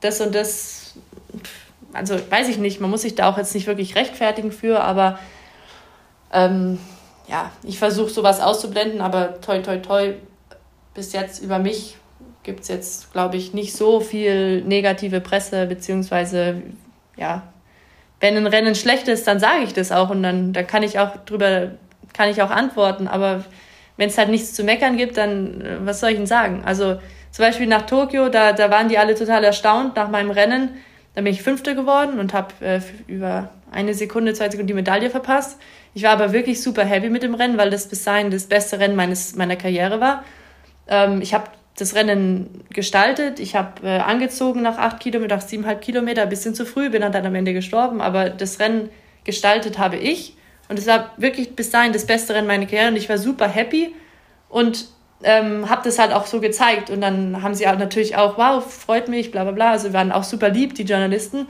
[0.00, 0.94] das und das,
[1.98, 5.18] also weiß ich nicht, man muss sich da auch jetzt nicht wirklich rechtfertigen für, aber
[6.32, 6.78] ähm,
[7.28, 10.14] ja, ich versuche sowas auszublenden, aber toi, toi, toi,
[10.94, 11.96] bis jetzt über mich
[12.42, 16.62] gibt es jetzt, glaube ich, nicht so viel negative Presse, beziehungsweise,
[17.16, 17.42] ja,
[18.20, 20.98] wenn ein Rennen schlecht ist, dann sage ich das auch und dann, dann kann ich
[20.98, 21.72] auch drüber,
[22.14, 23.44] kann ich auch antworten, aber
[23.96, 26.62] wenn es halt nichts zu meckern gibt, dann äh, was soll ich denn sagen?
[26.64, 26.98] Also
[27.30, 30.70] zum Beispiel nach Tokio, da, da waren die alle total erstaunt nach meinem Rennen.
[31.14, 35.10] Da bin ich Fünfte geworden und habe äh, über eine Sekunde, zwei Sekunden die Medaille
[35.10, 35.58] verpasst.
[35.94, 38.78] Ich war aber wirklich super happy mit dem Rennen, weil das bis dahin das beste
[38.78, 40.24] Rennen meines, meiner Karriere war.
[40.86, 43.40] Ähm, ich habe das Rennen gestaltet.
[43.40, 47.02] Ich habe äh, angezogen nach acht Kilometer, nach siebeneinhalb Kilometer, ein bisschen zu früh, bin
[47.02, 48.00] dann, dann am Ende gestorben.
[48.00, 48.90] Aber das Rennen
[49.24, 50.36] gestaltet habe ich.
[50.68, 52.88] Und es war wirklich bis dahin das beste Rennen meiner Karriere.
[52.88, 53.94] Und ich war super happy
[54.48, 54.86] und
[55.22, 56.90] ähm, habe das halt auch so gezeigt.
[56.90, 59.70] Und dann haben sie halt natürlich auch, wow, freut mich, bla bla bla.
[59.72, 61.48] Also waren auch super lieb, die Journalisten.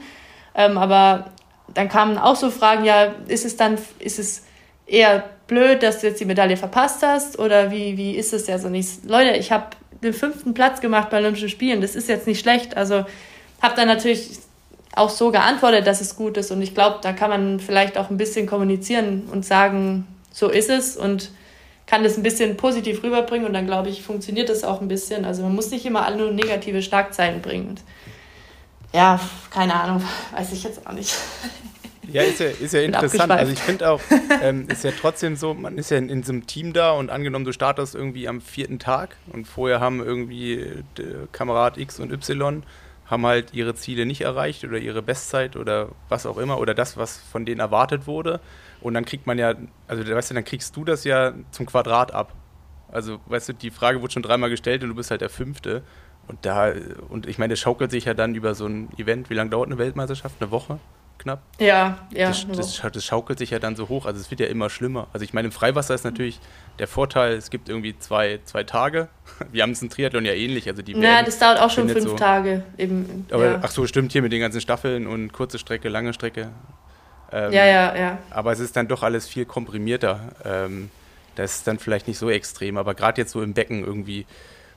[0.55, 1.31] Ähm, aber
[1.73, 4.43] dann kamen auch so Fragen, ja, ist es dann, ist es
[4.87, 7.37] eher blöd, dass du jetzt die Medaille verpasst hast?
[7.37, 9.05] Oder wie, wie ist es ja so nicht?
[9.05, 9.67] Leute, ich habe
[10.01, 11.81] den fünften Platz gemacht bei Olympischen Spielen.
[11.81, 12.77] Das ist jetzt nicht schlecht.
[12.77, 13.05] Also
[13.61, 14.39] habe dann natürlich
[14.95, 16.51] auch so geantwortet, dass es gut ist.
[16.51, 20.69] Und ich glaube, da kann man vielleicht auch ein bisschen kommunizieren und sagen, so ist
[20.69, 21.31] es und
[21.89, 23.47] kann das ein bisschen positiv rüberbringen.
[23.47, 25.25] Und dann glaube ich, funktioniert das auch ein bisschen.
[25.25, 27.69] Also man muss nicht immer alle nur negative Schlagzeilen bringen.
[27.69, 27.81] Und
[28.93, 30.03] ja, keine Ahnung,
[30.35, 31.15] weiß ich jetzt auch nicht.
[32.11, 33.31] Ja, ist ja, ist ja interessant.
[33.31, 34.01] Also ich finde auch,
[34.41, 37.09] ähm, ist ja trotzdem so, man ist ja in, in, so einem Team da und
[37.09, 40.83] angenommen, du startest irgendwie am vierten Tag und vorher haben irgendwie
[41.31, 42.63] Kamerad X und Y
[43.09, 46.95] haben halt ihre Ziele nicht erreicht oder ihre Bestzeit oder was auch immer oder das,
[46.95, 48.39] was von denen erwartet wurde.
[48.81, 49.55] Und dann kriegt man ja,
[49.87, 52.33] also weißt du, dann kriegst du das ja zum Quadrat ab.
[52.91, 55.83] Also, weißt du, die Frage wurde schon dreimal gestellt und du bist halt der Fünfte.
[56.27, 56.71] Und da,
[57.09, 59.29] und ich meine, das schaukelt sich ja dann über so ein Event.
[59.29, 60.35] Wie lange dauert eine Weltmeisterschaft?
[60.39, 60.79] Eine Woche?
[61.19, 61.43] Knapp?
[61.59, 62.29] Ja, ja.
[62.29, 64.05] Das, das, das, schaukelt sich ja dann so hoch.
[64.05, 65.07] Also es wird ja immer schlimmer.
[65.13, 66.39] Also ich meine, im Freiwasser ist natürlich
[66.79, 69.09] der Vorteil, es gibt irgendwie zwei, zwei Tage.
[69.51, 70.67] Wir haben es im Triathlon ja ähnlich.
[70.67, 72.63] Also die ja, das dauert auch schon fünf so, Tage.
[72.77, 73.59] Eben, aber, ja.
[73.61, 76.49] Ach so, stimmt hier mit den ganzen Staffeln und kurze Strecke, lange Strecke.
[77.31, 78.17] Ähm, ja, ja, ja.
[78.31, 80.31] Aber es ist dann doch alles viel komprimierter.
[80.43, 80.89] Ähm,
[81.35, 82.77] das ist dann vielleicht nicht so extrem.
[82.77, 84.25] Aber gerade jetzt so im Becken irgendwie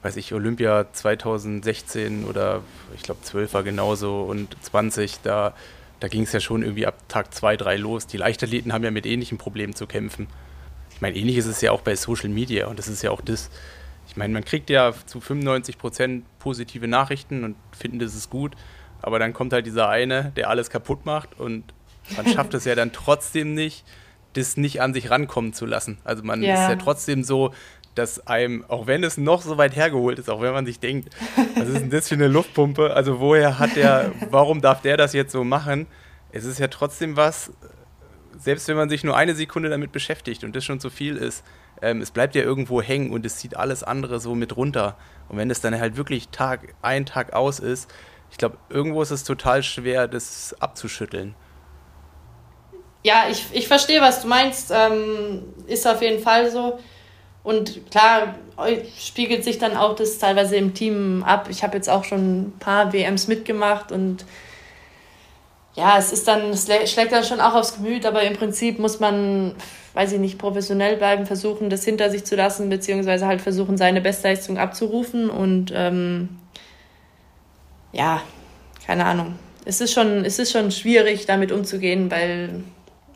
[0.03, 2.63] weiß ich, Olympia 2016 oder
[2.95, 5.55] ich glaube 12 war genauso und 20, da,
[6.03, 8.09] da ging es ja schon irgendwie ab Tag 2, 3 los.
[8.09, 10.27] Die Leichtathleten haben ja mit ähnlichen Problemen zu kämpfen.
[10.91, 13.21] Ich meine, ähnlich ist es ja auch bei Social Media und das ist ja auch
[13.21, 13.51] das.
[14.09, 18.57] Ich meine, man kriegt ja zu 95 Prozent positive Nachrichten und finden, das ist gut,
[19.01, 21.73] aber dann kommt halt dieser eine, der alles kaputt macht und
[22.17, 23.85] man schafft es ja dann trotzdem nicht,
[24.33, 25.99] das nicht an sich rankommen zu lassen.
[26.03, 26.55] Also man ja.
[26.55, 27.55] ist ja trotzdem so,
[27.95, 31.15] dass einem, auch wenn es noch so weit hergeholt ist, auch wenn man sich denkt,
[31.57, 32.95] was ist das für eine Luftpumpe?
[32.95, 35.87] Also woher hat der, warum darf der das jetzt so machen?
[36.31, 37.53] Es ist ja trotzdem was,
[38.39, 41.45] selbst wenn man sich nur eine Sekunde damit beschäftigt und das schon zu viel ist,
[41.83, 44.97] ähm, es bleibt ja irgendwo hängen und es zieht alles andere so mit runter.
[45.29, 47.91] Und wenn es dann halt wirklich Tag ein, Tag aus ist,
[48.31, 51.35] ich glaube, irgendwo ist es total schwer, das abzuschütteln.
[53.05, 54.71] Ja, ich, ich verstehe, was du meinst.
[54.73, 56.79] Ähm, ist auf jeden Fall so.
[57.45, 58.37] Und klar
[58.99, 61.49] spiegelt sich dann auch das teilweise im Team ab.
[61.51, 64.25] Ich habe jetzt auch schon ein paar WMs mitgemacht und
[65.75, 69.01] ja, es ist dann, es schlägt dann schon auch aufs Gemüt, aber im Prinzip muss
[69.01, 69.55] man,
[69.95, 74.03] weiß ich nicht, professionell bleiben, versuchen, das hinter sich zu lassen, beziehungsweise halt versuchen, seine
[74.03, 76.29] Bestleistung abzurufen und ähm,
[77.93, 78.23] ja,
[78.87, 79.35] keine Ahnung.
[79.65, 82.65] Es ist schon, es ist schon schwierig, damit umzugehen, weil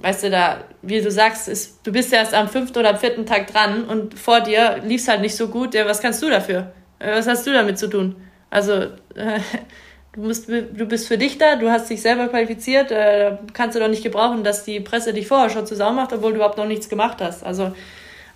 [0.00, 3.46] weißt du, da, wie du sagst, ist, du bist erst am fünften oder vierten Tag
[3.46, 5.74] dran und vor dir lief es halt nicht so gut.
[5.74, 6.72] Ja, was kannst du dafür?
[6.98, 8.16] Äh, was hast du damit zu tun?
[8.50, 9.40] Also, äh,
[10.12, 13.80] du, musst, du bist für dich da, du hast dich selber qualifiziert, äh, kannst du
[13.80, 16.66] doch nicht gebrauchen, dass die Presse dich vorher schon zusammen macht, obwohl du überhaupt noch
[16.66, 17.44] nichts gemacht hast.
[17.44, 17.72] Also,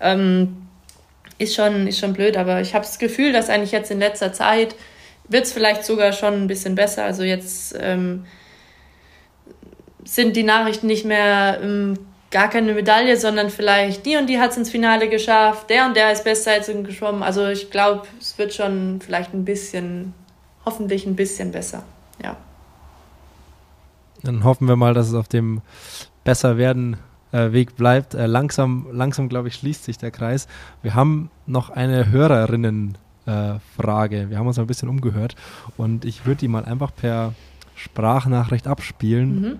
[0.00, 0.66] ähm,
[1.40, 4.32] ist schon, ist schon blöd, aber ich habe das Gefühl, dass eigentlich jetzt in letzter
[4.32, 4.74] Zeit
[5.28, 7.04] wird es vielleicht sogar schon ein bisschen besser.
[7.04, 8.26] Also jetzt ähm,
[10.04, 11.98] sind die Nachrichten nicht mehr ähm,
[12.30, 15.96] gar keine Medaille, sondern vielleicht die und die hat es ins Finale geschafft, der und
[15.96, 17.22] der ist Bestzeit geschwommen.
[17.22, 20.14] Also ich glaube, es wird schon vielleicht ein bisschen,
[20.64, 21.82] hoffentlich ein bisschen besser.
[22.22, 22.36] Ja.
[24.22, 25.60] Dann hoffen wir mal, dass es auf dem
[26.22, 26.98] besser werden
[27.32, 28.14] äh, Weg bleibt.
[28.14, 30.46] Äh, langsam, langsam glaube ich, schließt sich der Kreis.
[30.82, 34.16] Wir haben noch eine Hörerinnenfrage.
[34.16, 35.34] Äh, wir haben uns ein bisschen umgehört
[35.76, 37.34] und ich würde die mal einfach per
[37.74, 39.40] Sprachnachricht abspielen.
[39.40, 39.58] Mhm.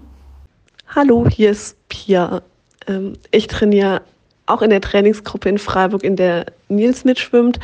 [0.93, 2.43] Hallo, hier ist Pia.
[2.89, 4.03] Ähm, ich trainiere
[4.47, 7.61] auch in der Trainingsgruppe in Freiburg, in der Nils mitschwimmt.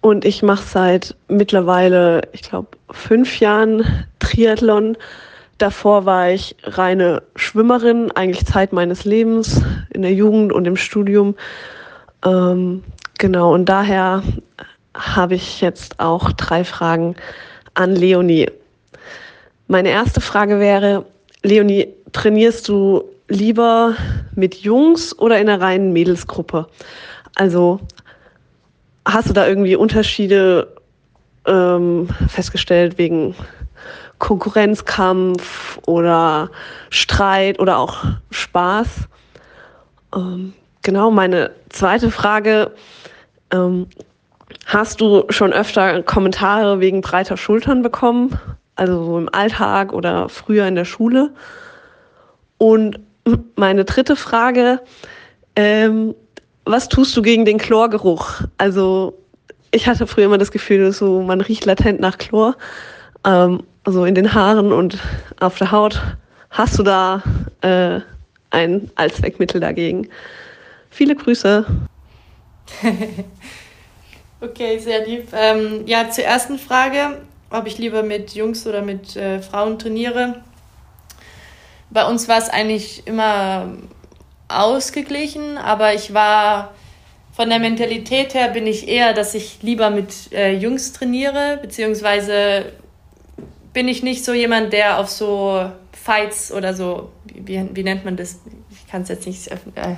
[0.00, 4.96] Und ich mache seit mittlerweile, ich glaube, fünf Jahren Triathlon.
[5.58, 9.60] Davor war ich reine Schwimmerin, eigentlich Zeit meines Lebens
[9.90, 11.34] in der Jugend und im Studium.
[12.24, 12.82] Ähm,
[13.18, 14.22] genau, und daher
[14.94, 17.16] habe ich jetzt auch drei Fragen
[17.74, 18.50] an Leonie.
[19.68, 21.04] Meine erste Frage wäre,
[21.42, 23.94] Leonie, trainierst du lieber
[24.34, 26.66] mit Jungs oder in einer reinen Mädelsgruppe?
[27.34, 27.78] Also
[29.04, 30.72] hast du da irgendwie Unterschiede
[31.44, 33.34] ähm, festgestellt wegen
[34.18, 36.50] Konkurrenzkampf oder
[36.88, 38.88] Streit oder auch Spaß?
[40.14, 42.72] Ähm, genau, meine zweite Frage.
[43.50, 43.88] Ähm,
[44.64, 48.40] hast du schon öfter Kommentare wegen breiter Schultern bekommen?
[48.74, 51.32] Also so im Alltag oder früher in der Schule?
[52.58, 52.98] Und
[53.56, 54.80] meine dritte Frage,
[55.56, 56.14] ähm,
[56.64, 58.42] was tust du gegen den Chlorgeruch?
[58.58, 59.18] Also
[59.70, 62.56] ich hatte früher immer das Gefühl, so man riecht latent nach Chlor,
[63.24, 64.98] ähm, also in den Haaren und
[65.40, 66.00] auf der Haut.
[66.50, 67.22] Hast du da
[67.60, 68.00] äh,
[68.50, 70.08] ein Allzweckmittel dagegen?
[70.90, 71.66] Viele Grüße.
[74.40, 75.28] okay, sehr lieb.
[75.32, 77.20] Ähm, ja, zur ersten Frage,
[77.50, 80.42] ob ich lieber mit Jungs oder mit äh, Frauen trainiere
[81.90, 83.72] bei uns war es eigentlich immer
[84.48, 86.74] ausgeglichen, aber ich war
[87.32, 92.72] von der Mentalität her bin ich eher, dass ich lieber mit äh, Jungs trainiere, beziehungsweise
[93.72, 98.16] bin ich nicht so jemand, der auf so Fights oder so, wie, wie nennt man
[98.16, 98.40] das?
[98.70, 99.96] Ich kann es jetzt nicht, äh,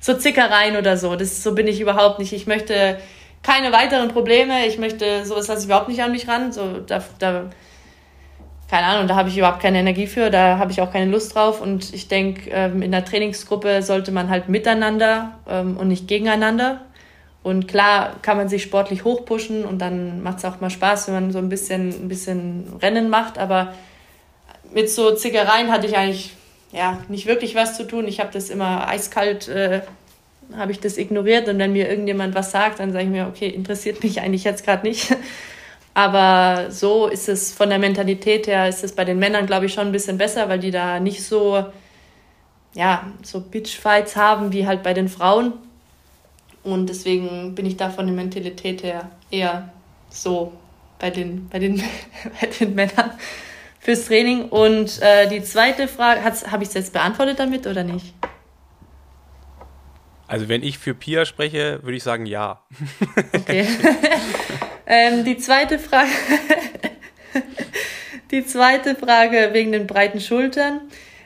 [0.00, 1.16] so Zickereien oder so.
[1.16, 2.32] Das, so bin ich überhaupt nicht.
[2.32, 2.98] Ich möchte
[3.42, 4.66] keine weiteren Probleme.
[4.66, 6.52] Ich möchte, sowas lasse ich überhaupt nicht an mich ran.
[6.52, 7.50] So, da, da
[8.70, 11.34] keine Ahnung, da habe ich überhaupt keine Energie für, da habe ich auch keine Lust
[11.34, 11.62] drauf.
[11.62, 16.82] Und ich denke, ähm, in der Trainingsgruppe sollte man halt miteinander ähm, und nicht gegeneinander.
[17.42, 21.14] Und klar kann man sich sportlich hochpushen und dann macht es auch mal Spaß, wenn
[21.14, 23.38] man so ein bisschen, ein bisschen Rennen macht.
[23.38, 23.72] Aber
[24.74, 26.34] mit so Zickereien hatte ich eigentlich
[26.72, 28.06] ja, nicht wirklich was zu tun.
[28.06, 29.80] Ich habe das immer eiskalt, äh,
[30.54, 31.48] habe ich das ignoriert.
[31.48, 34.64] Und wenn mir irgendjemand was sagt, dann sage ich mir, okay, interessiert mich eigentlich jetzt
[34.64, 35.16] gerade nicht.
[35.98, 39.74] Aber so ist es von der Mentalität her, ist es bei den Männern, glaube ich,
[39.74, 41.66] schon ein bisschen besser, weil die da nicht so,
[42.72, 45.54] ja, so Bitchfights haben wie halt bei den Frauen.
[46.62, 49.72] Und deswegen bin ich da von der Mentalität her eher
[50.08, 50.52] so
[51.00, 51.82] bei den, bei den,
[52.40, 53.10] bei den Männern
[53.80, 54.50] fürs Training.
[54.50, 58.14] Und äh, die zweite Frage, habe ich es jetzt beantwortet damit oder nicht?
[60.28, 62.62] Also wenn ich für Pia spreche, würde ich sagen ja.
[63.34, 63.66] Okay.
[64.88, 66.08] ähm, die zweite Frage.
[68.32, 70.80] die zweite Frage wegen den breiten Schultern.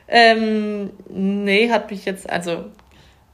[0.08, 2.66] Ähm, nee, hat mich jetzt, also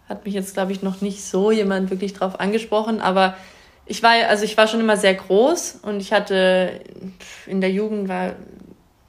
[0.08, 3.36] hat mich jetzt, glaube ich, noch nicht so jemand wirklich drauf angesprochen, aber
[3.86, 6.80] ich war, also ich war schon immer sehr groß und ich hatte
[7.46, 8.36] in der Jugend war,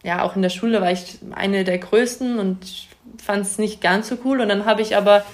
[0.03, 2.87] ja, auch in der Schule war ich eine der größten und
[3.21, 4.39] fand es nicht ganz so cool.
[4.39, 5.25] Und dann habe ich aber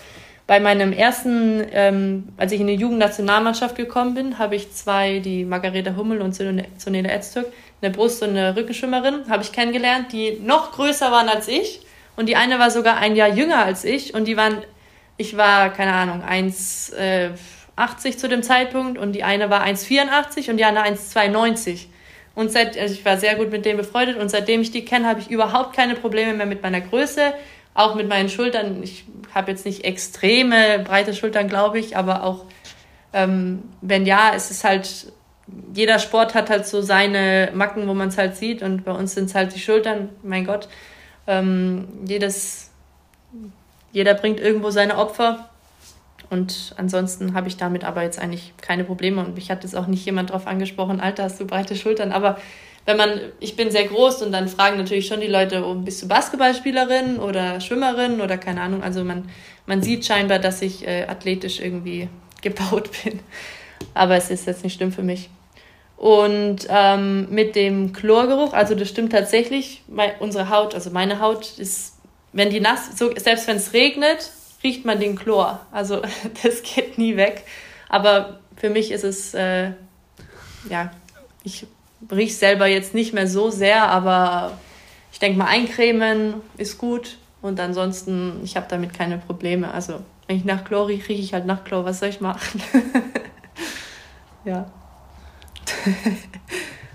[0.48, 5.44] bei meinem ersten, ähm, als ich in die Jugendnationalmannschaft gekommen bin, habe ich zwei, die
[5.44, 7.48] Margareta Hummel und Sonela Etztürk,
[7.82, 11.82] eine Brust- und eine Rückenschwimmerin, habe ich kennengelernt, die noch größer waren als ich.
[12.16, 14.14] Und die eine war sogar ein Jahr jünger als ich.
[14.14, 14.60] Und die waren,
[15.18, 17.36] ich war, keine Ahnung, 1,80
[18.08, 18.98] äh, zu dem Zeitpunkt.
[19.00, 21.88] Und die eine war 1,84 und die andere 1,92.
[22.36, 24.18] Und seit, also ich war sehr gut mit denen befreundet.
[24.18, 27.34] Und seitdem ich die kenne, habe ich überhaupt keine Probleme mehr mit meiner Größe
[27.76, 28.82] auch mit meinen Schultern.
[28.82, 32.46] Ich habe jetzt nicht extreme breite Schultern, glaube ich, aber auch
[33.16, 35.14] ähm, wenn ja, ist es halt,
[35.74, 39.14] jeder Sport hat halt so seine Macken, wo man es halt sieht und bei uns
[39.14, 40.68] sind es halt die Schultern, mein Gott.
[41.28, 42.72] Ähm, jedes,
[43.94, 45.50] jeder bringt irgendwo seine Opfer
[46.30, 49.88] und ansonsten habe ich damit aber jetzt eigentlich keine Probleme und mich hat jetzt auch
[49.88, 52.38] nicht jemand drauf angesprochen, Alter, hast du breite Schultern, aber
[52.86, 56.04] wenn man, ich bin sehr groß und dann fragen natürlich schon die Leute, oh, bist
[56.04, 58.84] du Basketballspielerin oder Schwimmerin oder keine Ahnung.
[58.84, 59.30] Also man,
[59.66, 62.10] man sieht scheinbar, dass ich äh, athletisch irgendwie
[62.42, 63.20] gebaut bin.
[63.94, 65.30] Aber es ist jetzt nicht schlimm für mich.
[65.98, 71.58] Und ähm, mit dem Chlorgeruch, also das stimmt tatsächlich, mein, unsere Haut, also meine Haut
[71.58, 71.94] ist,
[72.34, 74.30] wenn die nass, so, selbst wenn es regnet,
[74.64, 75.66] riecht man den Chlor.
[75.72, 76.02] Also
[76.44, 77.44] das geht nie weg.
[77.90, 79.72] Aber für mich ist es, äh,
[80.70, 80.92] ja,
[81.44, 81.66] ich
[82.12, 84.58] riecht selber jetzt nicht mehr so sehr, aber
[85.12, 89.72] ich denke mal, eincremen ist gut und ansonsten, ich habe damit keine Probleme.
[89.74, 91.86] Also, wenn ich nach Chlor rieche, rieche ich halt nach Chlor.
[91.86, 92.62] Was soll ich machen?
[94.46, 94.66] ja.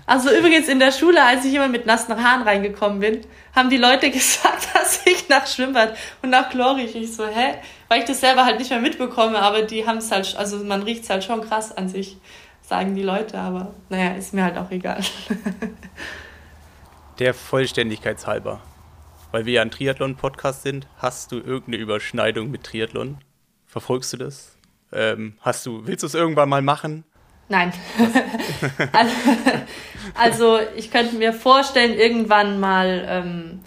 [0.05, 3.21] also übrigens in der Schule, als ich immer mit nassen Haaren reingekommen bin,
[3.55, 6.97] haben die Leute gesagt, dass ich nach Schwimmbad und nach Chlor rieche.
[6.97, 7.55] Ich so, hä?
[7.91, 10.83] weil ich das selber halt nicht mehr mitbekomme, aber die haben es halt, also man
[10.83, 12.15] riecht es halt schon krass an sich,
[12.71, 15.03] sagen die Leute, aber naja, ist mir halt auch egal.
[17.19, 18.61] Der Vollständigkeit halber,
[19.31, 23.17] weil wir ja ein Triathlon-Podcast sind, hast du irgendeine Überschneidung mit Triathlon?
[23.67, 24.55] Verfolgst du das?
[24.93, 27.03] Ähm, hast du, willst du es irgendwann mal machen?
[27.49, 27.73] Nein.
[28.93, 29.15] also,
[30.13, 33.59] also, ich könnte mir vorstellen, irgendwann mal ähm,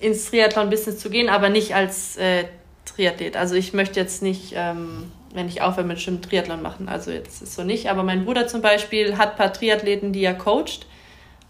[0.00, 2.46] ins Triathlon-Business zu gehen, aber nicht als äh,
[2.86, 3.36] Triathlet.
[3.36, 6.88] Also ich möchte jetzt nicht, ähm, wenn ich aufhöre mit Schwimmen, Triathlon machen.
[6.88, 7.90] Also jetzt ist so nicht.
[7.90, 10.86] Aber mein Bruder zum Beispiel hat ein paar Triathleten, die er coacht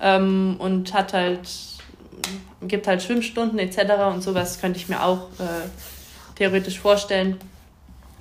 [0.01, 1.49] ähm, und hat halt,
[2.63, 3.79] gibt halt Schwimmstunden etc.
[4.13, 5.69] und sowas könnte ich mir auch äh,
[6.35, 7.39] theoretisch vorstellen.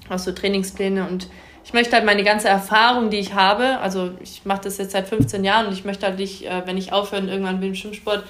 [0.10, 1.30] Auch so Trainingspläne und
[1.65, 5.07] ich möchte halt meine ganze Erfahrung, die ich habe, also ich mache das jetzt seit
[5.07, 8.26] 15 Jahren und ich möchte halt nicht, äh, wenn ich aufhöre irgendwann mit dem Schwimmsport,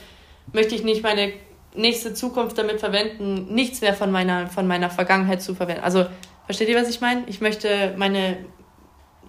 [0.52, 1.34] möchte ich nicht meine
[1.76, 5.84] nächste Zukunft damit verwenden, nichts mehr von meiner, von meiner Vergangenheit zu verwenden.
[5.84, 6.06] Also,
[6.46, 7.24] versteht ihr, was ich meine?
[7.28, 8.38] Ich möchte meine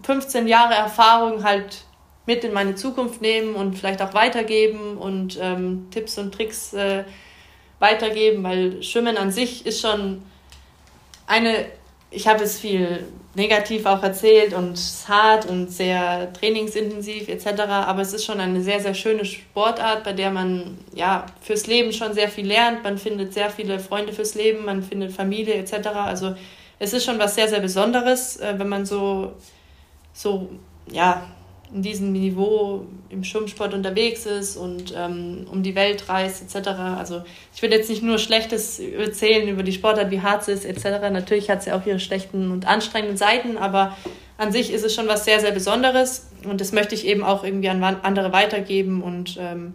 [0.03, 1.85] 15 Jahre Erfahrung halt
[2.27, 7.05] mit in meine Zukunft nehmen und vielleicht auch weitergeben und ähm, Tipps und Tricks äh,
[7.79, 10.23] weitergeben, weil Schwimmen an sich ist schon
[11.27, 11.67] eine,
[12.11, 13.05] ich habe es viel
[13.35, 14.79] negativ auch erzählt und
[15.09, 17.63] hart und sehr trainingsintensiv etc.
[17.63, 21.93] Aber es ist schon eine sehr, sehr schöne Sportart, bei der man ja fürs Leben
[21.93, 22.85] schon sehr viel lernt.
[22.85, 25.89] Man findet sehr viele Freunde fürs Leben, man findet Familie etc.
[25.89, 26.37] Also
[26.85, 29.33] es ist schon was sehr, sehr Besonderes, äh, wenn man so,
[30.13, 30.51] so
[30.93, 31.27] ja,
[31.73, 36.69] in diesem Niveau im Schwimmsport unterwegs ist und ähm, um die Welt reist etc.
[36.69, 37.25] Also
[37.55, 40.85] ich will jetzt nicht nur Schlechtes erzählen über die Sportart, wie hart sie ist etc.
[41.11, 43.97] Natürlich hat sie auch ihre schlechten und anstrengenden Seiten, aber
[44.37, 47.43] an sich ist es schon was sehr, sehr Besonderes und das möchte ich eben auch
[47.43, 49.75] irgendwie an andere weitergeben und ähm,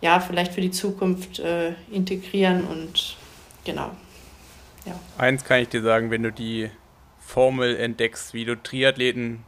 [0.00, 3.16] ja, vielleicht für die Zukunft äh, integrieren und
[3.64, 3.90] genau.
[4.88, 4.98] Ja.
[5.18, 6.70] Eins kann ich dir sagen, wenn du die
[7.18, 9.44] Formel entdeckst, wie du Triathleten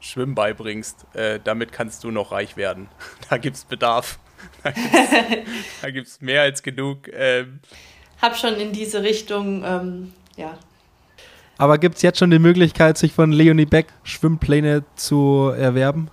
[0.00, 2.88] Schwimmen beibringst, äh, damit kannst du noch reich werden.
[3.30, 4.18] Da gibt es Bedarf.
[5.82, 7.08] Da gibt es mehr als genug.
[7.12, 7.60] Ähm.
[8.20, 10.58] Hab schon in diese Richtung, ähm, ja.
[11.58, 16.10] Aber gibt es jetzt schon die Möglichkeit, sich von Leonie Beck Schwimmpläne zu erwerben?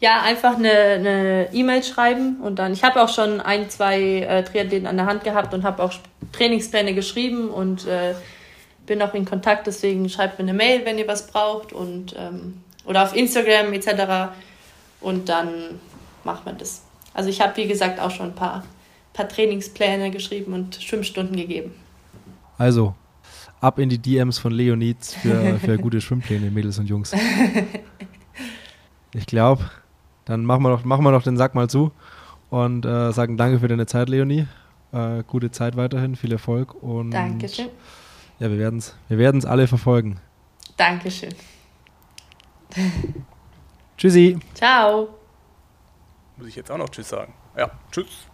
[0.00, 2.72] Ja, einfach eine E-Mail e schreiben und dann.
[2.72, 5.92] Ich habe auch schon ein, zwei äh, Triathleten an der Hand gehabt und habe auch
[6.32, 8.14] Trainingspläne geschrieben und äh,
[8.86, 9.66] bin auch in Kontakt.
[9.66, 14.32] Deswegen schreibt mir eine Mail, wenn ihr was braucht und ähm, oder auf Instagram etc.
[15.00, 15.80] Und dann
[16.22, 16.82] macht man das.
[17.12, 18.62] Also ich habe, wie gesagt, auch schon ein paar,
[19.12, 21.74] paar Trainingspläne geschrieben und Schwimmstunden gegeben.
[22.56, 22.94] Also,
[23.60, 27.12] ab in die DMs von Leonids für, für gute Schwimmpläne, Mädels und Jungs.
[29.14, 29.70] Ich glaube,
[30.28, 31.90] dann machen wir, doch, machen wir doch den Sack mal zu
[32.50, 34.46] und äh, sagen danke für deine Zeit, Leonie.
[34.92, 37.68] Äh, gute Zeit weiterhin, viel Erfolg und Dankeschön.
[38.38, 40.20] Ja, wir werden es wir werden's alle verfolgen.
[40.76, 41.34] Dankeschön.
[43.96, 44.38] Tschüssi.
[44.54, 45.08] Ciao.
[46.36, 47.32] Muss ich jetzt auch noch Tschüss sagen?
[47.56, 48.28] Ja, Tschüss.